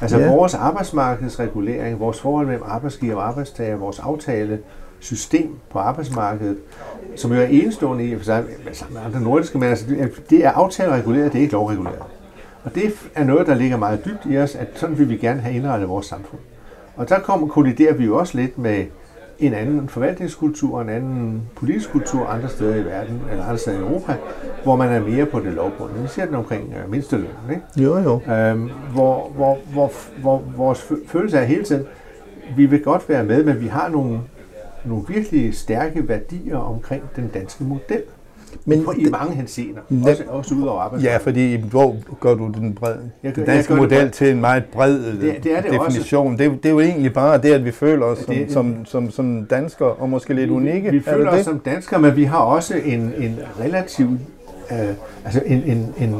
Altså 0.00 0.18
ja. 0.18 0.31
vores 0.31 0.54
arbejdsmarkedsregulering, 0.54 2.00
vores 2.00 2.20
forhold 2.20 2.46
mellem 2.46 2.64
arbejdsgiver 2.66 3.16
og 3.16 3.28
arbejdstager, 3.28 3.76
vores 3.76 3.98
aftale, 3.98 4.59
system 5.01 5.55
på 5.71 5.79
arbejdsmarkedet, 5.79 6.57
som 7.17 7.33
jo 7.33 7.41
er 7.41 7.47
enestående 7.47 8.05
i 8.05 8.17
for 8.17 8.25
sig 8.25 8.45
med 8.91 9.01
andre 9.07 9.21
nordiske, 9.21 9.59
men 9.59 9.69
altså, 9.69 9.87
det 10.31 10.45
er 10.45 10.51
aftalereguleret, 10.51 11.33
det 11.33 11.39
er 11.39 11.43
ikke 11.43 11.53
lovreguleret. 11.53 12.03
Og 12.65 12.75
det 12.75 12.93
er 13.15 13.25
noget, 13.25 13.47
der 13.47 13.55
ligger 13.55 13.77
meget 13.77 14.05
dybt 14.05 14.21
i 14.25 14.39
os, 14.39 14.55
at 14.55 14.69
sådan 14.75 14.99
vil 14.99 15.09
vi 15.09 15.17
gerne 15.17 15.41
have 15.41 15.55
indrettet 15.55 15.89
vores 15.89 16.07
samfund. 16.07 16.41
Og 16.97 17.09
der 17.09 17.19
kommer, 17.19 17.47
kolliderer 17.47 17.95
vi 17.95 18.05
jo 18.05 18.19
også 18.19 18.39
lidt 18.39 18.59
med 18.59 18.85
en 19.39 19.55
anden 19.55 19.89
forvaltningskultur, 19.89 20.81
en 20.81 20.89
anden 20.89 21.43
politisk 21.57 21.93
kultur 21.93 22.27
andre 22.27 22.49
steder 22.49 22.75
i 22.75 22.85
verden, 22.85 23.23
eller 23.31 23.45
andre 23.45 23.59
steder 23.59 23.79
i 23.79 23.81
Europa, 23.81 24.17
hvor 24.63 24.77
man 24.77 24.93
er 24.93 25.01
mere 25.01 25.27
på 25.27 25.41
det 25.41 25.53
lovbundne. 25.53 26.03
Vi 26.03 26.09
ser 26.09 26.27
den 26.27 26.35
omkring 26.35 26.75
uh, 26.85 26.91
mindsteløn, 26.91 27.27
ikke? 27.51 27.63
Jo, 27.77 27.99
jo. 27.99 28.33
Øhm, 28.33 28.71
hvor, 28.93 29.31
hvor, 29.35 29.59
hvor, 29.73 29.93
hvor 30.21 30.43
vores 30.57 30.93
følelse 31.07 31.39
er 31.39 31.45
hele 31.45 31.65
tiden, 31.65 31.87
vi 32.57 32.67
vil 32.67 32.83
godt 32.83 33.09
være 33.09 33.25
med, 33.25 33.45
men 33.45 33.61
vi 33.61 33.67
har 33.67 33.89
nogle 33.89 34.21
nogle 34.85 35.05
virkelig 35.09 35.55
stærke 35.55 36.09
værdier 36.09 36.57
omkring 36.57 37.03
den 37.17 37.31
danske 37.35 37.64
model. 37.64 38.03
Men 38.64 38.85
på, 38.85 38.93
i 38.99 39.05
mange 39.11 39.35
henseender, 39.35 39.81
også, 40.05 40.25
også 40.29 40.55
ud 40.55 40.62
over 40.62 40.81
arbejdsmarkedet. 40.81 41.12
Ja, 41.12 41.17
fordi 41.17 41.57
hvor 41.57 41.97
gør 42.21 42.35
du 42.35 42.53
den, 42.55 42.75
brede, 42.75 43.11
jeg 43.23 43.33
gør, 43.33 43.45
den 43.45 43.55
danske 43.55 43.75
model 43.75 44.05
det 44.05 44.12
til 44.12 44.31
en 44.31 44.41
meget 44.41 44.64
bred 44.64 44.99
det, 44.99 45.45
det 45.45 45.57
er 45.57 45.61
det 45.61 45.73
definition. 45.73 46.38
Det, 46.38 46.62
det 46.62 46.67
er 46.67 46.71
jo 46.71 46.81
egentlig 46.81 47.12
bare 47.12 47.38
det, 47.38 47.53
at 47.53 47.64
vi 47.64 47.71
føler 47.71 48.07
os 48.07 48.19
som, 48.19 48.35
det, 48.35 48.53
som, 48.53 48.85
som, 48.85 49.11
som 49.11 49.47
danskere, 49.51 49.93
og 49.93 50.09
måske 50.09 50.35
lidt 50.35 50.51
unikke. 50.51 50.91
Vi, 50.91 50.99
vi 50.99 51.05
føler 51.05 51.31
os 51.31 51.37
det? 51.37 51.45
som 51.45 51.59
danskere, 51.59 52.01
men 52.01 52.17
vi 52.17 52.25
har 52.25 52.38
også 52.38 52.75
en, 52.85 53.12
en 53.19 53.38
relativ, 53.61 54.09
øh, 54.73 54.79
altså 55.25 55.43
en, 55.47 55.62
en, 55.62 55.95
en 55.99 56.17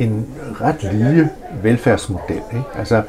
en 0.00 0.26
ret 0.60 0.92
lille 0.92 1.30
velfærdsmodel. 1.62 2.40
Ikke? 2.52 2.64
Altså, 2.78 3.02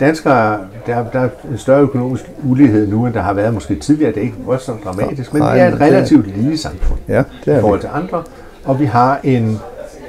danskere, 0.00 0.60
der, 0.86 1.10
der 1.10 1.20
er 1.20 1.28
en 1.50 1.58
større 1.58 1.80
økonomisk 1.80 2.30
ulighed 2.44 2.88
nu, 2.88 3.06
end 3.06 3.14
der 3.14 3.20
har 3.20 3.32
været 3.32 3.54
måske 3.54 3.74
tidligere. 3.74 4.12
Det 4.12 4.18
er 4.18 4.22
ikke 4.22 4.36
så 4.58 4.72
dramatisk, 4.84 5.34
men 5.34 5.42
det 5.42 5.60
er 5.60 5.68
et 5.72 5.80
relativt 5.80 6.36
lille 6.36 6.58
samfund 6.58 7.00
ja, 7.08 7.22
det 7.44 7.54
er 7.54 7.58
i 7.58 7.60
forhold 7.60 7.80
til 7.80 7.90
andre. 7.92 8.22
Og 8.64 8.80
vi 8.80 8.84
har 8.84 9.20
en, 9.24 9.42
en, 9.42 9.58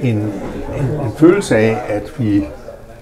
en, 0.01 0.31
en 1.05 1.11
følelse 1.17 1.57
af, 1.57 1.77
at 1.89 2.11
vi, 2.17 2.47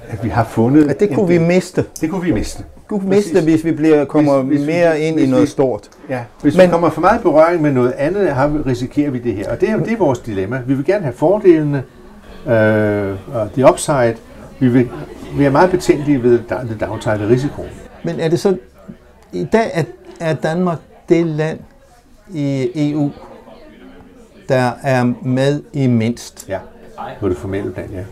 at 0.10 0.24
vi 0.24 0.30
har 0.30 0.44
fundet... 0.44 0.90
At 0.90 1.00
det 1.00 1.10
kunne 1.14 1.28
vi 1.28 1.38
miste. 1.38 1.86
Det 2.02 2.10
kunne 2.10 2.24
vi 2.24 2.32
miste. 2.32 2.64
Du 2.90 3.00
kunne 3.00 3.10
miste, 3.10 3.42
hvis 3.42 3.66
vi 3.66 3.72
bliver, 3.72 4.06
kommer 4.06 4.42
hvis, 4.42 4.58
hvis 4.58 4.68
mere 4.68 5.00
ind 5.00 5.20
i 5.20 5.26
noget 5.26 5.42
vi, 5.42 5.48
stort. 5.48 5.90
Ja, 6.10 6.20
hvis 6.42 6.58
Men, 6.58 6.68
vi 6.68 6.72
kommer 6.72 6.90
for 6.90 7.02
meget 7.02 7.22
berøring 7.22 7.62
med 7.62 7.72
noget 7.72 7.92
andet, 7.92 8.30
har, 8.30 8.62
risikerer 8.66 9.12
vi 9.12 9.20
det 9.20 9.34
her. 9.34 9.52
Og 9.52 9.62
det 9.62 9.70
er, 9.70 9.78
det 9.78 9.94
er 9.94 9.98
vores 9.98 10.20
dilemma. 10.20 10.62
Vi 10.68 10.74
vil 10.74 10.86
gerne 10.86 11.04
have 11.04 11.14
fordelene, 11.14 11.84
øh, 12.48 13.36
og 13.36 13.52
the 13.54 13.70
upside, 13.70 14.16
vi, 14.60 14.68
vil, 14.68 14.90
vi 15.38 15.46
er 15.46 15.50
meget 15.50 15.72
betænkelige 15.72 16.24
ved 16.24 16.32
det 16.70 16.78
downside 16.82 17.30
risiko. 17.30 17.66
Men 18.04 18.20
er 18.20 18.30
det 18.30 18.40
så, 18.40 18.58
i 19.32 19.44
dag 19.44 19.72
er, 19.74 19.84
er 20.20 20.34
Danmark 20.34 20.78
det 21.10 21.26
land 21.26 21.60
i 22.34 22.72
EU, 22.76 23.12
der 24.50 24.72
er 24.84 25.14
med 25.22 25.64
i 25.74 25.88
mindst? 25.88 26.46
Ja, 26.50 26.60
på 27.20 27.30
det 27.30 27.38
formelle 27.38 27.72
plan, 27.72 27.90
ja 27.92 28.04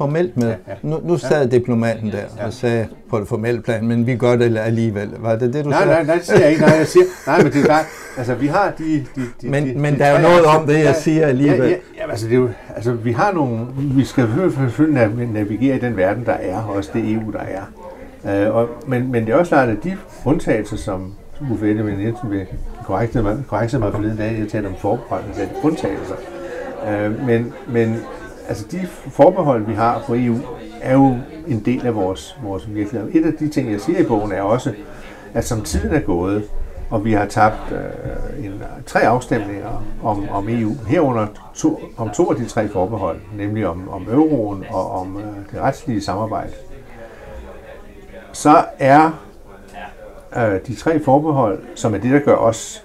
formelt 0.00 0.36
med. 0.36 0.48
Ja, 0.48 0.54
ja. 0.68 0.74
Nu, 0.82 1.00
nu 1.04 1.18
sad 1.18 1.42
ja. 1.50 1.56
diplomaten 1.56 2.12
der 2.12 2.18
ja. 2.38 2.46
og 2.46 2.52
sagde 2.52 2.86
på 3.10 3.20
det 3.20 3.28
formelle 3.28 3.62
plan, 3.62 3.86
men 3.86 4.06
vi 4.06 4.16
gør 4.16 4.36
det 4.36 4.58
alligevel. 4.58 5.10
Var 5.18 5.36
det 5.36 5.52
det, 5.52 5.64
du 5.64 5.70
nej, 5.70 5.78
sagde? 5.78 5.92
Nej, 5.92 6.04
nej, 6.04 6.14
det 6.14 6.24
siger 6.24 6.40
jeg 6.40 6.50
ikke. 6.50 6.62
Nej, 6.62 6.74
jeg 6.76 6.86
siger, 6.86 7.04
nej, 7.26 7.42
men 7.42 7.52
det 7.52 7.62
er 7.62 7.66
bare, 7.66 7.84
altså 8.16 8.34
vi 8.34 8.46
har 8.46 8.72
de... 8.78 9.04
de, 9.16 9.22
de 9.42 9.48
men 9.48 9.68
de, 9.68 9.78
men 9.78 9.94
de, 9.94 9.98
der 9.98 10.04
er 10.04 10.16
jo 10.16 10.28
noget 10.28 10.44
om 10.44 10.66
det, 10.66 10.84
jeg 10.84 10.94
siger 10.94 11.26
alligevel. 11.26 11.60
Ja, 11.60 11.68
ja, 11.68 11.76
ja 11.98 12.10
altså, 12.10 12.26
det 12.26 12.34
er 12.34 12.38
jo, 12.38 12.48
altså 12.76 12.92
vi 12.92 13.12
har 13.12 13.32
nogle, 13.32 13.66
vi 13.76 14.04
skal 14.04 14.28
selvfølgelig 14.58 15.28
navigere 15.32 15.76
i 15.76 15.80
den 15.80 15.96
verden, 15.96 16.24
der 16.26 16.32
er, 16.32 16.62
også 16.62 16.90
det 16.94 17.12
EU, 17.12 17.32
der 17.32 17.38
er. 17.38 17.62
Uh, 18.48 18.56
og, 18.56 18.68
men, 18.86 19.12
men 19.12 19.26
det 19.26 19.34
er 19.34 19.36
også 19.36 19.48
klart, 19.48 19.68
at 19.68 19.76
de 19.84 19.96
undtagelser, 20.24 20.76
som 20.76 21.14
Uffe 21.52 21.70
Ellemann 21.70 22.04
Jensen 22.04 22.30
vil 22.30 22.46
korrekte 22.84 23.22
mig, 23.22 23.36
korrekte 23.48 23.78
mig 23.78 23.92
forleden 23.92 24.16
dag, 24.16 24.36
jeg 24.38 24.48
talte 24.48 24.66
om 24.66 24.74
forbehold, 24.78 25.22
altså 25.28 25.42
undtagelser. 25.62 26.14
Uh, 26.82 27.26
men, 27.26 27.52
men 27.68 27.96
altså 28.50 28.66
de 28.70 28.86
forbehold, 29.10 29.66
vi 29.66 29.74
har 29.74 30.02
på 30.06 30.14
EU, 30.14 30.38
er 30.80 30.92
jo 30.92 31.16
en 31.46 31.60
del 31.64 31.86
af 31.86 31.94
vores, 31.94 32.38
vores 32.42 32.74
virkelighed. 32.74 33.10
Et 33.14 33.26
af 33.26 33.32
de 33.32 33.48
ting, 33.48 33.72
jeg 33.72 33.80
siger 33.80 33.98
i 33.98 34.04
bogen, 34.04 34.32
er 34.32 34.42
også, 34.42 34.74
at 35.34 35.44
som 35.44 35.62
tiden 35.62 35.94
er 35.94 36.00
gået, 36.00 36.44
og 36.90 37.04
vi 37.04 37.12
har 37.12 37.26
tabt 37.26 37.72
øh, 37.72 38.44
en, 38.44 38.62
tre 38.86 39.00
afstemninger 39.00 39.84
om, 40.02 40.28
om 40.28 40.48
EU, 40.48 40.74
herunder 40.86 41.26
to, 41.54 41.80
om 41.96 42.10
to 42.10 42.30
af 42.30 42.36
de 42.36 42.46
tre 42.46 42.68
forbehold, 42.68 43.20
nemlig 43.36 43.66
om, 43.66 43.88
om 43.88 44.06
euroen 44.10 44.64
og 44.70 44.90
om 44.90 45.16
øh, 45.16 45.52
det 45.52 45.60
retslige 45.60 46.00
samarbejde, 46.00 46.52
så 48.32 48.64
er 48.78 49.10
øh, 50.36 50.66
de 50.66 50.74
tre 50.74 51.00
forbehold, 51.00 51.62
som 51.74 51.94
er 51.94 51.98
det, 51.98 52.10
der 52.10 52.20
gør 52.20 52.36
os 52.36 52.84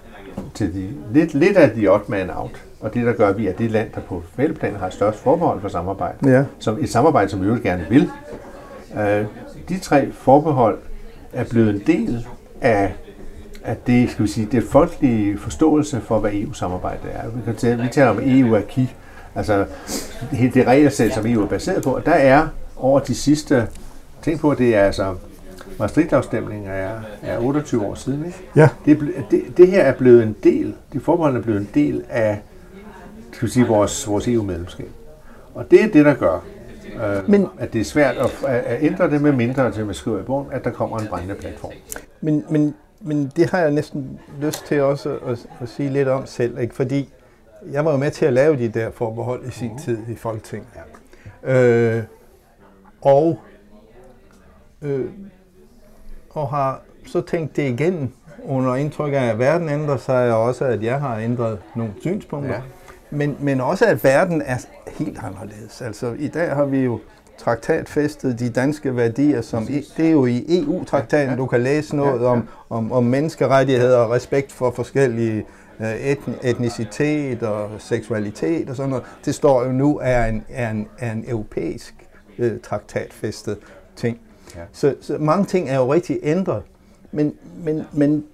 til 0.54 0.74
de, 0.74 0.90
lidt, 1.14 1.34
lidt 1.34 1.58
af 1.58 1.72
de 1.72 1.88
odd 1.88 2.04
man 2.08 2.30
out, 2.30 2.65
og 2.86 2.94
det, 2.94 3.06
der 3.06 3.14
gør, 3.14 3.28
at 3.28 3.38
vi 3.38 3.48
er 3.48 3.54
det 3.54 3.72
land, 3.72 3.90
der 3.96 4.02
på 4.02 4.24
fældeplan 4.36 4.76
har 4.76 4.90
størst 4.90 5.20
forbehold 5.20 5.62
for 5.62 5.68
samarbejde. 5.68 6.30
Ja. 6.30 6.44
Som 6.60 6.78
et 6.82 6.90
samarbejde, 6.90 7.30
som 7.30 7.42
vi 7.42 7.48
jo 7.48 7.60
gerne 7.64 7.86
vil. 7.90 8.10
Øh, 9.00 9.26
de 9.70 9.80
tre 9.80 10.12
forbehold 10.12 10.78
er 11.34 11.44
blevet 11.44 11.70
en 11.70 11.82
del 11.88 12.28
af, 12.62 12.94
af 13.64 13.78
det, 13.88 14.10
skal 14.10 14.24
vi 14.24 14.30
sige, 14.30 14.48
det 14.52 14.64
folkelige 14.64 15.38
forståelse 15.38 16.02
for, 16.02 16.20
hvad 16.20 16.32
EU-samarbejdet 16.34 17.10
er. 17.14 17.30
Vi, 17.30 17.42
kan 17.46 17.56
tale, 17.56 17.84
vi 17.84 17.88
taler 17.88 18.10
om 18.10 18.20
EU-aki, 18.24 18.96
Altså, 19.36 19.66
det 20.32 20.68
regelsæt, 20.68 21.14
som 21.14 21.26
EU 21.26 21.44
er 21.44 21.48
baseret 21.48 21.84
på, 21.84 22.02
der 22.06 22.12
er 22.12 22.48
over 22.78 23.00
de 23.00 23.16
sidste, 23.16 23.68
tænk 24.22 24.40
på, 24.40 24.50
at 24.52 24.58
det 24.58 24.76
er 24.76 24.84
altså, 24.84 25.16
Maastricht-afstemningen 25.80 26.68
er, 26.68 26.92
er 27.24 27.40
28 27.40 27.86
år 27.86 27.96
siden, 27.96 28.26
ikke? 28.26 28.38
Ja. 28.56 28.70
Det, 28.86 29.00
det, 29.32 29.42
det 29.58 29.68
her 29.68 29.82
er 29.82 29.94
blevet 29.94 30.24
en 30.24 30.36
del, 30.44 30.74
de 30.94 31.00
forbehold 31.00 31.38
er 31.38 31.42
blevet 31.42 31.60
en 31.60 31.70
del 31.74 32.04
af, 32.10 32.40
skal 33.36 33.48
vi 33.48 33.52
sige, 33.52 33.68
vores, 33.68 34.08
vores 34.08 34.28
EU-medlemskab. 34.28 34.90
Og 35.56 35.72
det 35.72 35.84
er 35.84 35.88
det, 35.92 36.06
der 36.06 36.14
gør, 36.14 36.44
øh, 36.96 37.30
Men- 37.30 37.48
at 37.60 37.74
det 37.74 37.82
er 37.82 37.86
svært 37.86 38.18
at, 38.18 38.44
at, 38.48 38.84
ændre 38.84 39.10
det 39.10 39.22
med 39.22 39.32
mindre 39.32 39.72
til, 39.72 39.86
man 39.86 39.96
skriver 39.96 40.20
i 40.20 40.24
bogen, 40.24 40.48
at 40.52 40.64
der 40.64 40.72
kommer 40.72 40.98
en 40.98 41.08
brændende 41.08 41.36
platform. 41.36 41.72
Men, 42.22 42.46
men, 42.50 42.76
men 43.02 43.32
det 43.36 43.50
har 43.50 43.60
jeg 43.60 43.72
næsten 43.72 44.20
lyst 44.42 44.66
til 44.66 44.82
også 44.82 45.10
at, 45.10 45.32
at, 45.32 45.46
at 45.62 45.70
sige 45.70 45.90
lidt 45.90 46.08
om 46.08 46.26
selv, 46.26 46.60
ikke? 46.60 46.76
fordi 46.76 47.14
jeg 47.72 47.86
var 47.86 47.92
jo 47.92 47.98
med 47.98 48.12
til 48.12 48.26
at 48.26 48.34
lave 48.34 48.58
de 48.58 48.68
der 48.70 48.92
forbehold 48.92 49.48
i 49.48 49.52
sin 49.52 49.78
tid 49.78 49.98
i 50.10 50.16
Folketinget. 50.16 50.68
Øh, 51.44 52.04
og, 53.02 53.40
øh, 54.82 55.06
og 56.30 56.48
har 56.50 56.82
så 57.06 57.22
tænkt 57.22 57.56
det 57.56 57.64
igennem 57.80 58.10
under 58.44 58.76
indtryk 58.76 59.14
af, 59.14 59.26
at 59.26 59.40
verden 59.40 59.70
ændrer 59.70 59.98
sig, 59.98 60.34
og 60.34 60.42
også 60.44 60.66
at 60.66 60.84
jeg 60.84 61.00
har 61.00 61.18
ændret 61.18 61.60
nogle 61.76 61.94
synspunkter. 62.02 62.54
Ja. 62.54 62.62
Men, 63.16 63.38
men 63.40 63.62
også 63.62 63.86
at 63.86 64.04
verden 64.04 64.42
er 64.46 64.58
helt 64.88 65.20
anderledes. 65.24 65.82
Altså 65.82 66.16
i 66.20 66.28
dag 66.28 66.56
har 66.56 66.66
vi 66.66 66.80
jo 66.80 67.00
traktatfæstet 67.38 68.40
de 68.40 68.50
danske 68.50 68.96
værdier, 68.96 69.42
som 69.42 69.68
i, 69.70 69.82
det 69.98 70.06
er 70.08 70.12
jo 70.12 70.26
i 70.26 70.46
EU-traktaten, 70.50 71.38
du 71.38 71.46
kan 71.46 71.62
læse 71.64 71.96
noget 71.96 72.26
om, 72.26 72.48
om, 72.70 72.92
om 72.92 73.04
menneskerettigheder 73.04 73.98
og 73.98 74.12
respekt 74.12 74.52
for 74.52 74.72
forskellige 74.72 75.46
øh, 75.80 75.96
etn, 75.96 76.32
etnicitet 76.44 77.44
og 77.44 77.70
seksualitet 77.80 78.70
og 78.70 78.76
sådan 78.76 78.90
noget. 78.90 79.06
Det 79.26 79.36
står 79.36 79.64
jo 79.64 79.72
nu 79.72 80.00
er 80.02 80.26
en, 80.26 80.46
er 80.50 80.72
en, 80.72 80.88
er 80.98 81.12
en 81.12 81.26
europæisk 81.28 81.96
øh, 82.38 82.60
traktatfæstet 82.64 83.58
ting. 83.96 84.20
Ja. 84.56 84.62
Så, 84.72 84.96
så 85.02 85.18
mange 85.20 85.46
ting 85.46 85.70
er 85.70 85.76
jo 85.76 85.94
rigtig 85.94 86.20
ændret. 86.24 86.64
Men, 87.12 87.34
men, 87.64 87.84
men 87.94 88.26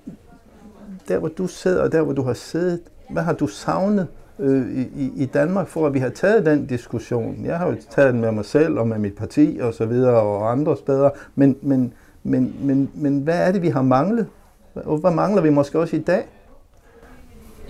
der 1.07 1.19
hvor 1.19 1.27
du 1.27 1.47
sidder, 1.47 1.83
og 1.83 1.91
der 1.91 2.01
hvor 2.01 2.13
du 2.13 2.23
har 2.23 2.33
siddet, 2.33 2.81
hvad 3.09 3.23
har 3.23 3.33
du 3.33 3.47
savnet 3.47 4.07
øh, 4.41 4.71
i, 4.77 4.81
i- 4.81 5.13
i 5.15 5.25
Danmark 5.25 5.67
for, 5.67 5.87
at 5.87 5.93
vi 5.93 5.99
har 5.99 6.09
taget 6.09 6.45
den 6.45 6.65
diskussion? 6.65 7.45
Jeg 7.45 7.57
har 7.57 7.67
jo 7.67 7.75
taget 7.89 8.13
den 8.13 8.21
med 8.21 8.31
mig 8.31 8.45
selv 8.45 8.79
og 8.79 8.87
med 8.87 8.97
mit 8.99 9.15
parti 9.15 9.59
og 9.61 9.73
så 9.73 9.85
videre 9.85 10.21
og 10.21 10.51
andre 10.51 10.77
steder, 10.77 11.09
men, 11.35 11.57
men, 11.61 11.93
men, 12.23 12.55
men, 12.61 12.89
men 12.95 13.19
hvad 13.19 13.47
er 13.47 13.51
det, 13.51 13.61
vi 13.61 13.67
har 13.69 13.81
manglet? 13.81 14.27
Og 14.75 14.97
hvad 14.97 15.11
mangler 15.11 15.41
vi 15.41 15.49
måske 15.49 15.79
også 15.79 15.95
i 15.95 15.99
dag? 15.99 16.23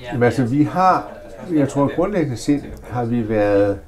Jamen, 0.02 0.24
altså, 0.24 0.46
vi 0.46 0.64
har, 0.64 1.12
jeg 1.54 1.70
tror 1.70 1.96
grundlæggende 1.96 2.38
set, 2.38 2.64
har 2.84 3.06
vi 3.06 3.30
været 3.30 3.80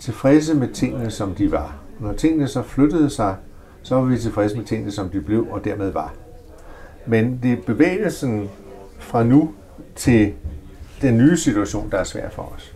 tilfredse 0.00 0.54
med 0.54 0.68
tingene, 0.68 1.10
som 1.10 1.34
de 1.34 1.52
var. 1.52 1.76
Når 2.00 2.12
tingene 2.12 2.48
så 2.48 2.62
flyttede 2.62 3.10
sig, 3.10 3.34
så 3.82 3.94
var 3.94 4.02
vi 4.02 4.18
tilfredse 4.18 4.56
med 4.56 4.64
tingene, 4.64 4.90
som 4.90 5.08
de 5.08 5.20
blev, 5.20 5.46
og 5.50 5.64
dermed 5.64 5.90
var. 5.90 6.14
Men 7.06 7.40
det 7.42 7.52
er 7.52 7.56
bevægelsen 7.66 8.48
fra 8.98 9.22
nu 9.24 9.50
til 9.96 10.32
den 11.02 11.18
nye 11.18 11.36
situation, 11.36 11.88
der 11.90 11.98
er 11.98 12.04
svær 12.04 12.28
for 12.30 12.52
os. 12.56 12.72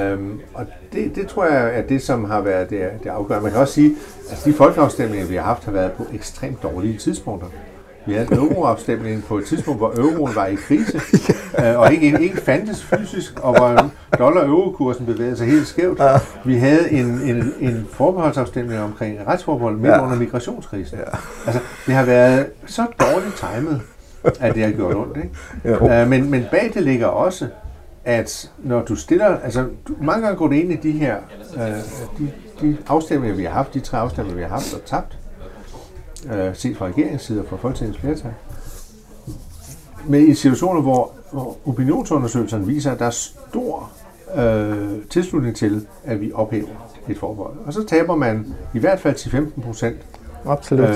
Øhm, 0.00 0.40
og 0.54 0.66
det, 0.92 1.14
det 1.14 1.26
tror 1.26 1.44
jeg 1.46 1.78
er 1.78 1.82
det, 1.82 2.02
som 2.02 2.24
har 2.24 2.40
været 2.40 2.70
det, 2.70 2.88
det 3.04 3.10
afgørende. 3.10 3.42
Man 3.42 3.52
kan 3.52 3.60
også 3.60 3.74
sige, 3.74 3.96
at 4.30 4.42
de 4.44 4.52
folkeafstemninger, 4.52 5.26
vi 5.26 5.34
har 5.34 5.42
haft, 5.42 5.64
har 5.64 5.72
været 5.72 5.92
på 5.92 6.06
ekstremt 6.14 6.62
dårlige 6.62 6.98
tidspunkter. 6.98 7.48
Vi 8.06 8.12
havde 8.14 8.34
euroafstemningen 8.34 9.22
på 9.22 9.38
et 9.38 9.44
tidspunkt, 9.46 9.80
hvor 9.80 9.92
euroen 9.96 10.34
var 10.34 10.46
i 10.46 10.54
krise, 10.54 11.00
øh, 11.60 11.78
og 11.78 11.92
ikke, 11.92 12.20
ikke 12.20 12.36
fandtes 12.36 12.84
fysisk, 12.84 13.40
og 13.40 13.56
hvor 13.58 13.90
dollar- 14.18 14.40
og 14.40 14.48
eurokursen 14.48 15.06
bevægede 15.06 15.36
sig 15.36 15.46
helt 15.46 15.66
skævt. 15.66 16.00
Vi 16.44 16.54
havde 16.56 16.90
en, 16.92 17.06
en, 17.06 17.52
en 17.60 17.86
forbeholdsafstemning 17.92 18.80
omkring 18.80 19.18
retsforbehold 19.26 19.76
midt 19.76 19.92
Ja. 19.92 20.04
under 20.04 20.16
migrationskrisen. 20.16 20.98
Altså, 21.46 21.60
det 21.86 21.94
har 21.94 22.04
været 22.04 22.46
så 22.66 22.86
dårligt 23.00 23.34
timet, 23.54 23.80
at 24.40 24.54
det 24.54 24.62
har 24.62 24.70
gjort 24.70 24.96
ondt. 24.96 25.16
Ikke? 25.16 25.30
Ja. 25.64 26.02
Øh, 26.02 26.08
men, 26.08 26.30
men 26.30 26.44
bag 26.50 26.70
det 26.74 26.82
ligger 26.82 27.06
også, 27.06 27.48
at 28.04 28.50
når 28.58 28.82
du 28.82 28.96
stiller, 28.96 29.26
altså 29.26 29.66
du, 29.88 29.94
mange 30.02 30.22
gange 30.22 30.38
går 30.38 30.48
det 30.48 30.56
ind 30.56 30.72
i 30.72 30.76
de 30.76 30.92
her, 30.92 31.16
øh, 31.56 31.62
de, 32.18 32.30
de 32.60 32.76
afstemninger, 32.86 33.36
vi 33.36 33.44
har 33.44 33.52
haft, 33.52 33.74
de 33.74 33.80
tre 33.80 33.98
afstemninger, 33.98 34.36
vi 34.36 34.42
har 34.42 34.50
haft 34.50 34.74
og 34.74 34.84
tabt, 34.84 35.18
øh, 36.32 36.54
set 36.56 36.76
fra 36.76 36.86
regeringens 36.86 37.22
side 37.22 37.40
og 37.40 37.46
fra 37.48 37.56
Folketingets 37.56 37.98
flertal, 37.98 38.34
med 40.06 40.20
i 40.20 40.34
situationer, 40.34 40.80
hvor, 40.80 41.12
hvor 41.32 41.56
opinionsundersøgelserne 41.66 42.66
viser, 42.66 42.92
at 42.92 42.98
der 42.98 43.06
er 43.06 43.10
stor 43.10 43.90
øh, 44.36 44.88
tilslutning 45.10 45.56
til, 45.56 45.86
at 46.04 46.20
vi 46.20 46.32
ophæver 46.34 46.88
et 47.08 47.18
forbehold. 47.18 47.56
Og 47.66 47.72
så 47.72 47.84
taber 47.84 48.16
man 48.16 48.54
i 48.74 48.78
hvert 48.78 49.00
fald 49.00 49.14
til 49.14 49.30
15 49.30 49.62
procent 49.62 49.96
Absolut. 50.46 50.88
øh, 50.88 50.94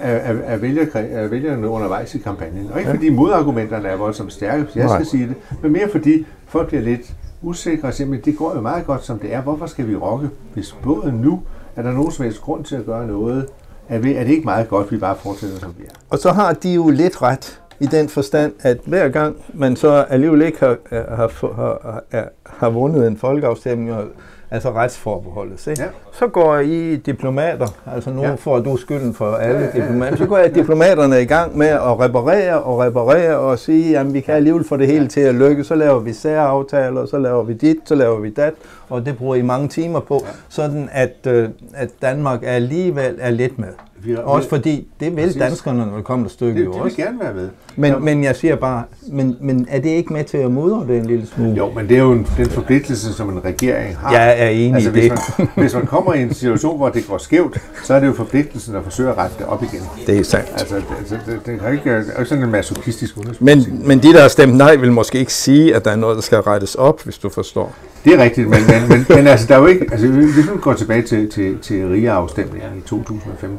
af, 0.00 0.32
af, 0.32 0.36
af, 0.46 1.30
vælgerne 1.30 1.68
undervejs 1.68 2.14
i 2.14 2.18
kampagnen. 2.18 2.70
Og 2.72 2.78
ikke 2.78 2.90
fordi 2.90 3.08
modargumenterne 3.10 3.88
er 3.88 3.96
voldsomt 3.96 4.32
stærke, 4.32 4.62
hvis 4.62 4.76
jeg 4.76 4.86
Nej. 4.86 4.96
skal 4.96 5.06
sige 5.06 5.26
det, 5.28 5.34
men 5.62 5.72
mere 5.72 5.88
fordi 5.92 6.26
folk 6.46 6.68
bliver 6.68 6.82
lidt 6.82 7.12
usikre 7.42 7.88
og 7.88 7.94
siger, 7.94 8.08
men 8.08 8.20
det 8.24 8.36
går 8.38 8.54
jo 8.54 8.60
meget 8.60 8.86
godt, 8.86 9.04
som 9.04 9.18
det 9.18 9.34
er. 9.34 9.40
Hvorfor 9.42 9.66
skal 9.66 9.88
vi 9.88 9.96
rokke? 9.96 10.30
Hvis 10.54 10.76
både 10.82 11.12
nu 11.12 11.42
er 11.76 11.82
der 11.82 11.92
nogen 11.92 12.10
som 12.10 12.24
helst 12.24 12.40
grund 12.40 12.64
til 12.64 12.76
at 12.76 12.86
gøre 12.86 13.06
noget, 13.06 13.46
er, 13.88 13.98
vi, 13.98 14.14
er 14.14 14.24
det 14.24 14.30
ikke 14.30 14.44
meget 14.44 14.68
godt, 14.68 14.92
vi 14.92 14.96
bare 14.98 15.16
fortsætter, 15.16 15.58
som 15.58 15.74
vi 15.78 15.84
er? 15.84 15.90
Og 16.10 16.18
så 16.18 16.32
har 16.32 16.52
de 16.52 16.74
jo 16.74 16.88
lidt 16.90 17.22
ret 17.22 17.60
i 17.80 17.86
den 17.86 18.08
forstand, 18.08 18.52
at 18.60 18.78
hver 18.86 19.08
gang 19.08 19.36
man 19.54 19.76
så 19.76 19.90
alligevel 20.08 20.42
ikke 20.42 20.58
har, 20.60 20.76
har, 20.90 21.54
har, 21.54 22.02
har, 22.10 22.28
har 22.46 22.70
vundet 22.70 23.06
en 23.06 23.16
folkeafstemning, 23.16 23.92
og- 23.92 24.04
altså 24.50 24.70
retsforbeholdet, 24.72 25.66
ikke? 25.66 25.82
Ja. 25.82 25.88
så 26.12 26.26
går 26.26 26.56
I 26.58 26.96
diplomater, 26.96 27.66
altså 27.94 28.10
nu 28.10 28.22
Ja. 28.22 28.28
ja. 28.28 28.34
får 28.34 28.58
du 28.58 28.76
skylden 28.76 29.14
for 29.14 29.34
alle 29.34 29.58
Ja, 29.58 29.64
ja, 29.64 29.66
ja, 29.74 29.78
ja. 29.78 29.82
diplomater, 29.84 30.16
så 30.16 30.26
går 30.26 30.38
diplomaterne 30.54 31.22
i 31.22 31.24
gang 31.24 31.58
med 31.58 31.66
at 31.66 32.00
reparere 32.00 32.62
og 32.62 32.78
reparere 32.80 33.36
og 33.38 33.58
sige, 33.58 33.98
at 33.98 34.14
vi 34.14 34.20
kan 34.20 34.34
alligevel 34.34 34.64
få 34.64 34.76
det 34.76 34.86
hele 34.86 35.08
til 35.08 35.20
at 35.20 35.34
lykke, 35.34 35.64
så 35.64 35.74
laver 35.74 35.98
vi 35.98 36.12
særaftaler, 36.12 37.06
så 37.06 37.18
laver 37.18 37.42
vi 37.42 37.52
dit, 37.54 37.76
så 37.84 37.94
laver 37.94 38.20
vi 38.20 38.30
dat, 38.30 38.52
og 38.88 39.06
det 39.06 39.16
bruger 39.18 39.34
I 39.34 39.42
mange 39.42 39.68
timer 39.68 40.00
på, 40.00 40.20
sådan 40.48 40.88
at, 40.92 41.16
øh, 41.26 41.48
at 41.74 41.90
Danmark 42.02 42.40
alligevel 42.46 43.14
er 43.20 43.30
lidt 43.30 43.58
med. 43.58 43.68
Vi, 44.04 44.16
Også 44.24 44.48
fordi 44.48 44.88
det 45.00 45.16
vil 45.16 45.22
Præcis. 45.22 45.40
danskerne, 45.42 45.86
når 45.86 45.96
det 45.96 46.04
kommer 46.04 46.26
til 46.28 46.34
stykket 46.34 46.56
det, 46.60 46.64
jo 46.64 46.72
de 46.72 46.76
også. 46.82 46.96
vil 46.96 47.04
gerne 47.04 47.20
være 47.20 47.34
med. 47.34 47.48
Men, 47.80 47.92
Ja. 47.92 47.98
men 47.98 48.24
jeg 48.24 48.36
siger 48.36 48.56
bare, 48.56 48.82
men, 49.12 49.36
men 49.40 49.66
er 49.70 49.80
det 49.80 49.88
ikke 49.88 50.12
med 50.12 50.24
til 50.24 50.36
at 50.38 50.50
mudre 50.50 50.84
det 50.88 50.96
en 50.96 51.06
lille 51.06 51.26
smule? 51.26 51.50
Jo, 51.54 51.70
men 51.74 51.88
det 51.88 51.96
er 51.96 52.00
jo 52.00 52.12
en, 52.12 52.26
den 52.36 52.46
forpligtelse, 52.50 53.12
som 53.12 53.28
en 53.28 53.44
regering 53.44 53.96
har. 53.96 54.12
Jeg 54.12 54.34
er 54.38 54.48
enig 54.48 54.74
altså, 54.74 54.88
i 54.90 54.92
hvis 54.92 55.10
det. 55.12 55.38
Man, 55.38 55.48
hvis 55.56 55.74
man 55.74 55.86
kommer 55.86 56.14
i 56.14 56.22
en 56.22 56.34
situation, 56.34 56.76
hvor 56.76 56.88
det 56.88 57.04
går 57.08 57.18
skævt, 57.18 57.58
så 57.84 57.94
er 57.94 58.00
det 58.00 58.06
jo 58.06 58.12
forpligtelsen 58.12 58.74
at 58.76 58.84
forsøge 58.84 59.10
at 59.10 59.18
rette 59.18 59.36
det 59.38 59.46
op 59.46 59.62
igen. 59.62 59.80
Det 60.06 60.18
er 60.18 60.24
sandt. 60.24 60.48
Altså, 60.52 60.74
det, 60.74 60.84
det, 61.10 61.20
det, 61.26 61.46
det 61.46 61.60
kan 61.60 61.72
ikke, 61.72 61.98
det 61.98 62.06
er 62.14 62.18
ikke 62.18 62.28
sådan 62.28 62.44
en 62.44 62.50
masochistisk 62.50 63.16
udenrigspolitik. 63.16 63.72
Men, 63.72 63.88
men 63.88 63.98
de, 63.98 64.12
der 64.12 64.20
har 64.20 64.28
stemt 64.28 64.56
nej, 64.56 64.76
vil 64.76 64.92
måske 64.92 65.18
ikke 65.18 65.32
sige, 65.34 65.74
at 65.76 65.84
der 65.84 65.90
er 65.90 65.96
noget, 65.96 66.16
der 66.16 66.22
skal 66.22 66.38
rettes 66.38 66.74
op, 66.74 67.02
hvis 67.04 67.18
du 67.18 67.28
forstår. 67.28 67.74
Det 68.04 68.14
er 68.14 68.22
rigtigt, 68.22 68.48
men, 68.48 68.58
men, 68.66 68.88
men, 68.88 69.06
men 69.16 69.26
altså, 69.26 69.46
der 69.46 69.54
er 69.54 69.58
jo 69.60 69.66
ikke, 69.66 69.86
altså, 69.92 70.06
hvis 70.08 70.36
vi 70.36 70.42
går 70.60 70.72
tilbage 70.74 71.02
til, 71.02 71.30
til, 71.30 71.58
til 71.62 71.88
RIA-afstemningen 71.88 72.70
i 72.78 72.80
2015, 72.88 73.58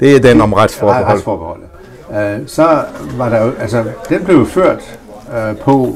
Det 0.00 0.16
er 0.16 0.20
den 0.20 0.40
om 0.40 0.52
retsforbehold. 0.52 1.04
retsforbeholdet, 1.04 1.66
øh, 2.16 2.38
så 2.46 2.84
var 3.16 3.28
der 3.28 3.44
jo, 3.44 3.52
altså, 3.58 3.84
den 4.08 4.24
blev 4.24 4.36
jo 4.36 4.44
ført 4.44 4.98
øh, 5.36 5.56
på, 5.56 5.94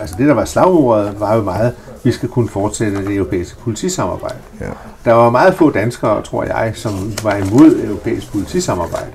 altså 0.00 0.14
det 0.18 0.28
der 0.28 0.34
var 0.34 0.44
slagordet, 0.44 1.20
var 1.20 1.36
jo 1.36 1.42
meget, 1.42 1.72
vi 2.04 2.12
skal 2.12 2.28
kunne 2.28 2.48
fortsætte 2.48 3.04
det 3.06 3.16
europæiske 3.16 3.58
politisamarbejde. 3.58 4.36
Ja. 4.60 4.66
Der 5.04 5.12
var 5.12 5.30
meget 5.30 5.54
få 5.54 5.70
danskere, 5.70 6.22
tror 6.22 6.44
jeg, 6.44 6.72
som 6.74 6.92
var 7.22 7.34
imod 7.34 7.84
europæisk 7.84 8.32
politisamarbejde. 8.32 9.06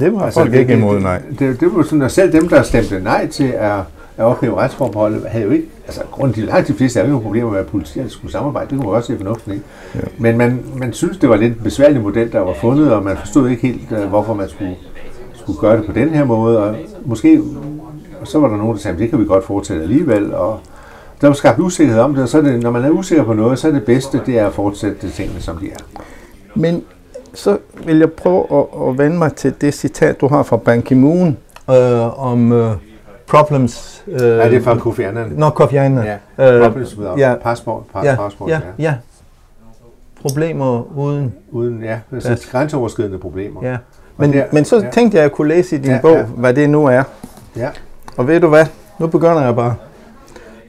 Det 0.00 0.12
var 0.12 0.22
altså, 0.22 0.40
folk 0.40 0.54
ikke 0.54 0.72
imod, 0.72 1.00
nej. 1.00 1.18
Det, 1.30 1.38
det, 1.38 1.60
det 1.60 1.74
var 1.74 1.82
sådan, 1.82 2.02
at 2.02 2.12
selv 2.12 2.32
dem, 2.32 2.48
der 2.48 2.62
stemte 2.62 3.00
nej 3.00 3.26
til 3.26 3.44
at, 3.44 3.78
at 4.16 4.24
ophæve 4.24 4.56
retsforbeholdet, 4.56 5.22
havde 5.28 5.44
jo 5.44 5.50
ikke, 5.50 5.68
altså 5.86 6.00
grund 6.10 6.34
til 6.34 6.44
langt 6.44 6.68
de 6.68 6.74
fleste 6.74 7.00
havde 7.00 7.10
jo 7.10 7.18
problemer 7.18 7.50
med, 7.50 7.58
at 7.58 7.66
politiet 7.66 8.12
skulle 8.12 8.32
samarbejde. 8.32 8.70
Det 8.70 8.78
kunne 8.78 8.86
man 8.86 8.96
også 8.96 9.06
se 9.06 9.16
fornuften 9.16 9.52
i. 9.52 9.60
Ja. 9.94 10.00
Men 10.18 10.38
man, 10.38 10.60
man 10.76 10.92
synes, 10.92 11.18
det 11.18 11.28
var 11.28 11.36
lidt 11.36 11.52
en 11.52 11.64
besværlig 11.64 12.02
model, 12.02 12.32
der 12.32 12.40
var 12.40 12.54
fundet, 12.60 12.92
og 12.92 13.02
man 13.02 13.16
forstod 13.16 13.48
ikke 13.48 13.66
helt, 13.66 13.92
øh, 13.92 14.04
hvorfor 14.08 14.34
man 14.34 14.48
skulle, 14.48 14.76
skulle 15.46 15.60
gøre 15.60 15.76
det 15.76 15.86
på 15.86 15.92
den 15.92 16.08
her 16.08 16.24
måde. 16.24 16.58
Og 16.62 16.76
måske, 17.04 17.40
og 18.20 18.26
så 18.26 18.38
var 18.38 18.48
der 18.48 18.56
nogen, 18.56 18.72
der 18.76 18.80
sagde, 18.80 18.98
det 18.98 19.10
kan 19.10 19.18
vi 19.20 19.24
godt 19.24 19.44
fortsætte 19.44 19.82
alligevel. 19.82 20.34
Og 20.34 20.60
der 21.20 21.26
var 21.26 21.34
skabt 21.34 21.58
usikkerhed 21.58 22.00
om 22.02 22.14
det, 22.14 22.22
og 22.22 22.28
så 22.28 22.38
er 22.38 22.42
det, 22.42 22.62
når 22.62 22.70
man 22.70 22.84
er 22.84 22.90
usikker 22.90 23.24
på 23.24 23.32
noget, 23.32 23.58
så 23.58 23.68
er 23.68 23.72
det 23.72 23.84
bedste, 23.84 24.20
det 24.26 24.38
er 24.38 24.46
at 24.46 24.52
fortsætte 24.52 24.96
det 25.02 25.12
tingene, 25.12 25.40
som 25.40 25.56
de 25.56 25.66
er. 25.70 25.76
Men 26.54 26.82
så 27.34 27.58
vil 27.86 27.98
jeg 27.98 28.12
prøve 28.12 28.44
at, 28.52 28.88
at 28.88 28.98
vende 28.98 29.18
mig 29.18 29.32
til 29.32 29.54
det 29.60 29.74
citat, 29.74 30.20
du 30.20 30.28
har 30.28 30.42
fra 30.42 30.56
Ban 30.56 30.82
Ki-moon 30.82 31.36
øh, 31.70 32.24
om 32.26 32.52
øh, 32.52 32.70
problems... 33.26 34.04
Øh, 34.08 34.20
Er 34.20 34.48
det 34.48 34.62
fra 34.64 34.78
Kofi 34.78 35.02
Annan? 35.02 35.32
Nå, 35.36 35.50
Kofi 35.50 35.76
Annan. 35.76 36.04
Ja, 36.38 36.56
Øh, 36.56 36.62
problems 36.66 36.98
without 36.98 37.18
ja. 37.18 37.34
passport, 37.42 37.82
pa- 37.96 38.04
ja, 38.06 38.16
passport, 38.16 38.50
ja, 38.50 38.60
ja. 38.78 38.94
Problemer 40.22 40.98
uden... 40.98 41.34
Uden, 41.50 41.82
ja, 41.82 41.98
altså 42.12 42.28
Pas. 42.28 42.46
grænseoverskridende 42.46 43.18
problemer. 43.18 43.60
Ja. 43.66 43.76
Men, 44.16 44.32
der- 44.32 44.44
men 44.52 44.64
så 44.64 44.76
ja. 44.76 44.90
tænkte 44.90 45.16
jeg, 45.16 45.24
at 45.24 45.30
jeg 45.30 45.32
kunne 45.36 45.48
læse 45.48 45.76
i 45.76 45.78
din 45.78 45.90
Ja, 45.90 45.98
bog, 46.02 46.16
ja. 46.16 46.22
hvad 46.22 46.54
det 46.54 46.70
nu 46.70 46.86
er. 46.86 47.02
ja. 47.56 47.68
Og 48.16 48.28
ved 48.28 48.40
du 48.40 48.48
hvad? 48.48 48.66
Nu 48.98 49.06
begynder 49.06 49.42
jeg 49.44 49.56
bare. 49.56 49.74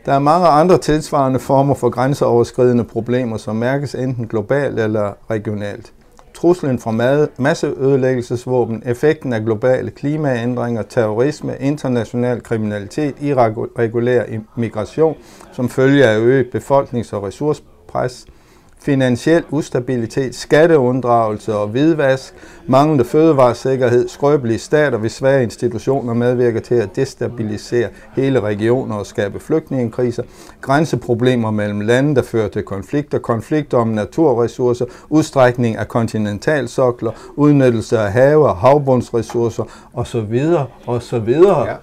Der 0.06 0.14
er 0.14 0.20
mange 0.20 0.48
andre 0.48 0.78
tilsvarende 0.78 1.40
former 1.40 1.74
for 1.76 1.90
grænseoverskridende 1.90 2.84
problemer, 2.84 3.38
som 3.38 3.56
mærkes 3.56 3.96
enten 3.96 4.28
globalt 4.28 4.80
eller 4.80 5.12
regionalt. 5.30 5.92
Truslen 6.34 6.80
fra 6.80 6.92
masseødelæggelsesvåben, 7.38 8.84
effekten 8.86 9.34
af 9.34 9.42
globale 9.42 9.92
klimaændringer, 9.92 10.82
terrorisme, 10.82 11.54
international 11.60 12.44
kriminalitet, 12.44 13.16
irregulær 13.22 14.24
migration 14.56 15.16
som 15.52 15.70
følge 15.70 16.06
af 16.06 16.18
øget 16.20 16.46
befolknings- 16.56 17.14
og 17.14 17.24
ressourcepres– 17.24 18.26
finansiel 18.80 19.44
ustabilitet, 19.50 20.36
skatteunddragelse 20.36 21.56
og 21.56 21.68
hvidvask, 21.68 22.34
manglende 22.68 23.06
fødevaresikkerhed, 23.06 24.08
skrøbelige 24.08 24.60
stater 24.60 24.98
ved 24.98 25.10
svage 25.10 25.44
institutioner 25.44 26.14
medvirker 26.14 26.60
til 26.60 26.76
at 26.76 26.96
destabilisere 26.96 27.90
hele 28.16 28.40
regioner 28.40 28.96
og 28.96 29.06
skabe 29.06 29.40
flygtningekriser, 29.40 30.24
grænseproblemer 30.62 31.52
mellem 31.52 31.82
lande, 31.82 32.16
der 32.16 32.22
fører 32.22 32.48
til 32.48 32.64
konflikter, 32.64 33.20
konflikter 33.20 33.78
om 33.78 33.88
naturressourcer, 33.88 34.86
udstrækning 35.10 35.78
af 35.78 35.88
kontinentalsokler, 35.88 37.12
udnyttelse 37.36 38.00
af 38.00 38.12
have 38.12 38.48
og 38.48 38.58
havbundsressourcer 38.58 39.64
osv. 39.94 40.44
osv. 40.88 41.30
Ja. 41.30 41.76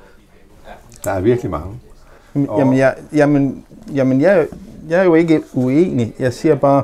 Der 1.05 1.11
er 1.11 1.21
virkelig 1.21 1.51
mange. 1.51 1.81
Jamen, 2.35 2.77
jeg, 2.79 2.95
jamen, 3.13 3.65
jamen 3.95 4.21
jeg, 4.21 4.47
jeg 4.89 5.01
er 5.01 5.05
jo 5.05 5.15
ikke 5.15 5.43
uenig. 5.55 6.15
Jeg 6.19 6.33
siger 6.33 6.55
bare, 6.55 6.83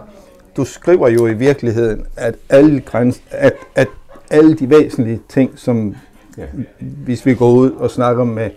du 0.57 0.65
skriver 0.65 1.09
jo 1.09 1.27
i 1.27 1.35
virkeligheden, 1.35 2.07
at 2.17 2.35
alle, 2.49 2.81
græns, 2.81 3.23
at, 3.31 3.53
at 3.75 3.89
alle 4.31 4.55
de 4.55 4.71
væsentlige 4.71 5.21
ting, 5.29 5.51
som 5.57 5.95
ja. 6.39 6.45
hvis 6.79 7.27
vi 7.27 7.35
går 7.35 7.51
ud 7.51 7.71
og 7.71 7.91
snakker 7.91 8.25
med 8.25 8.51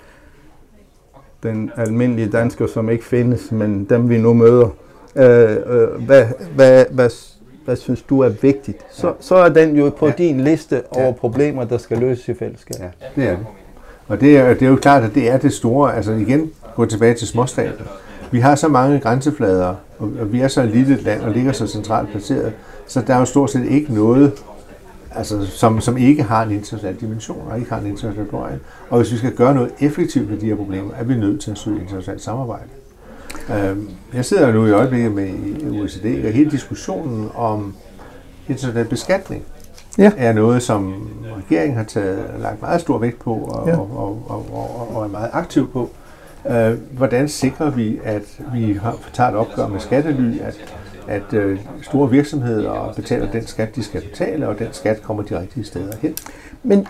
den 1.44 1.72
almindelige 1.76 2.30
dansker, 2.30 2.68
som 2.68 2.90
ikke 2.90 3.06
findes, 3.06 3.52
men 3.52 3.84
dem 3.84 4.10
vi 4.10 4.18
nu 4.18 4.34
møder, 4.34 4.70
øh, 5.16 5.58
øh, 5.66 6.06
hvad, 6.06 6.26
hvad, 6.56 6.86
hvad, 6.92 7.10
hvad 7.66 7.76
synes 7.76 8.02
du 8.02 8.20
er 8.20 8.30
vigtigt? 8.30 8.78
Så, 8.92 9.08
ja. 9.08 9.14
så 9.20 9.36
er 9.36 9.50
den 9.50 9.76
jo 9.76 9.90
på 9.90 10.08
ja. 10.08 10.14
din 10.18 10.42
liste 10.42 10.82
over 10.92 11.06
ja. 11.06 11.12
problemer, 11.12 11.64
der 11.64 11.78
skal 11.78 11.98
løses 11.98 12.30
i 12.30 12.34
fællesskab. 12.34 12.76
Ja, 12.80 13.22
det 13.22 13.30
er 13.30 13.38
det. 13.38 13.46
Og 14.08 14.22
det 14.22 14.38
er, 14.38 14.54
det 14.54 14.62
er 14.62 14.70
jo 14.70 14.76
klart, 14.76 15.04
at 15.04 15.16
det 15.16 15.30
er 15.30 15.38
det 15.38 15.54
store, 15.54 15.96
altså 15.96 16.12
igen, 16.12 16.52
gå 16.76 16.86
tilbage 16.86 17.14
til 17.14 17.28
småstater 17.28 17.86
vi 18.34 18.40
har 18.40 18.56
så 18.56 18.68
mange 18.68 19.00
grænseflader, 19.00 19.76
og 20.00 20.34
vi 20.34 20.40
er 20.40 20.48
så 20.48 20.62
et 20.62 20.70
lille 20.70 21.02
land 21.02 21.22
og 21.22 21.32
ligger 21.32 21.52
så 21.52 21.68
centralt 21.68 22.10
placeret, 22.10 22.54
så 22.88 23.02
der 23.02 23.14
er 23.16 23.20
jo 23.20 23.26
stort 23.26 23.52
set 23.52 23.66
ikke 23.66 23.94
noget, 23.94 24.32
altså, 25.12 25.46
som, 25.46 25.82
som 25.82 25.98
ikke 25.98 26.24
har 26.24 26.44
en 26.44 26.52
international 26.52 26.96
dimension 26.96 27.48
og 27.50 27.60
ikke 27.60 27.72
har 27.72 27.80
en 27.80 27.88
international 27.88 28.30
glorien. 28.30 28.60
Og 28.90 28.98
hvis 28.98 29.12
vi 29.12 29.18
skal 29.18 29.36
gøre 29.36 29.54
noget 29.54 29.72
effektivt 29.80 30.30
med 30.30 30.38
de 30.38 30.46
her 30.46 30.56
problemer, 30.56 30.94
er 30.94 31.04
vi 31.04 31.16
nødt 31.16 31.42
til 31.42 31.52
at 31.52 31.58
søge 31.58 31.82
internationalt 31.82 32.22
samarbejde. 32.22 32.70
Øhm, 33.56 33.90
jeg 34.14 34.26
sidder 34.26 34.52
nu 34.52 34.66
i 34.66 34.72
øjeblikket 34.72 35.12
med 35.12 35.30
OECD, 35.72 36.26
og 36.26 36.32
hele 36.32 36.52
diskussionen 36.52 37.30
om 37.36 37.76
international 38.48 38.86
beskatning 38.86 39.44
ja. 39.98 40.12
er 40.18 40.34
noget, 40.34 40.64
som 40.64 41.10
regeringen 41.38 41.78
har 41.78 41.84
taget, 41.84 42.26
lagt 42.40 42.62
meget 42.62 42.82
stor 42.82 42.98
vægt 42.98 43.20
på 43.20 43.34
og, 43.34 43.68
ja. 43.68 43.78
og, 43.78 43.90
og, 43.98 44.26
og, 44.30 44.46
og, 44.54 44.96
og 44.96 45.04
er 45.04 45.10
meget 45.10 45.30
aktiv 45.34 45.72
på. 45.72 45.90
Øh, 46.50 46.78
hvordan 46.92 47.28
sikrer 47.30 47.70
vi, 47.70 48.00
at 48.04 48.42
vi 48.54 48.74
har, 48.74 48.98
tager 49.14 49.30
et 49.30 49.36
opgør 49.36 49.68
med 49.68 49.80
skattely, 49.80 50.40
at, 50.40 50.76
at 51.08 51.34
øh, 51.34 51.60
store 51.82 52.10
virksomheder 52.10 52.94
betaler 52.96 53.32
den 53.32 53.48
skat, 53.48 53.76
de 53.76 53.84
skal 53.84 54.02
betale, 54.02 54.48
og 54.48 54.60
den 54.60 54.68
skat 54.72 55.02
kommer 55.02 55.24
de 55.24 55.40
rigtige 55.40 55.64
steder 55.64 55.98
hen? 56.02 56.16
Men 56.64 56.88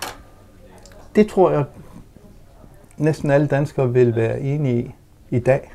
det 1.16 1.28
tror 1.28 1.52
jeg 1.52 1.64
næsten 2.98 3.32
alle 3.32 3.48
danskere 3.48 3.94
vil 3.94 4.16
være 4.16 4.40
enige 4.40 4.84
i 4.84 4.92
i 5.34 5.40
dag. 5.40 5.74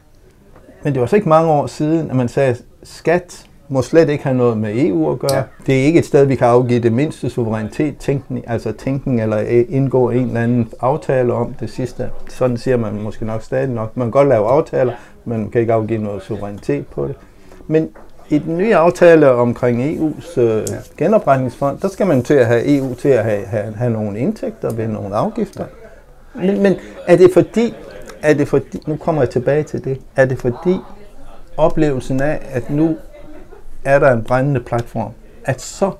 Men 0.83 0.93
det 0.93 1.01
var 1.01 1.07
så 1.07 1.17
ikke 1.17 1.29
mange 1.29 1.51
år 1.51 1.67
siden, 1.67 2.11
at 2.11 2.17
man 2.17 2.29
sagde, 2.29 2.51
at 2.51 2.63
skat 2.83 3.48
må 3.69 3.83
slet 3.83 4.09
ikke 4.09 4.25
have 4.25 4.37
noget 4.37 4.59
med 4.59 4.75
EU 4.77 5.13
at 5.13 5.19
gøre. 5.19 5.35
Ja. 5.35 5.43
Det 5.67 5.81
er 5.81 5.85
ikke 5.85 5.99
et 5.99 6.07
sted, 6.07 6.25
vi 6.25 6.35
kan 6.35 6.47
afgive 6.47 6.81
det 6.81 6.93
mindste 6.93 7.31
suverænitet, 7.31 7.97
tænkning, 7.97 8.45
altså 8.51 8.73
tænken 8.73 9.21
eller 9.21 9.39
indgå 9.69 10.11
en 10.11 10.27
eller 10.27 10.41
anden 10.41 10.69
aftale 10.81 11.33
om 11.33 11.55
det 11.61 11.71
sidste. 11.71 12.11
Sådan 12.29 12.57
siger 12.57 12.77
man 12.77 13.03
måske 13.03 13.25
nok 13.25 13.43
stadig 13.43 13.69
nok. 13.69 13.97
Man 13.97 14.07
kan 14.07 14.13
godt 14.13 14.29
lave 14.29 14.47
aftaler, 14.47 14.93
men 15.25 15.39
man 15.41 15.51
kan 15.51 15.61
ikke 15.61 15.73
afgive 15.73 16.03
noget 16.03 16.23
suverænitet 16.23 16.87
på 16.87 17.07
det. 17.07 17.15
Men 17.67 17.89
i 18.29 18.39
den 18.39 18.59
nye 18.59 18.77
aftale 18.77 19.31
omkring 19.31 19.97
EU's 19.97 20.41
øh, 20.41 20.67
genopretningsfond, 20.97 21.79
der 21.79 21.89
skal 21.89 22.07
man 22.07 22.23
til 22.23 22.35
at 22.35 22.47
have 22.47 22.77
EU 22.77 22.95
til 22.95 23.09
at 23.09 23.25
have, 23.25 23.47
have, 23.47 23.75
have 23.77 23.91
nogle 23.91 24.19
indtægter 24.19 24.75
ved 24.75 24.89
nogle 24.89 25.17
afgifter. 25.17 25.65
Men, 26.35 26.63
men 26.63 26.75
er 27.07 27.17
det 27.17 27.31
fordi, 27.33 27.75
er 28.23 28.35
det 28.35 28.49
fordi, 28.49 28.83
nu 28.87 28.97
kommer 28.97 29.23
jeg 29.23 29.31
tilbage 29.31 29.63
til 29.63 29.85
det, 29.85 30.01
er 30.17 30.25
det 30.25 30.39
fordi 30.39 30.77
oplevelsen 31.57 32.21
af, 32.21 32.39
at 32.53 32.71
nu 32.71 32.97
er 33.89 33.99
der 33.99 34.13
en 34.13 34.23
brændende 34.23 34.61
platform, 34.61 35.13
at 35.45 35.61
så 35.61 35.91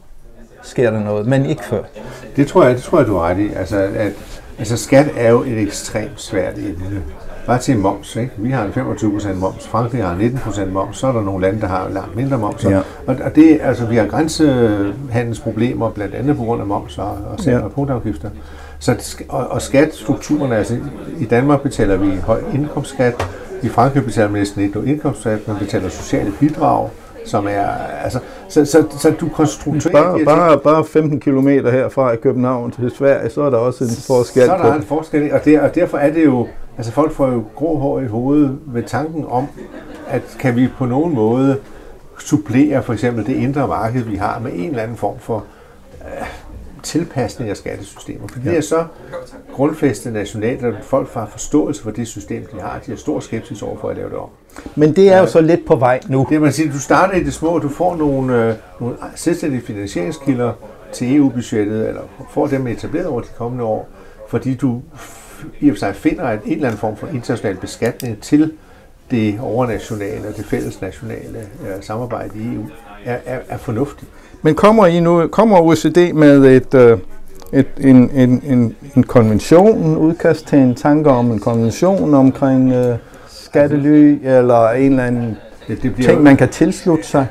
sker 0.63 0.91
der 0.91 1.01
noget, 1.01 1.27
men 1.27 1.47
ikke 1.47 1.65
før. 1.65 1.83
Det 2.37 2.47
tror 2.47 2.65
jeg, 2.65 2.75
det 2.75 2.83
tror 2.83 2.99
jeg 2.99 3.07
du 3.07 3.17
har 3.17 3.29
ret 3.29 3.39
i. 3.39 3.53
Altså, 3.57 3.77
at, 3.77 4.13
altså 4.59 4.77
skat 4.77 5.07
er 5.17 5.31
jo 5.31 5.43
et 5.43 5.59
ekstremt 5.59 6.21
svært 6.21 6.59
emne. 6.59 7.03
Bare 7.47 7.59
til 7.59 7.79
moms, 7.79 8.17
ikke? 8.17 8.33
Vi 8.37 8.51
har 8.51 8.65
en 8.65 8.71
25% 8.71 9.35
moms, 9.35 9.69
Frankrig 9.69 10.05
har 10.05 10.17
19% 10.17 10.65
moms, 10.65 10.99
så 10.99 11.07
er 11.07 11.13
der 11.13 11.23
nogle 11.23 11.41
lande, 11.47 11.61
der 11.61 11.67
har 11.67 11.89
langt 11.89 12.17
mindre 12.17 12.39
moms. 12.39 12.65
Ja. 12.65 12.79
Og, 13.07 13.17
og 13.25 13.35
det, 13.35 13.59
altså, 13.63 13.87
vi 13.87 13.97
har 13.97 14.07
grænsehandelsproblemer, 14.07 15.91
blandt 15.91 16.15
andet 16.15 16.37
på 16.37 16.45
grund 16.45 16.61
af 16.61 16.67
moms 16.67 16.99
og, 16.99 17.11
og 17.11 17.47
ja. 17.47 17.59
og 17.59 17.73
punktafgifter. 17.73 18.31
Så, 18.79 19.23
og, 19.29 19.49
og 19.49 19.63
skatstrukturen, 19.63 20.53
altså 20.53 20.77
i 21.19 21.25
Danmark 21.25 21.61
betaler 21.61 21.97
vi 21.97 22.17
høj 22.17 22.43
indkomstskat, 22.55 23.29
i 23.63 23.69
Frankrig 23.69 24.05
betaler 24.05 24.29
man 24.29 24.39
næsten 24.39 24.63
ikke 24.63 24.75
noget 24.75 24.89
indkomstskat, 24.89 25.49
man 25.49 25.57
betaler 25.57 25.89
sociale 25.89 26.33
bidrag, 26.41 26.89
som 27.29 27.47
er, 27.47 27.67
altså, 28.05 28.19
så, 28.49 28.65
så, 28.65 28.85
så 28.99 29.11
du 29.21 29.29
konstruerer... 29.29 29.93
Bare, 29.93 30.25
bare, 30.25 30.59
bare 30.59 30.85
15 30.85 31.21
km 31.21 31.49
herfra 31.49 32.13
i 32.13 32.17
København 32.17 32.71
til 32.71 32.91
Sverige, 32.91 33.31
så 33.31 33.43
er 33.43 33.51
der 33.51 33.59
også 33.59 33.85
en 33.85 33.91
forskel. 34.07 34.45
Så 34.45 34.53
er 34.53 34.63
der 34.63 34.75
en 34.75 34.83
forskel, 34.83 35.33
og, 35.33 35.45
der, 35.45 35.61
og 35.61 35.75
derfor 35.75 35.99
er 35.99 36.13
det 36.13 36.25
jo, 36.25 36.49
altså 36.77 36.93
folk 36.93 37.13
får 37.13 37.29
jo 37.29 37.45
grå 37.55 37.79
hår 37.79 38.01
i 38.01 38.07
hovedet 38.07 38.59
ved 38.67 38.83
tanken 38.83 39.25
om, 39.29 39.47
at 40.09 40.23
kan 40.41 40.57
vi 40.57 40.69
på 40.79 40.87
nogen 40.87 41.15
måde 41.15 41.57
supplere 42.19 42.83
for 42.83 42.93
eksempel 42.93 43.27
det 43.27 43.37
indre 43.37 43.69
marked, 43.69 44.03
vi 44.03 44.17
har, 44.17 44.39
med 44.39 44.53
en 44.55 44.71
eller 44.71 44.83
anden 44.83 44.97
form 44.97 45.19
for 45.19 45.45
øh, 46.01 46.27
tilpasning 46.83 47.51
af 47.51 47.57
skattesystemer. 47.57 48.29
For 48.29 48.41
ja. 48.45 48.51
det 48.51 48.59
er 48.59 48.63
så 48.63 48.85
grundfæstet 49.53 50.13
nationalt, 50.13 50.65
at 50.65 50.75
folk 50.83 51.09
får 51.09 51.27
forståelse 51.27 51.83
for 51.83 51.91
det 51.91 52.09
system, 52.09 52.47
de 52.53 52.61
har. 52.61 52.79
De 52.87 52.91
har 52.91 52.99
stor 52.99 53.21
skepsis 53.21 53.63
over 53.63 53.79
for 53.79 53.89
at 53.89 53.97
lave 53.97 54.11
det 54.11 54.19
om. 54.19 54.29
Men 54.75 54.97
det 54.97 55.13
er 55.13 55.19
jo 55.19 55.27
så 55.27 55.41
lidt 55.41 55.67
på 55.67 55.77
vej 55.77 56.01
nu. 56.09 56.27
Det 56.31 56.41
man 56.41 56.53
siger, 56.53 56.73
du 56.73 56.79
starter 56.81 57.15
i 57.15 57.25
det 57.25 57.35
små, 57.35 57.59
du 57.59 57.69
får 57.69 57.97
nogle, 57.97 58.45
øh, 58.45 58.55
nogle 58.81 58.97
selvstændige 59.15 59.63
finansieringskilder 59.63 60.53
til 60.93 61.17
EU-budgettet, 61.17 61.89
eller 61.89 62.01
får 62.31 62.47
dem 62.47 62.67
etableret 62.67 63.07
over 63.07 63.21
de 63.21 63.29
kommende 63.39 63.65
år, 63.65 63.89
fordi 64.29 64.55
du 64.55 64.83
i 65.61 65.71
og 65.71 65.75
for 65.75 65.79
sig 65.79 65.97
finder 65.97 66.31
en, 66.31 66.39
en 66.45 66.53
eller 66.53 66.67
anden 66.67 66.81
form 66.81 66.97
for 66.97 67.07
international 67.07 67.57
beskatning 67.57 68.21
til 68.21 68.53
det 69.11 69.41
overnationale 69.41 70.29
og 70.29 70.37
det 70.37 70.45
fællesnationale 70.45 71.39
øh, 71.39 71.83
samarbejde 71.83 72.31
i 72.39 72.55
EU, 72.55 72.65
er, 73.05 73.17
er, 73.27 73.39
er 73.49 73.57
fornuftigt. 73.57 74.11
Men 74.43 74.55
kommer 74.55 74.87
I 74.87 75.01
nu, 75.01 75.27
kommer 75.27 75.61
OECD 75.61 76.13
med 76.15 76.45
et, 76.45 76.75
øh, 76.75 76.99
et, 77.53 77.67
en, 77.81 78.11
en, 78.15 78.43
en, 78.47 78.77
en 78.97 79.03
konvention, 79.03 79.79
en 79.79 79.97
udkast 79.97 80.47
til 80.47 80.59
en 80.59 80.75
tanke 80.75 81.11
om 81.11 81.31
en 81.31 81.39
konvention 81.39 82.15
omkring 82.15 82.73
øh, 82.73 82.97
skattely, 83.49 84.19
eller 84.25 84.69
en 84.69 84.91
eller 84.91 85.05
anden 85.05 85.37
det, 85.69 85.83
det 85.83 85.95
bliver 85.95 86.11
ting, 86.11 86.23
man 86.23 86.37
kan 86.37 86.49
tilslutte 86.49 87.07
sig? 87.07 87.27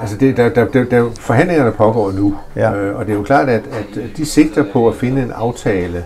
Altså 0.00 0.16
det, 0.16 0.36
der, 0.36 0.48
der, 0.48 0.64
der, 0.64 0.84
der, 0.84 1.10
forhandlingerne 1.20 1.72
pågår 1.72 2.12
nu, 2.12 2.36
ja. 2.56 2.74
øh, 2.74 2.98
og 2.98 3.06
det 3.06 3.12
er 3.12 3.16
jo 3.16 3.22
klart, 3.22 3.48
at, 3.48 3.62
at 3.72 4.16
de 4.16 4.26
sigter 4.26 4.64
på 4.72 4.88
at 4.88 4.94
finde 4.94 5.22
en 5.22 5.30
aftale, 5.30 6.04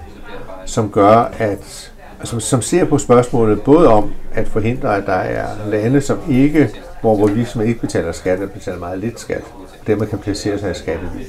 som 0.65 0.91
gør, 0.91 1.31
at 1.39 1.93
altså, 2.21 2.41
som 2.41 2.63
ser 2.63 2.85
på 2.85 2.99
spørgsmålet 2.99 3.63
både 3.63 3.89
om 3.89 4.11
at 4.33 4.49
forhindre, 4.49 4.97
at 4.97 5.07
der 5.07 5.13
er 5.13 5.47
lande, 5.67 6.01
som 6.01 6.19
ikke, 6.31 6.71
hvor, 7.01 7.17
hvor 7.17 7.27
virksomheder 7.27 7.69
ikke 7.69 7.81
betaler 7.81 8.13
skat, 8.13 8.33
eller 8.33 8.49
betaler 8.49 8.79
meget 8.79 8.99
lidt 8.99 9.21
skat, 9.21 9.43
dermed 9.87 10.07
kan 10.07 10.19
placere 10.19 10.59
sig 10.59 10.71
i 10.71 10.75
skattely. 10.75 11.23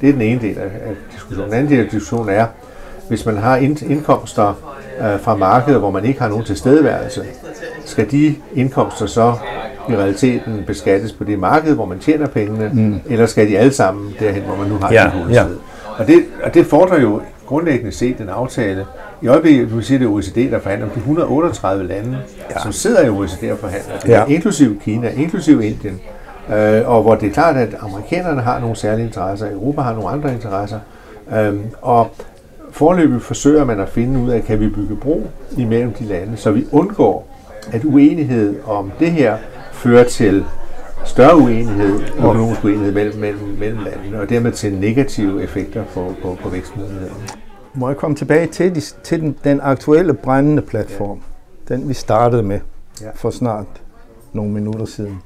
Det 0.00 0.08
er 0.08 0.12
den 0.12 0.22
ene 0.22 0.40
del 0.40 0.58
af, 0.58 0.64
af 0.64 0.94
diskussionen. 1.12 1.50
Den 1.50 1.58
anden 1.58 1.72
del 1.72 1.80
af 1.80 1.90
diskussionen 1.90 2.28
er, 2.28 2.46
hvis 3.08 3.26
man 3.26 3.36
har 3.36 3.56
indkomster 3.56 4.54
øh, 5.00 5.20
fra 5.20 5.36
markedet, 5.36 5.80
hvor 5.80 5.90
man 5.90 6.04
ikke 6.04 6.20
har 6.20 6.28
nogen 6.28 6.44
tilstedeværelse, 6.44 7.24
skal 7.84 8.10
de 8.10 8.34
indkomster 8.54 9.06
så 9.06 9.34
i 9.88 9.96
realiteten 9.96 10.64
beskattes 10.66 11.12
på 11.12 11.24
det 11.24 11.38
marked, 11.38 11.74
hvor 11.74 11.84
man 11.84 11.98
tjener 11.98 12.26
pengene, 12.26 12.70
mm. 12.72 13.00
eller 13.06 13.26
skal 13.26 13.48
de 13.48 13.58
alle 13.58 13.72
sammen 13.72 14.14
derhen, 14.20 14.42
hvor 14.42 14.56
man 14.56 14.66
nu 14.68 14.76
har 14.76 14.92
ja, 14.92 15.10
det 15.28 15.34
ja. 15.34 15.44
Og, 15.98 16.06
det, 16.06 16.24
og 16.44 16.54
det 16.54 16.66
fordrer 16.66 17.00
jo 17.00 17.20
grundlæggende 17.46 17.92
set 17.92 18.20
en 18.20 18.28
aftale. 18.28 18.86
I 19.22 19.26
øjeblikket, 19.26 19.70
du 19.70 19.80
siger, 19.80 19.98
det 19.98 20.06
er 20.06 20.10
OECD, 20.10 20.50
der 20.50 20.60
forhandler 20.60 20.86
om 20.86 20.92
de 20.92 20.98
138 20.98 21.86
lande, 21.86 22.18
ja. 22.50 22.58
som 22.62 22.72
sidder 22.72 23.06
i 23.06 23.08
OECD 23.08 23.52
og 23.52 23.58
forhandler. 23.58 23.98
Det 24.02 24.08
ja. 24.08 24.24
inklusiv 24.24 24.80
Kina, 24.80 25.08
inklusiv 25.08 25.62
Indien, 25.62 26.00
øh, 26.54 26.88
og 26.88 27.02
hvor 27.02 27.14
det 27.14 27.28
er 27.28 27.32
klart, 27.32 27.56
at 27.56 27.74
amerikanerne 27.80 28.40
har 28.40 28.60
nogle 28.60 28.76
særlige 28.76 29.06
interesser, 29.06 29.50
Europa 29.52 29.80
har 29.80 29.92
nogle 29.92 30.08
andre 30.08 30.32
interesser, 30.32 30.78
øh, 31.32 31.54
og 31.82 32.10
forløbet 32.70 33.22
forsøger 33.22 33.64
man 33.64 33.80
at 33.80 33.88
finde 33.88 34.20
ud 34.20 34.30
af, 34.30 34.44
kan 34.44 34.60
vi 34.60 34.68
bygge 34.68 34.96
bro 34.96 35.26
imellem 35.56 35.92
de 35.92 36.04
lande, 36.04 36.36
så 36.36 36.50
vi 36.50 36.66
undgår, 36.72 37.28
at 37.72 37.84
uenighed 37.84 38.60
om 38.66 38.92
det 38.98 39.10
her 39.10 39.38
fører 39.72 40.04
til 40.04 40.44
større 41.04 41.36
uenighed, 41.36 42.00
økonomisk 42.18 42.64
uenighed 42.64 42.92
mellem, 42.92 43.18
mellem, 43.18 43.48
mellem 43.58 43.78
landene, 43.84 44.20
og 44.20 44.30
dermed 44.30 44.52
til 44.52 44.74
negative 44.74 45.42
effekter 45.42 45.84
på, 45.94 46.14
på, 46.22 46.36
på 46.42 46.48
vækstmulighederne. 46.48 47.28
Må 47.74 47.88
jeg 47.88 47.96
komme 47.96 48.16
tilbage 48.16 48.46
til, 48.46 48.74
de, 48.74 48.80
til 48.80 49.20
den, 49.20 49.36
den 49.44 49.60
aktuelle 49.62 50.14
brændende 50.14 50.62
platform, 50.62 51.20
ja. 51.70 51.74
den 51.74 51.88
vi 51.88 51.94
startede 51.94 52.42
med 52.42 52.60
ja. 53.00 53.10
for 53.14 53.30
snart 53.30 53.66
nogle 54.32 54.52
minutter 54.52 54.84
siden. 54.84 55.22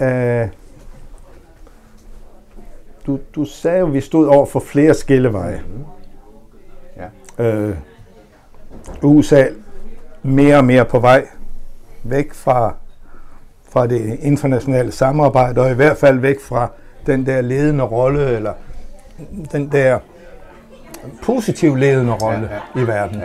Uh, 0.00 0.50
du, 3.06 3.18
du 3.34 3.44
sagde 3.44 3.78
jo, 3.78 3.86
at 3.86 3.92
vi 3.92 4.00
stod 4.00 4.26
over 4.26 4.46
for 4.46 4.60
flere 4.60 4.94
skilleveje. 4.94 5.62
Mm-hmm. 5.66 5.84
Uh, 7.38 7.74
USA 9.02 9.44
mere 10.22 10.56
og 10.56 10.64
mere 10.64 10.84
på 10.84 10.98
vej 10.98 11.26
væk 12.02 12.32
fra, 12.32 12.74
fra 13.70 13.86
det 13.86 14.18
internationale 14.22 14.92
samarbejde, 14.92 15.60
og 15.60 15.70
i 15.70 15.74
hvert 15.74 15.96
fald 15.96 16.18
væk 16.18 16.40
fra 16.40 16.70
den 17.06 17.26
der 17.26 17.40
ledende 17.40 17.84
rolle, 17.84 18.30
eller 18.30 18.52
den 19.52 19.72
der 19.72 19.98
positiv 21.22 21.76
ledende 21.76 22.12
rolle 22.12 22.48
ja, 22.50 22.80
ja. 22.80 22.82
i 22.82 22.86
verden. 22.86 23.20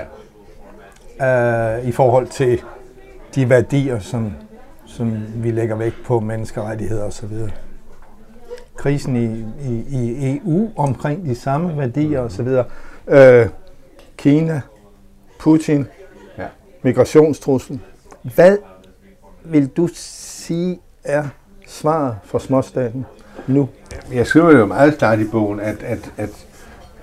Ja. 1.19 1.77
Uh, 1.79 1.87
I 1.87 1.91
forhold 1.91 2.27
til 2.27 2.61
de 3.35 3.49
værdier, 3.49 3.99
som, 3.99 4.33
som 4.85 5.17
vi 5.35 5.51
lægger 5.51 5.75
vægt 5.75 5.95
på, 6.05 6.19
menneskerettigheder 6.19 7.03
osv. 7.03 7.31
Krisen 8.75 9.15
i, 9.15 9.45
i, 9.69 9.83
i 9.89 10.37
EU 10.37 10.69
omkring 10.75 11.25
de 11.25 11.35
samme 11.35 11.77
værdier 11.77 12.19
osv. 12.19 12.47
Uh, 13.07 13.49
Kina, 14.21 14.61
Putin, 15.39 15.87
ja. 16.37 16.45
migrationstruslen. 16.81 17.81
Hvad 18.35 18.57
vil 19.43 19.67
du 19.67 19.89
sige 19.93 20.79
er 21.03 21.23
svaret 21.67 22.15
for 22.23 22.39
småstaten 22.39 23.05
nu? 23.47 23.69
Jeg 24.13 24.27
skriver 24.27 24.51
jo 24.51 24.65
meget 24.65 24.97
klart 24.97 25.19
i 25.19 25.23
bogen, 25.23 25.59
at, 25.59 25.83
at, 25.83 26.11
at 26.17 26.29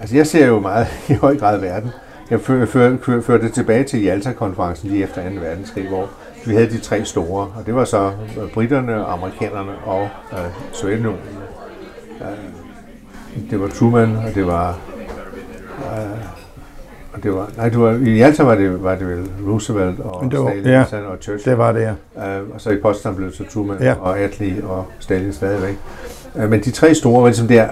altså 0.01 0.16
jeg 0.16 0.27
ser 0.27 0.47
jo 0.47 0.61
meget 0.61 0.87
i 1.11 1.12
høj 1.12 1.39
grad 1.39 1.59
verden. 1.61 1.91
Jeg 2.31 2.41
fører, 2.41 2.66
fører, 2.66 3.21
fører 3.23 3.39
det 3.39 3.53
tilbage 3.53 3.85
til 3.85 4.03
Jalta-konferencen 4.03 4.91
lige 4.91 5.05
efter 5.05 5.31
2. 5.31 5.35
verdenskrig, 5.41 5.89
hvor 5.89 6.11
vi 6.47 6.55
havde 6.55 6.71
de 6.71 6.79
tre 6.79 7.05
store, 7.05 7.53
og 7.57 7.66
det 7.66 7.75
var 7.75 7.85
så 7.85 8.12
britterne, 8.55 8.95
amerikanerne 8.95 9.79
og 9.85 10.09
øh, 10.33 10.39
Sovjetunionen. 10.73 11.21
Øh, 12.21 13.51
det 13.51 13.61
var 13.61 13.69
Truman, 13.69 14.16
og 14.16 14.35
det 14.35 14.47
var 14.47 14.79
øh, 15.79 16.38
og 17.19 17.25
det 17.25 17.33
var, 17.33 17.51
nej, 17.57 17.69
det 17.69 17.81
var, 17.81 17.93
i 17.93 18.16
Jalta 18.16 18.43
var 18.43 18.55
det, 18.55 18.83
var 18.83 18.95
det 18.95 19.09
vel 19.09 19.25
Roosevelt 19.47 20.01
og 20.01 20.31
det 20.31 20.39
var, 20.39 20.51
Stalin 20.51 20.66
ja, 20.66 20.81
og 20.81 21.16
Churchill. 21.21 21.45
det 21.45 21.59
var 21.59 21.73
det, 21.73 21.81
ja. 22.16 22.41
Uh, 22.41 22.55
og 22.55 22.61
så 22.61 22.71
i 22.71 22.77
Potsdam 22.77 23.16
blev 23.16 23.29
det 23.29 23.37
så 23.37 23.45
Truman 23.45 23.77
ja. 23.81 23.95
og 24.01 24.19
Attlee 24.19 24.64
og 24.64 24.87
Stalin 24.99 25.33
stadigvæk. 25.33 25.77
Uh, 26.35 26.51
men 26.51 26.61
de 26.61 26.71
tre 26.71 26.95
store 26.95 27.23
var 27.23 27.29
ligesom 27.29 27.49
der, 27.49 27.69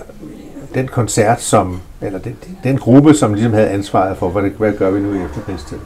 den 0.75 0.89
koncert, 0.89 1.41
som, 1.41 1.81
eller 2.01 2.19
den, 2.19 2.37
den 2.65 2.79
gruppe, 2.79 3.15
som 3.15 3.35
ligesom 3.35 3.53
havde 3.53 3.69
ansvaret 3.69 4.17
for, 4.17 4.29
hvad, 4.29 4.43
det, 4.43 4.53
hvad 4.59 4.73
gør 4.73 4.91
vi 4.91 5.01
nu 5.01 5.15
i 5.15 5.25
efterkrigstiden. 5.25 5.83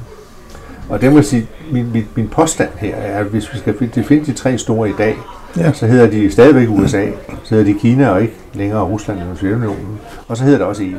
Og 0.89 1.01
det 1.01 1.13
må 1.13 1.23
sige, 1.23 1.47
min, 1.73 1.93
min, 1.93 2.07
min 2.15 2.29
påstand 2.29 2.71
her 2.77 2.97
er, 2.97 3.19
at 3.19 3.27
hvis 3.27 3.53
vi 3.53 3.59
skal 3.59 3.79
finde 4.05 4.27
de 4.27 4.33
tre 4.33 4.59
store 4.59 4.91
i 4.91 4.95
dag, 4.99 5.17
ja. 5.57 5.73
så 5.73 5.87
hedder 5.87 6.11
de 6.11 6.31
stadigvæk 6.31 6.69
USA, 6.69 7.07
så 7.45 7.55
hedder 7.55 7.73
de 7.73 7.79
Kina 7.79 8.09
og 8.09 8.23
ikke 8.23 8.35
længere 8.55 8.83
Rusland 8.85 9.19
eller 9.21 9.35
Sovjetunionen, 9.35 10.01
og 10.29 10.37
så 10.37 10.45
hedder 10.45 10.59
det 10.59 10.67
også 10.67 10.83
EU. 10.83 10.99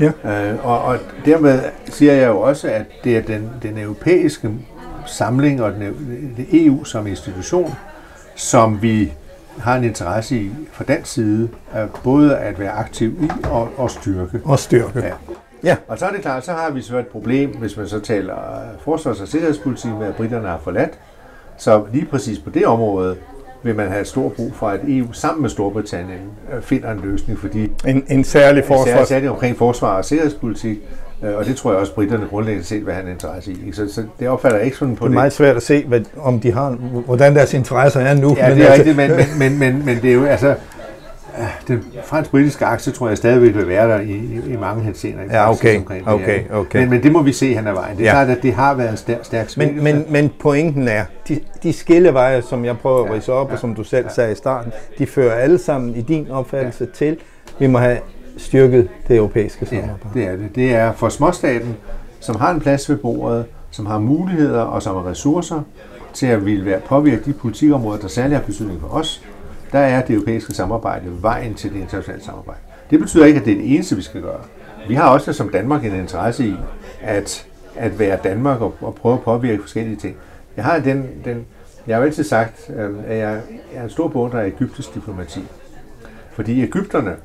Ja. 0.00 0.10
Øh, 0.50 0.66
og, 0.66 0.82
og 0.82 0.98
dermed 1.24 1.60
siger 1.86 2.12
jeg 2.12 2.28
jo 2.28 2.40
også, 2.40 2.68
at 2.68 2.84
det 3.04 3.16
er 3.16 3.22
den, 3.22 3.50
den 3.62 3.78
europæiske 3.78 4.50
samling 5.06 5.62
og 5.62 5.72
den, 5.72 5.80
det 6.36 6.66
EU 6.66 6.84
som 6.84 7.06
institution, 7.06 7.74
som 8.34 8.82
vi 8.82 9.12
har 9.58 9.76
en 9.76 9.84
interesse 9.84 10.36
i 10.36 10.50
fra 10.72 10.84
den 10.88 11.04
side, 11.04 11.48
både 12.04 12.36
at 12.36 12.58
være 12.58 12.70
aktiv 12.70 13.22
i 13.22 13.30
og, 13.50 13.68
og 13.76 13.90
styrke. 13.90 14.40
Og 14.44 14.58
styrke. 14.58 14.98
Ja. 14.98 15.12
Ja. 15.64 15.76
Og 15.88 15.98
så 15.98 16.06
er 16.06 16.12
det 16.12 16.20
klart, 16.20 16.44
så 16.44 16.52
har 16.52 16.70
vi 16.70 16.82
så 16.82 16.98
et 16.98 17.06
problem, 17.06 17.56
hvis 17.56 17.76
man 17.76 17.88
så 17.88 18.00
taler 18.00 18.34
forsvars- 18.80 19.20
og 19.20 19.28
sikkerhedspolitik 19.28 19.90
med, 19.90 20.06
at 20.06 20.16
britterne 20.16 20.48
har 20.48 20.58
forladt. 20.58 20.98
Så 21.56 21.84
lige 21.92 22.06
præcis 22.06 22.38
på 22.38 22.50
det 22.50 22.66
område, 22.66 23.16
vil 23.66 23.76
man 23.76 23.88
have 23.88 24.04
stor 24.04 24.28
brug 24.28 24.54
for, 24.54 24.68
at 24.68 24.80
EU 24.88 25.12
sammen 25.12 25.42
med 25.42 25.50
Storbritannien 25.50 26.20
øh, 26.52 26.62
finder 26.62 26.90
en 26.90 27.00
løsning, 27.04 27.38
fordi 27.38 27.72
en, 27.86 28.04
en 28.08 28.24
særlig 28.24 28.64
forsvar. 28.64 29.00
En 29.00 29.06
særlig 29.06 29.30
omkring 29.30 29.56
forsvar 29.56 29.96
og 29.96 30.04
sikkerhedspolitik, 30.04 30.78
øh, 31.22 31.36
og 31.36 31.44
det 31.44 31.56
tror 31.56 31.70
jeg 31.70 31.80
også, 31.80 31.94
britterne 31.94 32.26
grundlæggende 32.30 32.66
set 32.66 32.86
vil 32.86 32.94
have 32.94 33.06
en 33.06 33.12
interesse 33.12 33.52
i. 33.52 33.72
Så, 33.72 33.92
så 33.92 34.02
det 34.20 34.28
opfatter 34.28 34.58
jeg 34.58 34.64
ikke 34.64 34.76
sådan 34.76 34.96
på 34.96 35.04
det. 35.04 35.10
Det 35.10 35.16
er 35.16 35.20
meget 35.20 35.32
svært 35.32 35.56
at 35.56 35.62
se, 35.62 35.84
hvad, 35.84 36.00
om 36.18 36.40
de 36.40 36.52
har, 36.52 36.70
hvordan 37.06 37.34
deres 37.34 37.54
interesser 37.54 38.00
er 38.00 38.14
nu. 38.14 38.36
Ja, 38.38 38.54
det 38.54 38.68
er 38.68 38.72
rigtigt, 38.72 38.96
men, 38.96 39.10
men, 39.10 39.26
men, 39.38 39.58
men, 39.58 39.84
men 39.86 40.02
det 40.02 40.10
er 40.10 40.14
jo 40.14 40.24
altså, 40.24 40.54
den 41.68 41.84
fransk-britiske 42.04 42.64
aktie 42.64 42.92
tror 42.92 43.08
jeg 43.08 43.16
stadigvæk 43.16 43.54
vil 43.54 43.68
være 43.68 43.88
der 43.88 44.00
i, 44.00 44.10
i, 44.10 44.40
i 44.52 44.56
mange 44.56 44.82
henseender. 44.82 45.24
Ja, 45.30 45.50
okay, 45.50 45.80
okay, 46.06 46.42
okay. 46.50 46.80
Men, 46.80 46.90
men 46.90 47.02
det 47.02 47.12
må 47.12 47.22
vi 47.22 47.32
se 47.32 47.54
hen 47.54 47.66
ad 47.66 47.72
vejen. 47.72 47.96
Det 47.96 48.02
er 48.02 48.06
ja. 48.06 48.24
klart, 48.24 48.36
at 48.36 48.42
det 48.42 48.54
har 48.54 48.74
været 48.74 48.90
en 48.90 48.96
stærk, 48.96 49.24
stærk 49.24 49.56
men, 49.56 49.84
men, 49.84 50.04
men 50.08 50.32
pointen 50.40 50.88
er, 50.88 51.04
de, 51.28 51.40
de 51.62 51.72
skilleveje, 51.72 52.42
som 52.42 52.64
jeg 52.64 52.78
prøver 52.78 53.04
at 53.04 53.14
rise 53.14 53.32
op, 53.32 53.48
ja, 53.48 53.52
og 53.52 53.58
som 53.58 53.74
du 53.74 53.84
selv 53.84 54.04
ja. 54.04 54.12
sagde 54.12 54.32
i 54.32 54.34
starten, 54.34 54.72
de 54.98 55.06
fører 55.06 55.34
alle 55.34 55.58
sammen 55.58 55.94
i 55.94 56.02
din 56.02 56.30
opfattelse 56.30 56.84
ja. 56.84 56.90
til, 56.94 57.16
vi 57.58 57.66
må 57.66 57.78
have 57.78 57.98
styrket 58.36 58.88
det 59.08 59.16
europæiske 59.16 59.66
samarbejde. 59.66 59.98
Ja, 60.14 60.20
det 60.20 60.28
er 60.28 60.36
det. 60.36 60.54
Det 60.54 60.74
er 60.74 60.92
for 60.92 61.08
småstaten, 61.08 61.76
som 62.20 62.36
har 62.36 62.50
en 62.50 62.60
plads 62.60 62.90
ved 62.90 62.96
bordet, 62.96 63.44
som 63.70 63.86
har 63.86 63.98
muligheder 63.98 64.60
og 64.60 64.82
som 64.82 64.94
har 64.94 65.10
ressourcer 65.10 65.60
til 66.12 66.26
at 66.26 66.46
ville 66.46 66.64
være 66.64 66.80
påvirke 66.80 67.22
de 67.24 67.32
politikområder, 67.32 68.00
der 68.00 68.08
særligt 68.08 68.34
har 68.34 68.46
betydning 68.46 68.80
for 68.80 68.88
os, 68.88 69.24
der 69.72 69.78
er 69.78 70.04
det 70.04 70.14
europæiske 70.14 70.54
samarbejde 70.54 71.22
vejen 71.22 71.54
til 71.54 71.72
det 71.72 71.80
internationale 71.80 72.24
samarbejde. 72.24 72.60
Det 72.90 73.00
betyder 73.00 73.26
ikke, 73.26 73.40
at 73.40 73.46
det 73.46 73.52
er 73.52 73.56
det 73.56 73.74
eneste, 73.74 73.96
vi 73.96 74.02
skal 74.02 74.22
gøre. 74.22 74.40
Vi 74.88 74.94
har 74.94 75.08
også 75.08 75.32
som 75.32 75.48
Danmark 75.48 75.84
en 75.84 75.94
interesse 75.94 76.46
i 76.46 76.54
at, 77.00 77.46
at 77.76 77.98
være 77.98 78.18
Danmark 78.24 78.60
og, 78.60 78.74
og 78.80 78.94
prøve 78.94 79.14
at 79.14 79.22
påvirke 79.22 79.62
forskellige 79.62 79.96
ting. 79.96 80.16
Jeg 80.56 80.64
har 80.64 80.78
den, 80.78 81.06
den 81.24 81.46
jeg 81.86 81.96
har 81.96 82.04
altid 82.04 82.24
sagt, 82.24 82.70
øhm, 82.76 82.98
at 83.06 83.18
jeg, 83.18 83.40
er 83.74 83.82
en 83.82 83.90
stor 83.90 84.08
beundrer 84.08 84.40
af 84.40 84.46
egyptisk 84.46 84.94
diplomati. 84.94 85.44
Fordi 86.32 86.62
Ægypterne 86.62 87.16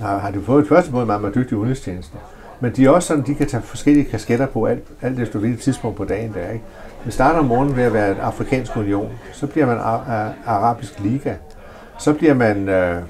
har, 0.00 0.18
har 0.18 0.30
de 0.30 0.40
fået 0.40 0.62
et 0.62 0.68
første 0.68 0.92
måde 0.92 1.06
meget, 1.06 1.20
meget 1.20 1.34
dygtig 1.34 1.56
udenrigstjeneste. 1.56 2.16
Men 2.60 2.72
de 2.72 2.84
er 2.84 2.90
også 2.90 3.08
sådan, 3.08 3.24
de 3.26 3.34
kan 3.34 3.46
tage 3.46 3.62
forskellige 3.62 4.04
kasketter 4.04 4.46
på 4.46 4.66
alt, 4.66 4.84
alt 5.02 5.20
efter 5.20 5.38
hvilket 5.38 5.60
tidspunkt 5.60 5.96
på 5.96 6.04
dagen 6.04 6.32
der 6.34 6.40
er. 6.40 6.52
Ikke? 6.52 6.64
Vi 7.04 7.10
starter 7.10 7.38
om 7.38 7.44
morgenen 7.44 7.76
ved 7.76 7.82
at 7.84 7.92
være 7.92 8.10
et 8.10 8.18
afrikansk 8.18 8.76
union, 8.76 9.12
så 9.32 9.46
bliver 9.46 9.66
man 9.66 9.78
arabisk 10.46 11.00
liga, 11.00 11.34
så 11.98 12.12
bliver 12.12 12.34
man 12.34 12.68
øh, 12.68 12.96
øh, 12.96 13.02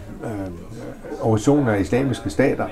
organisationen 1.20 1.68
af 1.68 1.80
islamiske 1.80 2.30
stater, 2.30 2.66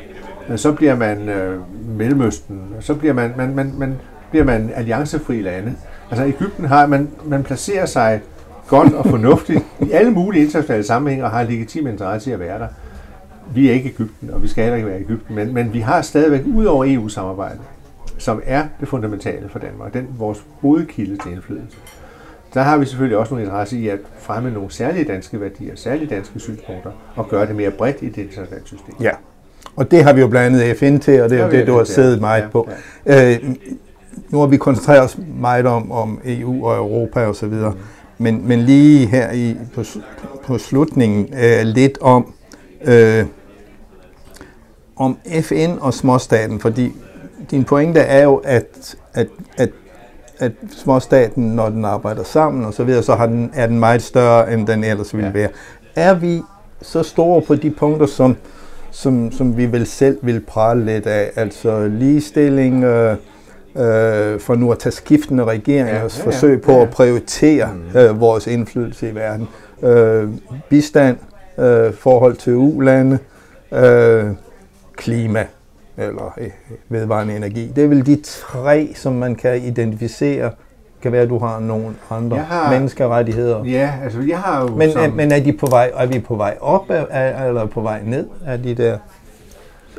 så 0.56 0.72
bliver 0.72 0.96
man 0.96 1.28
øh, 1.28 1.60
Mellemøsten, 1.88 2.60
så 2.80 2.94
bliver 2.94 3.14
man, 3.14 3.32
man, 3.36 3.54
man, 3.54 3.72
man, 3.78 3.94
bliver 4.30 4.44
man 4.44 4.70
alliancefri 4.74 5.42
lande. 5.42 5.74
Altså 6.10 6.26
Ægypten 6.26 6.64
har, 6.64 6.86
man, 6.86 7.08
man 7.24 7.42
placerer 7.42 7.86
sig 7.86 8.20
godt 8.68 8.92
og 8.92 9.06
fornuftigt 9.06 9.64
i 9.80 9.90
alle 9.90 10.10
mulige 10.10 10.44
internationale 10.44 10.84
sammenhænge 10.84 11.24
og 11.24 11.30
har 11.30 11.42
legitim 11.42 11.86
interesse 11.86 12.30
i 12.30 12.32
at 12.32 12.40
være 12.40 12.58
der. 12.58 12.68
Vi 13.54 13.68
er 13.68 13.72
ikke 13.72 13.88
Ægypten, 13.88 14.30
og 14.30 14.42
vi 14.42 14.48
skal 14.48 14.64
heller 14.64 14.76
ikke 14.76 14.88
være 14.88 15.00
Ægypten, 15.00 15.34
men, 15.34 15.54
men 15.54 15.72
vi 15.72 15.80
har 15.80 16.02
stadigvæk 16.02 16.42
ud 16.54 16.64
over 16.64 16.84
EU-samarbejdet, 16.88 17.60
som 18.18 18.42
er 18.44 18.66
det 18.80 18.88
fundamentale 18.88 19.48
for 19.48 19.58
Danmark, 19.58 19.94
den 19.94 20.08
vores 20.18 20.44
hovedkilde 20.60 21.16
til 21.16 21.32
indflydelse 21.32 21.78
der 22.56 22.62
har 22.62 22.78
vi 22.78 22.86
selvfølgelig 22.86 23.18
også 23.18 23.34
nogle 23.34 23.44
interesse 23.44 23.78
i 23.78 23.88
at 23.88 23.98
fremme 24.18 24.50
nogle 24.50 24.70
særlige 24.70 25.04
danske 25.04 25.40
værdier, 25.40 25.72
særlige 25.74 26.14
danske 26.14 26.40
synspunkter, 26.40 26.90
og 27.16 27.28
gøre 27.28 27.46
det 27.46 27.56
mere 27.56 27.70
bredt 27.70 27.96
i 28.00 28.08
det 28.08 28.22
internationale 28.22 28.66
system. 28.66 28.94
Ja, 29.00 29.10
og 29.76 29.90
det 29.90 30.04
har 30.04 30.12
vi 30.12 30.20
jo 30.20 30.28
blandt 30.28 30.60
andet 30.62 30.78
FN 30.78 30.98
til, 30.98 31.22
og 31.22 31.30
det 31.30 31.40
er 31.40 31.44
jo 31.44 31.50
det, 31.50 31.66
du 31.66 31.76
har 31.76 31.84
siddet 31.84 32.20
meget 32.20 32.42
ja, 32.42 32.48
på. 32.48 32.68
Ja. 33.06 33.34
Øh, 33.34 33.54
nu 34.28 34.40
har 34.40 34.46
vi 34.46 34.56
koncentreret 34.56 35.02
os 35.02 35.18
meget 35.40 35.66
om, 35.66 35.92
om 35.92 36.20
EU 36.24 36.66
og 36.66 36.76
Europa 36.76 37.26
og 37.26 37.36
så 37.36 37.46
videre, 37.46 37.70
mm. 37.70 37.78
men, 38.18 38.48
men 38.48 38.60
lige 38.60 39.06
her 39.06 39.32
i, 39.32 39.56
på, 39.74 39.84
på 40.44 40.58
slutningen 40.58 41.34
øh, 41.34 41.62
lidt 41.62 41.98
om, 42.00 42.34
øh, 42.84 43.24
om 44.96 45.18
FN 45.42 45.70
og 45.80 45.94
småstaten, 45.94 46.60
fordi 46.60 46.92
din 47.50 47.64
pointe 47.64 48.00
er 48.00 48.22
jo, 48.22 48.36
at, 48.36 48.96
at, 49.14 49.28
at 49.56 49.70
at 50.38 50.52
småstaten, 50.70 51.44
når 51.44 51.68
den 51.68 51.84
arbejder 51.84 52.22
sammen 52.24 52.64
og 52.64 52.74
så 52.74 52.84
videre, 52.84 53.02
så 53.02 53.14
har 53.14 53.26
den, 53.26 53.50
er 53.54 53.66
den 53.66 53.78
meget 53.78 54.02
større, 54.02 54.52
end 54.52 54.66
den 54.66 54.84
ellers 54.84 55.14
ville 55.14 55.26
ja. 55.26 55.32
være. 55.32 55.48
Er 55.96 56.14
vi 56.14 56.42
så 56.82 57.02
store 57.02 57.42
på 57.42 57.54
de 57.54 57.70
punkter, 57.70 58.06
som, 58.06 58.36
som, 58.90 59.32
som 59.32 59.56
vi 59.56 59.72
vel 59.72 59.86
selv 59.86 60.18
vil 60.22 60.40
prale 60.40 60.84
lidt 60.84 61.06
af, 61.06 61.30
altså 61.36 61.88
ligestilling, 61.88 62.84
øh, 62.84 63.16
øh, 63.76 64.40
for 64.40 64.54
nu 64.54 64.72
at 64.72 64.78
tage 64.78 64.92
skiftende 64.92 65.44
regeringers 65.44 66.18
ja, 66.18 66.22
ja, 66.22 66.24
ja, 66.24 66.24
forsøg 66.24 66.62
på 66.62 66.72
ja, 66.72 66.78
ja. 66.78 66.84
at 66.84 66.90
prioritere 66.90 67.68
mm. 67.74 67.98
øh, 67.98 68.20
vores 68.20 68.46
indflydelse 68.46 69.08
i 69.08 69.14
verden, 69.14 69.48
øh, 69.82 70.28
bistand, 70.68 71.16
øh, 71.58 71.92
forhold 71.92 72.36
til 72.36 72.54
ulande, 72.54 73.18
øh, 73.72 74.24
klima 74.96 75.46
eller 75.96 76.34
øh, 76.38 76.50
vedvarende 76.88 77.36
energi. 77.36 77.72
Det 77.76 77.84
er 77.84 77.88
vel 77.88 78.06
de 78.06 78.20
tre, 78.22 78.92
som 78.94 79.12
man 79.12 79.34
kan 79.34 79.62
identificere 79.62 80.50
kan 81.02 81.12
være, 81.12 81.22
at 81.22 81.28
du 81.28 81.38
har 81.38 81.60
nogle 81.60 81.86
andre 82.10 82.36
har, 82.36 82.70
menneskerettigheder. 82.70 83.64
Ja, 83.64 83.92
altså 84.04 84.20
jeg 84.20 84.38
har 84.38 84.62
jo... 84.62 84.76
Men, 84.76 84.92
som, 84.92 85.12
men 85.12 85.32
er, 85.32 85.40
de 85.40 85.52
på 85.52 85.66
vej, 85.66 85.90
er 85.96 86.06
vi 86.06 86.18
på 86.18 86.36
vej 86.36 86.56
op, 86.60 86.90
eller 86.90 87.66
på 87.66 87.80
vej 87.80 88.00
ned 88.04 88.26
af 88.46 88.62
de 88.62 88.74
der 88.74 88.98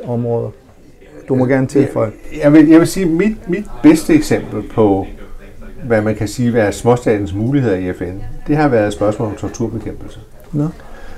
områder? 0.04 0.50
Du 1.28 1.34
må 1.34 1.46
gerne 1.46 1.66
tilføje. 1.66 2.10
Jeg, 2.32 2.40
jeg, 2.42 2.52
vil, 2.52 2.68
jeg 2.68 2.78
vil 2.78 2.86
sige, 2.86 3.06
at 3.06 3.12
mit, 3.12 3.48
mit 3.48 3.66
bedste 3.82 4.14
eksempel 4.14 4.62
på, 4.74 5.06
hvad 5.84 6.02
man 6.02 6.14
kan 6.14 6.28
sige, 6.28 6.58
er 6.58 6.70
småstatens 6.70 7.34
muligheder 7.34 7.76
i 7.76 7.92
FN, 7.92 8.18
det 8.46 8.56
har 8.56 8.68
været 8.68 8.86
et 8.86 8.92
spørgsmål 8.92 9.28
om 9.28 9.34
torturbekæmpelse. 9.34 10.20
Nå. 10.52 10.68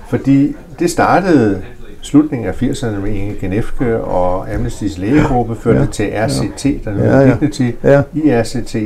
Fordi 0.08 0.56
det 0.78 0.90
startede 0.90 1.62
slutningen 2.00 2.48
af 2.48 2.62
80'erne 2.62 3.00
med 3.00 3.10
Inge 3.10 3.34
Genefke 3.40 4.00
og 4.00 4.48
Amnesty's 4.54 5.00
lægegruppe, 5.00 5.56
førte 5.56 5.80
ja. 5.80 5.86
til 5.86 6.12
RCT, 6.14 6.84
der 6.84 6.94
nu 6.94 7.02
ja, 7.02 7.20
ja. 7.20 7.48
til 7.52 7.74
ja. 7.84 8.02
i 8.14 8.42
RCT. 8.42 8.76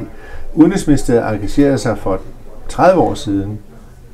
Udenrigsministeriet 0.54 1.34
engagerede 1.34 1.78
sig 1.78 1.98
for 1.98 2.20
30 2.68 3.00
år 3.02 3.14
siden 3.14 3.58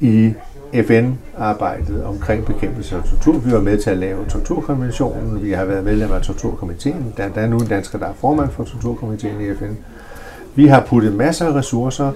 i 0.01 0.33
FN-arbejdet 0.75 2.05
omkring 2.05 2.45
bekæmpelse 2.45 2.97
af 2.97 3.03
tortur. 3.03 3.39
Vi 3.39 3.53
var 3.53 3.61
med 3.61 3.79
til 3.79 3.91
at 3.91 3.97
lave 3.97 4.27
torturkonventionen. 4.29 5.43
Vi 5.43 5.53
har 5.53 5.65
været 5.65 5.85
medlem 5.85 6.13
af 6.13 6.23
torturkomiteen. 6.23 7.15
Der, 7.17 7.29
der 7.29 7.41
er 7.41 7.47
nu 7.47 7.59
en 7.59 7.67
dansker, 7.67 7.99
der 7.99 8.07
er 8.07 8.13
formand 8.21 8.51
for 8.51 8.65
torturkomiteen 8.65 9.41
i 9.41 9.55
FN. 9.55 9.77
Vi 10.55 10.67
har 10.67 10.81
puttet 10.89 11.15
masser 11.15 11.47
af 11.47 11.55
ressourcer, 11.55 12.13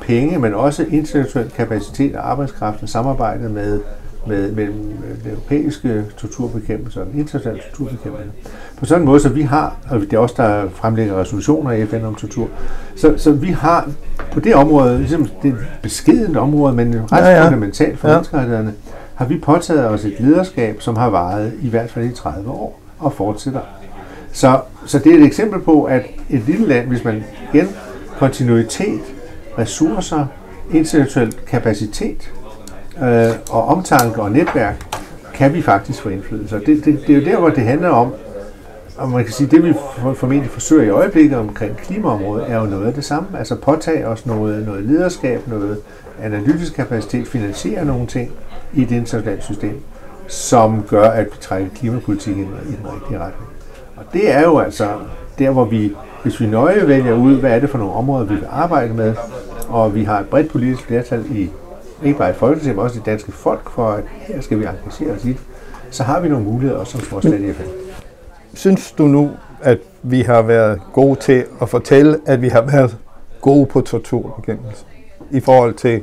penge, 0.00 0.38
men 0.38 0.54
også 0.54 0.86
intellektuel 0.90 1.50
kapacitet 1.50 2.16
og 2.16 2.30
arbejdskraft 2.30 2.82
og 2.82 2.88
samarbejde 2.88 3.48
med 3.48 3.80
med, 4.26 4.52
mellem 4.52 4.92
den 5.24 5.30
europæiske 5.30 6.04
torturbekæmpelse 6.16 7.00
og 7.00 7.06
den 7.06 7.20
internationale 7.20 7.60
torturbekæmpelse. 7.70 8.30
På 8.76 8.84
sådan 8.84 9.02
en 9.02 9.06
måde, 9.06 9.20
så 9.20 9.28
vi 9.28 9.42
har, 9.42 9.76
og 9.90 10.00
det 10.00 10.12
er 10.12 10.18
også 10.18 10.34
der 10.38 10.68
fremlægger 10.74 11.20
resolutioner 11.20 11.70
i 11.70 11.86
FN 11.86 12.04
om 12.04 12.14
tortur, 12.14 12.48
så, 12.96 13.14
så 13.16 13.32
vi 13.32 13.50
har 13.50 13.90
på 14.32 14.40
det 14.40 14.54
område, 14.54 14.98
ligesom 14.98 15.28
det 15.42 15.48
er 15.48 15.54
et 15.54 15.66
beskedent 15.82 16.36
område, 16.36 16.74
men 16.74 17.12
ret 17.12 17.18
ja, 17.18 17.28
ja. 17.28 17.44
fundamentalt 17.44 17.98
for 17.98 18.08
ja. 18.08 18.14
menneskerettighederne, 18.14 18.74
har 19.14 19.26
vi 19.26 19.38
påtaget 19.38 19.86
os 19.86 20.04
et 20.04 20.14
lederskab, 20.20 20.82
som 20.82 20.96
har 20.96 21.10
varet 21.10 21.52
i 21.62 21.68
hvert 21.68 21.90
fald 21.90 22.04
i 22.04 22.12
30 22.12 22.50
år 22.50 22.80
og 22.98 23.12
fortsætter. 23.12 23.60
Så, 24.32 24.60
så 24.86 24.98
det 24.98 25.12
er 25.12 25.18
et 25.18 25.24
eksempel 25.24 25.60
på, 25.60 25.84
at 25.84 26.02
et 26.30 26.42
lille 26.46 26.66
land, 26.66 26.88
hvis 26.88 27.04
man 27.04 27.24
igen 27.52 27.68
kontinuitet, 28.18 29.00
ressourcer, 29.58 30.26
intellektuel 30.72 31.32
kapacitet, 31.46 32.32
øh, 33.02 33.30
og 33.50 33.64
omtanke 33.64 34.22
og 34.22 34.30
netværk, 34.30 34.86
kan 35.34 35.54
vi 35.54 35.62
faktisk 35.62 36.02
få 36.02 36.08
indflydelse. 36.08 36.56
Det, 36.66 36.84
det, 36.84 37.00
det 37.06 37.10
er 37.10 37.20
jo 37.20 37.24
der, 37.24 37.38
hvor 37.38 37.48
det 37.48 37.64
handler 37.64 37.88
om, 37.88 38.12
og 38.96 39.08
man 39.08 39.24
kan 39.24 39.32
sige, 39.32 39.46
det 39.46 39.64
vi 39.64 39.74
formentlig 40.14 40.50
forsøger 40.50 40.84
i 40.84 40.90
øjeblikket 40.90 41.38
omkring 41.38 41.76
klimaområdet, 41.76 42.50
er 42.50 42.60
jo 42.60 42.66
noget 42.66 42.86
af 42.86 42.94
det 42.94 43.04
samme. 43.04 43.28
Altså 43.38 43.56
påtage 43.56 44.06
os 44.06 44.26
noget, 44.26 44.66
noget 44.66 44.84
lederskab, 44.84 45.48
noget 45.48 45.78
analytisk 46.22 46.74
kapacitet, 46.74 47.28
finansiere 47.28 47.84
nogle 47.84 48.06
ting 48.06 48.32
i 48.74 48.84
det 48.84 48.96
internationale 48.96 49.42
system, 49.42 49.80
som 50.26 50.84
gør, 50.88 51.10
at 51.10 51.24
vi 51.24 51.36
trækker 51.40 51.70
klimapolitikken 51.74 52.42
i 52.44 52.72
den 52.82 52.92
rigtige 52.94 53.18
retning. 53.18 53.48
Og 53.96 54.04
det 54.12 54.34
er 54.34 54.42
jo 54.42 54.58
altså 54.58 54.88
der, 55.38 55.50
hvor 55.50 55.64
vi, 55.64 55.92
hvis 56.22 56.40
vi 56.40 56.46
nøje 56.46 56.88
vælger 56.88 57.14
ud, 57.14 57.34
hvad 57.34 57.50
er 57.50 57.58
det 57.58 57.70
for 57.70 57.78
nogle 57.78 57.92
områder, 57.92 58.24
vi 58.24 58.34
vil 58.34 58.46
arbejde 58.50 58.94
med, 58.94 59.14
og 59.68 59.94
vi 59.94 60.04
har 60.04 60.20
et 60.20 60.26
bredt 60.26 60.50
politisk 60.50 60.82
flertal 60.82 61.24
i 61.30 61.50
ikke 62.04 62.18
bare 62.18 62.30
i 62.30 62.34
Folketinget, 62.34 62.76
men 62.76 62.84
også 62.84 62.98
det 62.98 63.06
danske 63.06 63.32
folk, 63.32 63.70
for 63.70 63.90
at 63.90 64.04
her 64.08 64.40
skal 64.40 64.58
vi 64.58 64.64
engagere 64.64 65.16
os 65.16 65.24
i 65.24 65.38
så 65.90 66.02
har 66.02 66.20
vi 66.20 66.28
nogle 66.28 66.44
muligheder 66.44 66.80
også 66.80 66.92
som 66.92 67.00
småstat 67.00 67.40
i 67.40 67.52
FN. 67.52 67.62
Synes 68.54 68.92
du 68.92 69.06
nu, 69.06 69.30
at 69.62 69.78
vi 70.02 70.20
har 70.20 70.42
været 70.42 70.80
gode 70.92 71.20
til 71.20 71.44
at 71.62 71.68
fortælle, 71.68 72.20
at 72.26 72.42
vi 72.42 72.48
har 72.48 72.62
været 72.62 72.98
gode 73.40 73.66
på 73.66 73.80
torturbekæmpelse 73.80 74.84
i 75.30 75.40
forhold 75.40 75.74
til 75.74 76.02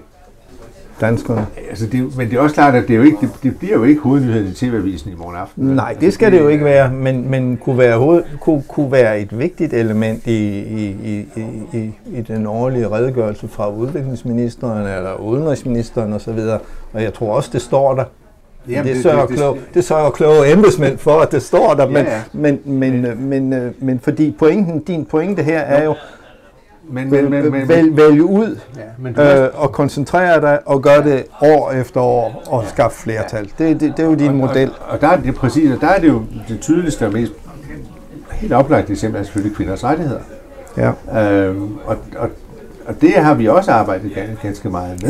danskerne. 1.01 1.47
Altså 1.69 1.85
det, 1.87 2.17
men 2.17 2.29
det 2.29 2.37
er 2.37 2.41
også 2.41 2.53
klart, 2.53 2.75
at 2.75 2.87
det, 2.87 2.93
er 2.93 2.97
jo 2.97 3.03
ikke, 3.03 3.17
det, 3.21 3.29
det 3.43 3.59
bliver 3.59 3.73
jo 3.77 3.83
ikke 3.83 4.01
hovednyheden 4.01 4.47
i 4.47 4.53
TV-avisen 4.53 5.11
i 5.11 5.15
morgen 5.15 5.35
aften. 5.35 5.65
Nej, 5.65 5.95
det 6.01 6.13
skal 6.13 6.31
det, 6.31 6.39
jo 6.39 6.47
ikke 6.47 6.65
være, 6.65 6.91
men, 6.91 7.31
men 7.31 7.57
kunne, 7.57 7.77
være 7.77 7.97
hoved, 7.97 8.23
kunne, 8.39 8.63
kunne 8.67 8.91
være 8.91 9.19
et 9.19 9.39
vigtigt 9.39 9.73
element 9.73 10.27
i, 10.27 10.59
i, 10.59 10.95
i, 11.03 11.25
i, 11.73 11.91
i 12.13 12.21
den 12.21 12.47
årlige 12.47 12.91
redegørelse 12.91 13.47
fra 13.47 13.69
udviklingsministeren 13.69 14.87
eller 14.87 15.15
udenrigsministeren 15.15 16.13
osv. 16.13 16.39
Og 16.93 17.03
jeg 17.03 17.13
tror 17.13 17.35
også, 17.35 17.49
det 17.53 17.61
står 17.61 17.95
der. 17.95 18.03
Jamen, 18.69 18.87
det, 18.87 18.95
det, 18.95 19.03
sørger 19.03 19.25
det, 19.25 19.37
det, 19.37 19.73
det 19.73 19.83
sørger 19.85 20.09
kloge 20.09 20.51
embedsmænd 20.51 20.97
for, 20.97 21.19
at 21.19 21.31
det 21.31 21.43
står 21.43 21.73
der, 21.73 21.87
men, 21.87 22.05
ja, 22.05 22.15
ja. 22.15 22.21
Men, 22.33 22.59
men, 22.65 23.01
men, 23.01 23.29
men, 23.29 23.53
øh, 23.53 23.71
men 23.79 23.99
fordi 23.99 24.35
pointen, 24.39 24.79
din 24.79 25.05
pointe 25.05 25.43
her 25.43 25.59
er 25.59 25.83
jo, 25.83 25.95
men, 26.91 27.09
men, 27.09 27.29
men, 27.29 27.51
men, 27.51 27.67
vælg, 27.67 27.97
vælge 27.97 28.23
ud 28.23 28.59
ja, 28.75 28.81
men 28.97 29.19
øh, 29.19 29.49
og 29.53 29.71
koncentrere 29.71 30.41
dig 30.41 30.59
og 30.65 30.81
gøre 30.81 31.03
det 31.03 31.25
år 31.41 31.71
efter 31.71 32.01
år 32.01 32.43
og 32.47 32.63
skaffe 32.67 32.97
flertal. 32.97 33.51
Det, 33.57 33.79
det, 33.79 33.97
det 33.97 33.99
er 33.99 34.07
jo 34.07 34.15
din 34.15 34.27
og, 34.27 34.35
model. 34.35 34.69
Og, 34.69 34.75
og 34.89 35.01
der 35.01 35.07
er 35.07 35.17
det 35.17 35.35
præcis, 35.35 35.71
og 35.71 35.81
der 35.81 35.87
er 35.87 35.99
det 35.99 36.07
jo 36.07 36.23
det 36.47 36.59
tydeligste 36.59 37.05
og 37.05 37.13
mest 37.13 37.33
helt 38.31 38.53
oplagt 38.53 38.89
eksempel 38.89 39.19
er 39.19 39.23
selvfølgelig 39.23 39.55
kvinders 39.55 39.83
rettigheder. 39.83 40.19
Ja. 40.77 40.91
Øhm, 41.21 41.77
og, 41.85 41.97
og, 42.17 42.29
og 42.85 43.01
det 43.01 43.13
har 43.13 43.33
vi 43.33 43.47
også 43.47 43.71
arbejdet 43.71 44.11
ganske 44.41 44.69
meget 44.69 45.03
med 45.03 45.09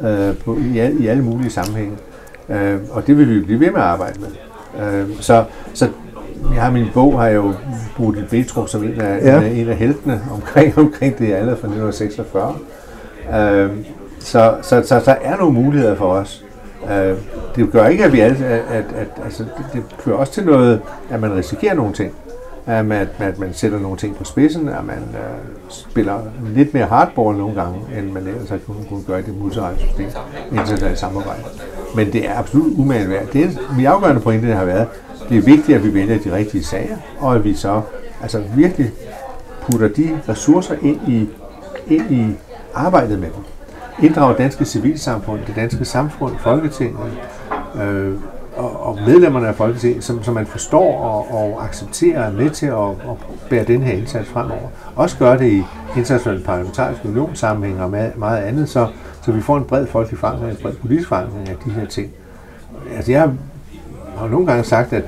ja. 0.00 0.28
øh, 0.28 0.36
på, 0.36 0.56
i, 0.56 0.92
i 1.00 1.06
alle 1.06 1.24
mulige 1.24 1.50
sammenhænge. 1.50 1.96
Øh, 2.48 2.78
og 2.90 3.06
det 3.06 3.18
vil 3.18 3.28
vi 3.28 3.40
blive 3.40 3.60
ved 3.60 3.70
med 3.70 3.80
at 3.80 3.86
arbejde 3.86 4.20
med. 4.20 4.28
Øh, 4.82 5.20
så, 5.20 5.44
så 5.74 5.88
jeg 6.54 6.62
har 6.62 6.70
min 6.70 6.86
bog, 6.94 7.18
har 7.20 7.26
jeg 7.26 7.36
jo 7.36 7.54
Bodil 7.96 8.26
Betrup 8.30 8.68
som 8.68 8.84
en 8.84 9.00
af, 9.00 9.22
ja. 9.22 9.36
en, 9.36 9.44
af, 9.44 9.50
en 9.50 9.68
af 9.68 9.76
heltene 9.76 10.22
omkring, 10.34 10.78
omkring 10.78 11.18
det 11.18 11.32
alle 11.34 11.50
fra 11.50 11.68
1946. 11.68 12.56
Øh, 13.34 13.70
så, 14.20 14.54
så, 14.62 14.82
så, 14.86 15.00
så 15.04 15.16
er 15.22 15.36
nogle 15.36 15.54
muligheder 15.54 15.94
for 15.94 16.12
os. 16.12 16.44
Øh, 16.90 17.16
det 17.56 17.72
gør 17.72 17.86
ikke, 17.86 18.04
at 18.04 18.12
vi 18.12 18.20
alle, 18.20 18.46
at, 18.46 18.62
at, 18.70 18.84
at 18.96 19.24
altså, 19.24 19.42
det, 19.42 19.64
det 19.72 19.82
fører 19.98 20.16
også 20.16 20.32
til 20.32 20.44
noget, 20.44 20.80
at 21.10 21.20
man 21.20 21.36
risikerer 21.36 21.74
nogle 21.74 21.92
ting. 21.92 22.14
At 22.70 22.86
man, 22.86 23.08
at 23.18 23.38
man 23.38 23.54
sætter 23.54 23.78
nogle 23.78 23.96
ting 23.96 24.16
på 24.16 24.24
spidsen, 24.24 24.68
at 24.68 24.84
man 24.84 24.98
uh, 24.98 25.50
spiller 25.68 26.20
lidt 26.54 26.74
mere 26.74 26.86
hardball 26.86 27.36
nogle 27.36 27.54
gange, 27.54 27.78
end 27.98 28.12
man 28.12 28.26
ellers 28.26 28.48
har 28.48 28.58
kunnet, 28.58 28.88
kunne 28.88 29.02
gøre 29.06 29.20
i 29.20 29.22
det 29.22 29.38
multilaterale 29.38 29.78
system, 29.78 30.06
internationalt 30.52 30.98
samarbejde. 30.98 31.42
Men 31.96 32.12
det 32.12 32.28
er 32.28 32.38
absolut 32.38 32.78
umagen 32.78 33.10
værd. 33.10 33.26
Det 33.32 33.44
er, 33.44 33.48
vi 33.76 33.84
afgørende 33.84 34.20
pointe 34.20 34.46
det 34.46 34.56
har 34.56 34.64
været, 34.64 34.88
det 35.28 35.38
er 35.38 35.42
vigtigt, 35.42 35.78
at 35.78 35.84
vi 35.84 35.94
vælger 35.94 36.18
de 36.18 36.32
rigtige 36.36 36.64
sager, 36.64 36.96
og 37.18 37.34
at 37.34 37.44
vi 37.44 37.54
så 37.54 37.82
altså 38.22 38.42
virkelig 38.56 38.90
putter 39.62 39.88
de 39.88 40.20
ressourcer 40.28 40.74
ind 40.82 41.00
i, 41.08 41.28
ind 41.86 42.10
i 42.10 42.36
arbejdet 42.74 43.18
med 43.18 43.28
dem. 43.28 43.44
Inddrager 44.04 44.36
danske 44.36 44.64
civilsamfund, 44.64 45.40
det 45.46 45.56
danske 45.56 45.84
samfund, 45.84 46.36
Folketinget, 46.38 47.12
øh, 47.82 48.14
og, 48.56 48.86
og 48.86 48.98
medlemmerne 49.06 49.48
af 49.48 49.54
Folketinget, 49.54 50.04
som, 50.04 50.22
som 50.22 50.34
man 50.34 50.46
forstår 50.46 50.98
og, 50.98 51.34
og 51.34 51.64
accepterer 51.64 52.20
er 52.20 52.32
med 52.32 52.50
til 52.50 52.66
at, 52.66 52.88
at 52.90 53.48
bære 53.50 53.64
den 53.64 53.82
her 53.82 53.92
indsats 53.92 54.28
fremover. 54.28 54.68
Også 54.96 55.18
gør 55.18 55.36
det 55.36 55.52
i 55.52 55.62
internationale 55.96 56.44
parlamentariske 56.44 57.08
unionssammenhæng 57.08 57.82
og 57.82 57.90
meget, 57.90 58.16
meget 58.16 58.42
andet, 58.42 58.68
så, 58.68 58.86
så 59.22 59.32
vi 59.32 59.40
får 59.40 59.56
en 59.56 59.64
bred 59.64 59.86
folkelig 59.86 60.18
forankring, 60.18 60.50
en 60.50 60.56
bred 60.62 60.72
politisk 60.72 61.08
forankring 61.08 61.48
af 61.48 61.56
de 61.64 61.70
her 61.70 61.86
ting. 61.86 62.10
Altså 62.96 63.12
jeg 63.12 63.30
har 64.16 64.28
nogle 64.28 64.46
gange 64.46 64.64
sagt, 64.64 64.92
at 64.92 65.04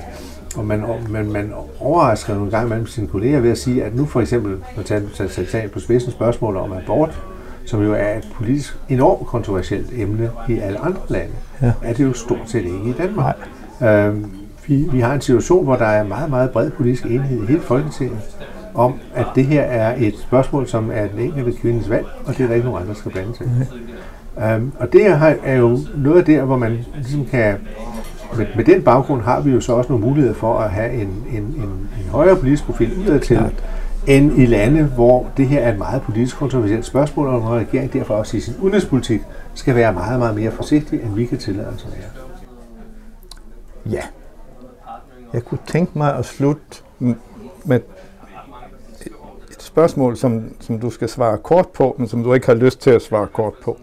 og 0.57 0.65
man, 0.65 0.83
man, 1.09 1.31
man 1.31 1.53
overrasker 1.79 2.35
nogle 2.35 2.51
gange 2.51 2.69
mellem 2.69 2.87
sine 2.87 3.07
kolleger 3.07 3.39
ved 3.39 3.51
at 3.51 3.57
sige, 3.57 3.83
at 3.83 3.95
nu 3.95 4.05
for 4.05 4.21
eksempel, 4.21 4.57
at 4.77 4.85
tage, 4.85 5.29
tager 5.51 5.67
på 5.67 5.79
spidsen 5.79 6.11
spørgsmål 6.11 6.57
om 6.57 6.73
abort, 6.73 7.21
som 7.65 7.83
jo 7.83 7.93
er 7.93 8.17
et 8.17 8.27
politisk 8.35 8.77
enormt 8.89 9.27
kontroversielt 9.27 9.87
emne 9.95 10.29
i 10.49 10.59
alle 10.59 10.79
andre 10.79 11.01
lande, 11.09 11.33
ja. 11.61 11.71
er 11.83 11.93
det 11.93 12.03
jo 12.03 12.13
stort 12.13 12.39
set 12.49 12.65
ikke 12.65 12.89
i 12.89 12.93
Danmark. 12.97 13.35
Øhm, 13.83 14.31
vi, 14.67 14.87
vi 14.91 14.99
har 14.99 15.13
en 15.13 15.21
situation, 15.21 15.63
hvor 15.63 15.75
der 15.75 15.85
er 15.85 16.03
meget, 16.03 16.29
meget 16.29 16.51
bred 16.51 16.71
politisk 16.71 17.05
enighed 17.05 17.43
i 17.43 17.45
hele 17.45 17.61
Folketinget 17.61 18.19
om, 18.73 18.93
at 19.15 19.25
det 19.35 19.45
her 19.45 19.61
er 19.61 19.95
et 19.97 20.19
spørgsmål, 20.19 20.67
som 20.67 20.91
er 20.93 21.07
den 21.07 21.19
enkelte 21.19 21.51
kvindes 21.51 21.89
valg, 21.89 22.05
og 22.25 22.37
det 22.37 22.43
er 22.43 22.47
der 22.47 22.55
ikke 22.55 22.65
nogen 22.67 22.81
andre, 22.81 22.93
der 22.93 22.99
skal 22.99 23.11
blande 23.11 23.35
sig. 23.35 23.47
Øhm, 24.43 24.71
og 24.79 24.93
det 24.93 25.07
er 25.43 25.55
jo 25.55 25.79
noget 25.95 26.19
af 26.19 26.25
der, 26.25 26.43
hvor 26.43 26.57
man 26.57 26.85
ligesom 26.95 27.25
kan 27.25 27.57
med, 28.37 28.45
med 28.55 28.63
den 28.63 28.81
baggrund 28.81 29.21
har 29.21 29.41
vi 29.41 29.51
jo 29.51 29.61
så 29.61 29.73
også 29.73 29.89
nogle 29.91 30.05
muligheder 30.05 30.35
for 30.35 30.59
at 30.59 30.71
have 30.71 30.93
en, 30.93 31.23
en, 31.31 31.43
en, 31.43 31.89
en 32.03 32.09
højere 32.11 32.35
politisk 32.35 32.65
profil 32.65 32.91
udadtil, 32.99 33.39
end 34.07 34.39
i 34.39 34.45
lande, 34.45 34.83
hvor 34.83 35.31
det 35.37 35.47
her 35.47 35.59
er 35.59 35.71
et 35.71 35.77
meget 35.77 36.01
politisk 36.01 36.37
kontroversielt 36.37 36.85
spørgsmål, 36.85 37.27
og 37.27 37.39
hvor 37.39 37.55
regeringen 37.55 37.99
derfor 37.99 38.15
også 38.15 38.37
i 38.37 38.39
sin 38.39 38.53
udenrigspolitik 38.61 39.21
skal 39.53 39.75
være 39.75 39.93
meget, 39.93 40.19
meget 40.19 40.35
mere 40.35 40.51
forsigtig, 40.51 41.01
end 41.01 41.15
vi 41.15 41.25
kan 41.25 41.37
tillade 41.37 41.67
os 41.67 41.87
at 41.91 41.97
være. 41.97 42.09
Ja. 43.93 44.03
Jeg 45.33 45.45
kunne 45.45 45.59
tænke 45.67 45.97
mig 45.97 46.15
at 46.15 46.25
slutte 46.25 46.65
med 47.65 47.79
et 49.51 49.61
spørgsmål, 49.63 50.17
som, 50.17 50.55
som 50.59 50.79
du 50.79 50.89
skal 50.89 51.09
svare 51.09 51.37
kort 51.37 51.69
på, 51.69 51.95
men 51.99 52.07
som 52.07 52.23
du 52.23 52.33
ikke 52.33 52.45
har 52.45 52.53
lyst 52.53 52.81
til 52.81 52.89
at 52.89 53.01
svare 53.01 53.27
kort 53.27 53.53
på. 53.63 53.77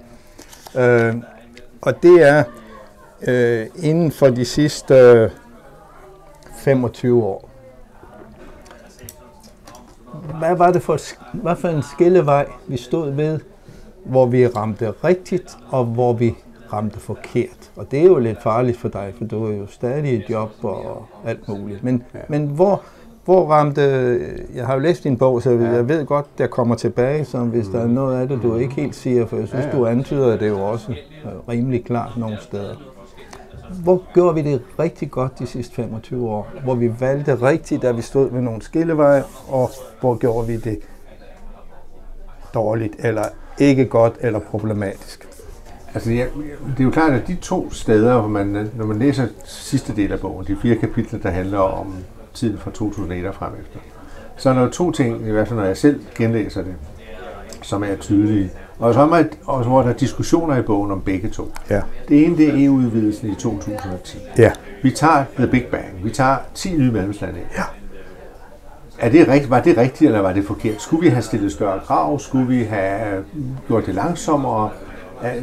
Øh, 0.79 1.15
og 1.81 2.03
det 2.03 2.29
er, 2.29 2.45
øh, 3.29 3.67
inden 3.77 4.13
for 4.13 4.29
de 4.29 4.45
sidste 4.45 4.95
øh, 4.95 5.31
25 6.57 7.25
år 7.25 7.50
hvad 10.39 10.57
var 10.57 10.73
det 10.73 10.83
for, 10.83 10.99
hvad 11.33 11.57
for 11.57 11.69
en 11.69 11.83
skillevej, 11.83 12.47
vi 12.67 12.77
stod 12.77 13.11
ved, 13.11 13.41
hvor 14.05 14.27
vi 14.27 14.47
ramte 14.47 14.91
rigtigt, 15.05 15.59
og 15.71 15.85
hvor 15.85 16.13
vi 16.13 16.35
ramte 16.73 17.01
forkert. 17.01 17.71
Og 17.77 17.91
det 17.91 17.99
er 18.01 18.05
jo 18.05 18.19
lidt 18.19 18.43
farligt 18.43 18.79
for 18.79 18.89
dig, 18.89 19.13
for 19.19 19.25
du 19.25 19.45
er 19.45 19.57
jo 19.57 19.67
stadig 19.67 20.13
i 20.13 20.23
job 20.31 20.51
og 20.63 21.07
alt 21.25 21.49
muligt. 21.49 21.85
Men, 21.85 22.03
ja. 22.15 22.19
men 22.29 22.47
hvor, 22.47 22.83
hvor 23.25 23.47
ramte... 23.47 23.83
Jeg 24.55 24.67
har 24.67 24.75
jo 24.75 24.81
læst 24.81 25.05
din 25.05 25.17
bog, 25.17 25.43
så 25.43 25.51
jeg 25.51 25.89
ved 25.89 26.07
godt, 26.07 26.27
der 26.39 26.47
kommer 26.47 26.75
tilbage, 26.75 27.25
så 27.25 27.39
hvis 27.39 27.67
mm. 27.67 27.73
der 27.73 27.81
er 27.81 27.87
mm. 27.87 27.93
noget 27.93 28.21
af 28.21 28.29
det, 28.29 28.43
du 28.43 28.57
ikke 28.57 28.75
helt 28.75 28.95
siger, 28.95 29.27
for 29.27 29.37
jeg 29.37 29.49
synes, 29.49 29.65
ja, 29.65 29.71
ja. 29.71 29.77
du 29.79 29.87
antyder 29.87 30.37
det 30.37 30.49
jo 30.49 30.61
også 30.61 30.95
rimelig 31.49 31.85
klart 31.85 32.17
nogle 32.17 32.37
steder. 32.41 32.75
Hvor 33.83 34.03
gjorde 34.15 34.35
vi 34.35 34.51
det 34.51 34.63
rigtig 34.79 35.11
godt 35.11 35.39
de 35.39 35.47
sidste 35.47 35.75
25 35.75 36.29
år? 36.29 36.49
Hvor 36.65 36.75
vi 36.75 37.01
valgte 37.01 37.43
rigtigt, 37.43 37.83
da 37.83 37.93
vi 37.93 38.03
stod 38.03 38.31
ved 38.31 38.41
nogle 38.41 38.63
skilleveje, 38.63 39.25
og 39.49 39.71
hvor 40.01 40.17
gjorde 40.17 40.47
vi 40.47 40.57
det 40.57 40.79
dårligt, 42.55 42.97
eller 42.99 43.25
ikke 43.59 43.85
godt, 43.85 44.15
eller 44.21 44.39
problematisk? 44.39 45.29
Altså, 45.95 46.11
ja, 46.11 46.25
det 46.67 46.81
er 46.81 46.85
jo 46.85 46.91
klart, 46.91 47.13
at 47.13 47.27
de 47.27 47.35
to 47.35 47.71
steder, 47.71 48.19
hvor 48.19 48.29
man, 48.29 48.71
når 48.77 48.87
man 48.87 48.99
læser 48.99 49.27
sidste 49.45 49.97
del 49.97 50.13
af 50.13 50.21
bogen, 50.21 50.47
de 50.47 50.57
fire 50.63 50.77
kapitler, 50.77 51.19
der 51.19 51.31
handler 51.31 51.59
om 51.59 51.95
tiden 52.35 52.59
fra 52.59 52.71
2001 52.71 53.27
og 53.27 53.35
frem 53.35 53.53
efter, 53.61 53.79
så 54.37 54.51
er 54.51 54.55
der 54.55 54.61
jo 54.61 54.69
to 54.69 54.91
ting, 54.91 55.27
i 55.27 55.31
hvert 55.31 55.49
fald 55.49 55.59
når 55.59 55.67
jeg 55.67 55.77
selv 55.77 56.01
genlæser 56.15 56.63
det, 56.63 56.75
som 57.63 57.83
er 57.83 57.97
tydelige. 57.97 58.51
Og 58.81 58.95
så 58.95 59.01
er 59.01 59.25
og 59.47 59.65
hvor 59.65 59.83
der 59.83 59.89
er 59.89 59.93
diskussioner 59.93 60.57
i 60.57 60.63
bogen 60.63 60.91
om 60.91 61.01
begge 61.01 61.29
to. 61.29 61.53
Ja. 61.71 61.81
Det 62.09 62.25
ene, 62.25 62.37
det 62.37 62.49
er 62.49 62.67
EU-udvidelsen 62.67 63.31
i 63.31 63.35
2010. 63.35 64.19
Ja. 64.39 64.53
Vi 64.83 64.91
tager 64.91 65.25
The 65.37 65.47
Big 65.47 65.65
Bang. 65.71 66.05
Vi 66.05 66.11
tager 66.11 66.37
10 66.55 66.77
nye 66.77 66.91
medlemslande. 66.93 67.39
Ja. 67.57 67.63
Er 68.99 69.11
det 69.11 69.29
rigtigt, 69.29 69.51
var 69.51 69.61
det 69.61 69.77
rigtigt, 69.77 70.09
eller 70.09 70.21
var 70.21 70.33
det 70.33 70.45
forkert? 70.45 70.83
Skulle 70.83 71.01
vi 71.03 71.09
have 71.09 71.23
stillet 71.23 71.53
større 71.53 71.81
krav? 71.87 72.19
Skulle 72.19 72.47
vi 72.47 72.63
have 72.63 73.25
gjort 73.67 73.87
det 73.87 73.95
langsommere? 73.95 74.71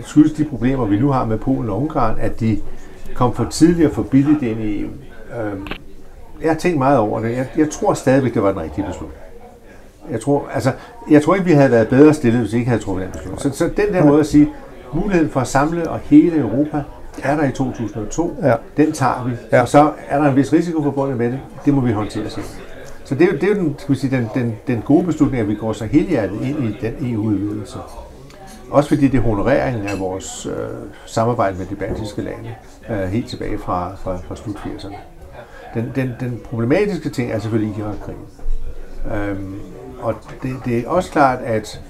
Skyldes 0.01 0.33
de 0.33 0.45
problemer, 0.45 0.85
vi 0.85 0.99
nu 0.99 1.11
har 1.11 1.25
med 1.25 1.37
Polen 1.37 1.69
og 1.69 1.81
Ungarn, 1.81 2.15
at 2.19 2.39
de 2.39 2.61
kom 3.15 3.33
for 3.33 3.43
tidligt 3.43 3.87
og 3.87 3.93
for 3.93 4.03
billigt 4.03 4.43
ind 4.43 4.61
i 4.61 4.81
EU? 4.81 4.89
Øhm, 5.41 5.67
jeg 6.41 6.51
har 6.51 6.57
tænkt 6.57 6.77
meget 6.77 6.99
over 6.99 7.19
det. 7.19 7.31
Jeg, 7.31 7.47
jeg 7.57 7.69
tror 7.69 7.93
stadigvæk, 7.93 8.33
det 8.33 8.43
var 8.43 8.51
den 8.51 8.61
rigtige 8.61 8.85
beslutning. 8.85 9.26
Jeg 10.11 10.21
tror, 10.21 10.49
altså, 10.53 10.71
jeg 11.09 11.23
tror 11.23 11.35
ikke, 11.35 11.45
vi 11.45 11.51
havde 11.53 11.71
været 11.71 11.87
bedre 11.87 12.13
stillet, 12.13 12.41
hvis 12.41 12.53
vi 12.53 12.57
ikke 12.57 12.69
havde 12.69 12.83
truffet 12.83 13.03
den 13.03 13.11
beslutning. 13.11 13.41
Så, 13.41 13.57
så 13.57 13.69
den 13.77 13.93
der 13.93 14.05
måde 14.05 14.19
at 14.19 14.25
sige, 14.25 14.49
muligheden 14.93 15.29
for 15.29 15.39
at 15.39 15.47
samle 15.47 15.89
og 15.89 15.99
hele 15.99 16.39
Europa 16.39 16.83
er 17.23 17.35
der 17.35 17.43
i 17.43 17.51
2002. 17.51 18.37
Ja. 18.43 18.55
Den 18.77 18.91
tager 18.91 19.25
vi. 19.27 19.31
Ja. 19.51 19.61
Og 19.61 19.67
så 19.67 19.91
er 20.09 20.21
der 20.21 20.29
en 20.29 20.35
vis 20.35 20.53
risiko 20.53 20.83
forbundet 20.83 21.17
med 21.17 21.31
det. 21.31 21.39
Det 21.65 21.73
må 21.73 21.81
vi 21.81 21.91
håndtere 21.91 22.29
selv. 22.29 22.45
Så 23.03 23.15
det 23.15 23.21
er 23.21 23.27
jo, 23.27 23.33
det 23.33 23.43
er 23.43 23.47
jo 23.47 23.55
den, 23.55 23.75
skal 23.77 23.95
vi 23.95 23.99
sige, 23.99 24.17
den, 24.17 24.29
den, 24.33 24.55
den 24.67 24.81
gode 24.81 25.05
beslutning, 25.05 25.41
at 25.41 25.47
vi 25.47 25.55
går 25.55 25.73
så 25.73 25.85
helhjertet 25.85 26.41
ind 26.41 26.63
i 26.63 26.77
den 26.81 27.13
EU-udvidelse. 27.13 27.77
Også 28.69 28.89
fordi 28.89 29.07
det 29.07 29.17
er 29.17 29.21
honoreringen 29.21 29.87
af 29.87 29.99
vores 29.99 30.45
øh, 30.45 30.53
samarbejde 31.05 31.57
med 31.57 31.65
de 31.65 31.75
baltiske 31.75 32.21
lande, 32.21 32.55
øh, 32.89 33.09
helt 33.09 33.27
tilbage 33.27 33.57
fra, 33.57 33.95
fra, 33.95 34.17
fra 34.27 34.35
slut 34.35 34.55
80'erne. 34.55 34.95
Den, 35.73 35.91
den, 35.95 36.11
den 36.19 36.41
problematiske 36.43 37.09
ting 37.09 37.31
er 37.31 37.39
selvfølgelig 37.39 37.77
Irak-krigen. 37.77 38.21
Øhm, 39.13 39.59
og 39.99 40.15
det, 40.43 40.55
det 40.65 40.77
er 40.77 40.89
også 40.89 41.11
klart, 41.11 41.39
at 41.43 41.81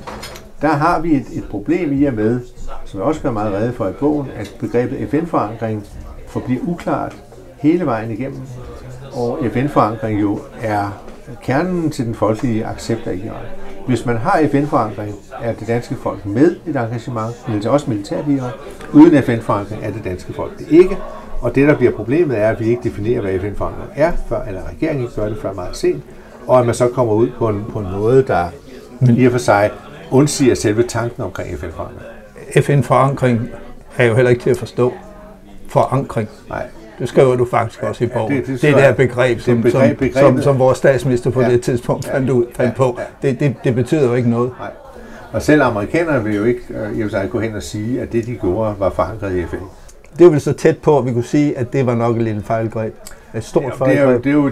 der 0.62 0.68
har 0.68 1.00
vi 1.00 1.16
et, 1.16 1.26
et 1.34 1.44
problem 1.50 2.02
i 2.02 2.04
og 2.04 2.14
med, 2.14 2.40
som 2.86 3.00
jeg 3.00 3.08
også 3.08 3.22
gør 3.22 3.32
meget 3.32 3.54
redde 3.54 3.74
for 3.74 3.88
i 3.88 3.94
bogen, 3.94 4.28
at 4.36 4.56
begrebet 4.60 5.10
FN-forankring 5.10 5.86
forbliver 6.28 6.62
uklart 6.68 7.16
hele 7.58 7.86
vejen 7.86 8.12
igennem. 8.12 8.42
Og 9.14 9.40
FN-forankring 9.54 10.22
jo 10.22 10.40
er 10.62 11.04
kernen 11.44 11.92
til 11.92 12.06
den 12.06 12.16
folkelige 12.16 12.66
accept 12.66 13.08
af 13.08 13.16
Iran. 13.16 13.46
Hvis 13.88 14.06
man 14.06 14.18
har 14.18 14.48
FN-forankring, 14.52 15.16
er 15.42 15.54
det 15.54 15.68
danske 15.68 15.96
folk 15.96 16.26
med 16.26 16.56
i 16.66 16.70
et 16.70 16.76
engagement, 16.76 17.48
men 17.48 17.58
det 17.58 17.66
også 17.66 17.90
militært 17.90 18.28
i 18.28 18.34
Iran. 18.34 18.52
Uden 18.94 19.24
FN-forankring 19.24 19.84
er 19.84 19.92
det 19.92 20.04
danske 20.04 20.34
folk 20.34 20.60
det 20.60 20.68
ikke. 20.70 20.98
Og 21.42 21.56
det, 21.56 21.68
der 21.68 21.76
bliver 21.78 21.92
problemet, 21.92 22.38
er, 22.38 22.50
at 22.50 22.60
vi 22.60 22.66
ikke 22.66 22.84
definerer, 22.84 23.22
hvad 23.22 23.40
FN-forankring 23.40 23.92
er, 23.96 24.12
før, 24.30 24.44
eller 24.44 24.62
regeringen 24.70 25.04
ikke 25.06 25.16
gør 25.16 25.30
det 25.30 25.38
før 25.42 25.54
meget 25.54 25.78
sent, 25.78 26.04
og 26.48 26.60
at 26.60 26.66
man 26.66 26.76
så 26.76 26.88
kommer 26.88 27.14
ud 27.14 27.30
på 27.38 27.50
en, 27.50 27.66
på 27.70 27.80
en 27.80 27.88
måde, 27.92 28.24
der 28.28 28.48
i 29.18 29.26
og 29.26 29.32
for 29.32 29.40
sig 29.40 29.72
undsiger 30.12 30.56
selve 30.56 30.84
tanken 30.84 31.24
omkring 31.24 31.60
FN-forankring. 31.60 32.02
FN-forankring 32.62 33.50
er 33.98 34.06
jo 34.06 34.16
heller 34.16 34.30
ikke 34.30 34.44
til 34.44 34.50
at 34.50 34.58
forstå. 34.58 34.94
Forankring. 35.70 36.30
Nej. 36.50 36.66
Det 37.00 37.10
skriver 37.10 37.36
du 37.36 37.46
faktisk 37.46 37.84
også 37.84 38.04
i 38.04 38.08
bogen. 38.08 38.34
Ja, 38.34 38.38
det, 38.38 38.48
det, 38.48 38.62
det, 38.62 38.76
det 38.76 38.84
der 38.84 38.94
begreb, 38.94 39.40
som, 39.40 39.62
begreb, 39.62 40.14
som, 40.14 40.36
som, 40.36 40.42
som 40.42 40.60
vores 40.60 40.78
statsminister 40.78 41.30
på 41.30 41.42
ja, 41.42 41.50
det 41.50 41.62
tidspunkt 41.62 42.06
fandt, 42.06 42.30
ud, 42.30 42.46
fandt 42.56 42.72
ja, 42.72 42.78
på, 42.78 43.00
ja. 43.00 43.30
Det, 43.30 43.40
det, 43.40 43.56
det 43.64 43.76
betyder 43.76 44.08
jo 44.08 44.14
ikke 44.14 44.30
noget. 44.30 44.52
Nej. 44.60 44.70
Og 45.32 45.42
selv 45.42 45.62
amerikanerne 45.62 46.24
vil 46.24 46.36
jo 46.36 46.44
ikke 46.44 46.62
uh, 46.70 47.00
i 47.00 47.04
og 47.04 47.12
sig 47.12 47.30
gå 47.30 47.40
hen 47.40 47.56
og 47.56 47.64
sige, 47.64 48.02
at 48.02 48.12
det, 48.12 48.26
de 48.26 48.36
gjorde, 48.36 48.76
var 48.80 48.90
forankret 48.90 49.36
i 49.36 49.46
FN. 49.46 49.56
Det 50.20 50.26
er 50.26 50.30
vel 50.30 50.42
så 50.42 50.54
tæt 50.54 50.78
på, 50.78 50.98
at 50.98 51.06
vi 51.06 51.14
kunne 51.14 51.24
sige, 51.24 51.58
at 51.58 51.74
det 51.74 51.86
var 51.86 51.96
nok 51.96 52.16
et 52.16 52.24
lille 52.24 52.42
fejlgreb. 52.44 52.94
Et 53.36 53.44
stort 53.44 53.64
ja, 53.64 53.70
fejlgreb. 53.70 54.24
Det 54.24 54.30
er, 54.30 54.34
jo, 54.34 54.46
det, 54.46 54.50
er 54.50 54.52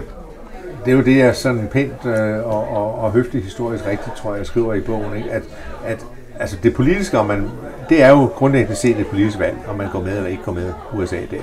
det 0.86 0.92
er 0.92 0.96
jo 0.96 1.02
det, 1.02 1.16
jeg 1.16 1.36
sådan 1.36 1.68
pænt 1.68 2.06
øh, 2.06 2.46
og, 2.46 2.68
og, 2.68 2.98
og 2.98 3.12
høfligt 3.12 3.44
historisk 3.44 3.86
rigtigt, 3.86 4.16
tror 4.16 4.30
jeg, 4.30 4.38
jeg 4.38 4.46
skriver 4.46 4.74
i 4.74 4.80
bogen, 4.80 5.16
ikke? 5.16 5.30
At, 5.30 5.42
at 5.84 6.06
altså 6.38 6.56
det 6.62 6.74
politiske, 6.74 7.18
om 7.18 7.26
man, 7.26 7.50
det 7.88 8.02
er 8.02 8.10
jo 8.10 8.24
grundlæggende 8.24 8.76
set 8.76 9.00
et 9.00 9.06
politisk 9.06 9.38
valg, 9.38 9.56
om 9.68 9.76
man 9.76 9.90
går 9.90 10.00
med 10.00 10.16
eller 10.16 10.30
ikke 10.30 10.42
går 10.42 10.52
med 10.52 10.72
USA 10.92 11.16
der. 11.16 11.40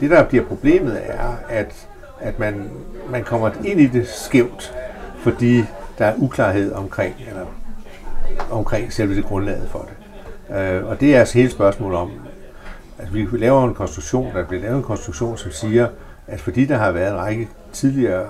Det, 0.00 0.10
der 0.10 0.24
bliver 0.24 0.44
problemet, 0.44 1.00
er, 1.04 1.34
at, 1.48 1.88
at 2.20 2.38
man, 2.38 2.70
man 3.10 3.24
kommer 3.24 3.50
ind 3.64 3.80
i 3.80 3.86
det 3.86 4.08
skævt, 4.08 4.74
fordi 5.18 5.64
der 5.98 6.04
er 6.06 6.14
uklarhed 6.16 6.72
omkring, 6.72 7.14
eller, 7.28 7.46
omkring 8.50 8.92
selve 8.92 9.14
det 9.14 9.24
grundlaget 9.24 9.68
for 9.68 9.88
det. 9.88 10.56
Øh, 10.56 10.86
og 10.86 11.00
det 11.00 11.14
er 11.14 11.18
altså 11.18 11.38
hele 11.38 11.50
spørgsmålet 11.50 11.98
om, 11.98 12.10
at 12.98 13.14
vi 13.14 13.26
laver 13.32 13.68
en 13.68 13.74
konstruktion, 13.74 14.34
der 14.34 14.44
bliver 14.44 14.62
lavet 14.62 14.76
en 14.76 14.82
konstruktion, 14.82 15.38
som 15.38 15.50
siger, 15.50 15.88
at 16.26 16.40
fordi 16.40 16.64
der 16.64 16.76
har 16.76 16.90
været 16.90 17.12
en 17.12 17.18
række 17.18 17.48
tidligere 17.72 18.26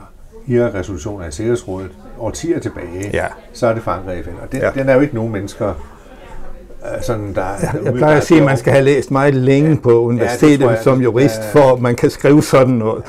Irak-resolutioner 0.47 1.29
i 1.29 1.31
Sikkerhedsrådet 1.31 1.91
årtier 2.19 2.61
tilbage, 2.61 3.11
ja. 3.13 3.27
så 3.53 3.67
er 3.67 3.75
det 3.75 3.83
forankret 3.83 4.19
i 4.19 4.23
FN. 4.23 4.31
Og 4.43 4.53
den, 4.53 4.61
ja. 4.61 4.71
den 4.75 4.89
er 4.89 4.95
jo 4.95 5.01
ikke 5.01 5.15
nogen 5.15 5.33
mennesker, 5.33 5.75
Øh, 6.85 7.03
sådan, 7.03 7.35
der, 7.35 7.43
ja, 7.63 7.85
jeg 7.85 7.95
plejer 7.95 8.17
at 8.17 8.25
sige, 8.25 8.41
at 8.41 8.47
man 8.47 8.57
skal 8.57 8.73
have 8.73 8.85
læst 8.85 9.11
meget 9.11 9.35
længe 9.35 9.71
ja. 9.71 9.77
på 9.83 10.03
universitetet 10.05 10.61
ja, 10.61 10.69
jeg, 10.69 10.79
som 10.83 11.03
jurist, 11.03 11.41
ja, 11.55 11.61
for 11.61 11.73
at 11.73 11.81
man 11.81 11.97
kan 11.97 12.11
skrive 12.11 12.43
sådan 12.43 12.75
noget. 12.75 13.03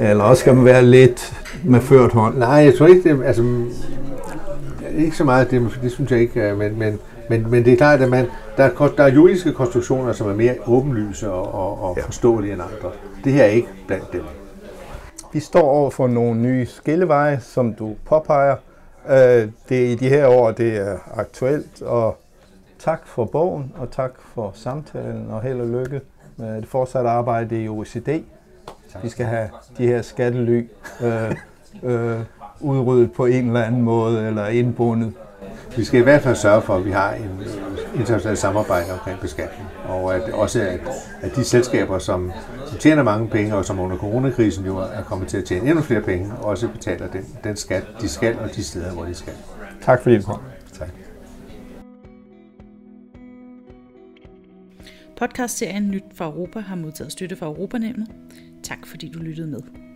Ja, 0.00 0.10
Eller 0.10 0.24
også 0.24 0.40
skal 0.40 0.54
man 0.54 0.64
være 0.64 0.84
lidt 0.84 1.34
med 1.64 1.80
ført 1.80 2.12
hånd. 2.12 2.38
Nej, 2.38 2.48
jeg 2.48 2.74
tror 2.78 2.86
ikke, 2.86 3.10
det, 3.10 3.24
altså, 3.24 3.44
ikke 4.96 5.16
så 5.16 5.24
meget, 5.24 5.50
det, 5.50 5.78
det 5.82 5.92
synes 5.92 6.10
jeg 6.10 6.20
ikke, 6.20 6.54
men, 6.58 6.78
men, 6.78 6.98
men, 7.30 7.50
men 7.50 7.64
det 7.64 7.72
er 7.72 7.76
klart, 7.76 8.00
at 8.00 8.08
man, 8.08 8.26
der, 8.56 8.64
er, 8.64 8.88
der 8.96 9.04
er 9.04 9.12
juridiske 9.12 9.52
konstruktioner, 9.52 10.12
som 10.12 10.28
er 10.28 10.34
mere 10.34 10.54
åbenlyse 10.66 11.30
og, 11.30 11.54
og, 11.54 11.82
og 11.82 11.96
ja. 11.96 12.02
forståelige 12.02 12.52
end 12.52 12.62
andre. 12.62 12.90
Det 13.24 13.32
her 13.32 13.42
er 13.42 13.48
ikke 13.48 13.68
blandt 13.86 14.12
dem. 14.12 14.22
Vi 15.32 15.40
står 15.40 15.62
over 15.62 15.90
for 15.90 16.06
nogle 16.06 16.40
nye 16.40 16.66
skilleveje, 16.66 17.40
som 17.40 17.74
du 17.74 17.96
påpeger. 18.04 18.56
Øh, 19.08 19.48
det 19.68 19.86
er 19.86 19.90
i 19.90 19.94
de 19.94 20.08
her 20.08 20.26
år, 20.26 20.50
det 20.50 20.76
er 20.76 20.98
aktuelt, 21.14 21.82
og 21.82 22.18
tak 22.78 23.06
for 23.06 23.24
bogen, 23.24 23.72
og 23.76 23.90
tak 23.90 24.10
for 24.34 24.52
samtalen, 24.54 25.26
og 25.30 25.42
held 25.42 25.60
og 25.60 25.66
lykke 25.66 26.00
med 26.36 26.56
det 26.56 26.68
fortsatte 26.68 27.10
arbejde 27.10 27.62
i 27.62 27.68
OECD. 27.68 28.22
Vi 29.02 29.08
skal 29.08 29.26
have 29.26 29.48
de 29.78 29.86
her 29.86 30.02
skattely 30.02 30.68
øh, 31.02 31.34
øh, 31.82 32.20
udryddet 32.60 33.12
på 33.12 33.26
en 33.26 33.46
eller 33.46 33.62
anden 33.62 33.82
måde, 33.82 34.26
eller 34.26 34.46
indbundet. 34.46 35.12
Vi 35.76 35.84
skal 35.84 36.00
i 36.00 36.02
hvert 36.02 36.22
fald 36.22 36.36
sørge 36.36 36.62
for, 36.62 36.76
at 36.76 36.84
vi 36.84 36.90
har 36.90 37.12
en 37.12 37.42
internationalt 37.94 38.38
samarbejde 38.38 38.92
omkring 38.92 39.20
beskatning, 39.20 39.68
og 39.84 40.14
at 40.14 40.32
også 40.32 40.60
at, 40.60 40.80
at 41.20 41.36
de 41.36 41.44
selskaber, 41.44 41.98
som, 41.98 42.32
som 42.66 42.78
tjener 42.78 43.02
mange 43.02 43.28
penge, 43.28 43.56
og 43.56 43.64
som 43.64 43.80
under 43.80 43.96
coronakrisen 43.96 44.66
jo 44.66 44.76
er 44.76 45.02
kommet 45.02 45.28
til 45.28 45.36
at 45.36 45.44
tjene 45.44 45.68
endnu 45.68 45.82
flere 45.82 46.00
penge, 46.00 46.32
også 46.32 46.68
betaler 46.68 47.08
den, 47.08 47.24
den 47.44 47.56
skat, 47.56 47.84
de 48.00 48.08
skal, 48.08 48.38
og 48.38 48.54
de 48.56 48.64
steder, 48.64 48.92
hvor 48.92 49.04
de 49.04 49.14
skal. 49.14 49.32
Tak 49.82 50.02
fordi 50.02 50.16
du 50.18 50.22
kom. 50.22 50.40
Podcastserien 55.18 55.90
Nyt 55.90 56.04
fra 56.14 56.24
Europa 56.24 56.60
har 56.60 56.76
modtaget 56.76 57.12
støtte 57.12 57.36
fra 57.36 57.46
Europanævnet. 57.46 58.08
Tak 58.62 58.86
fordi 58.86 59.10
du 59.14 59.18
lyttede 59.18 59.46
med. 59.46 59.87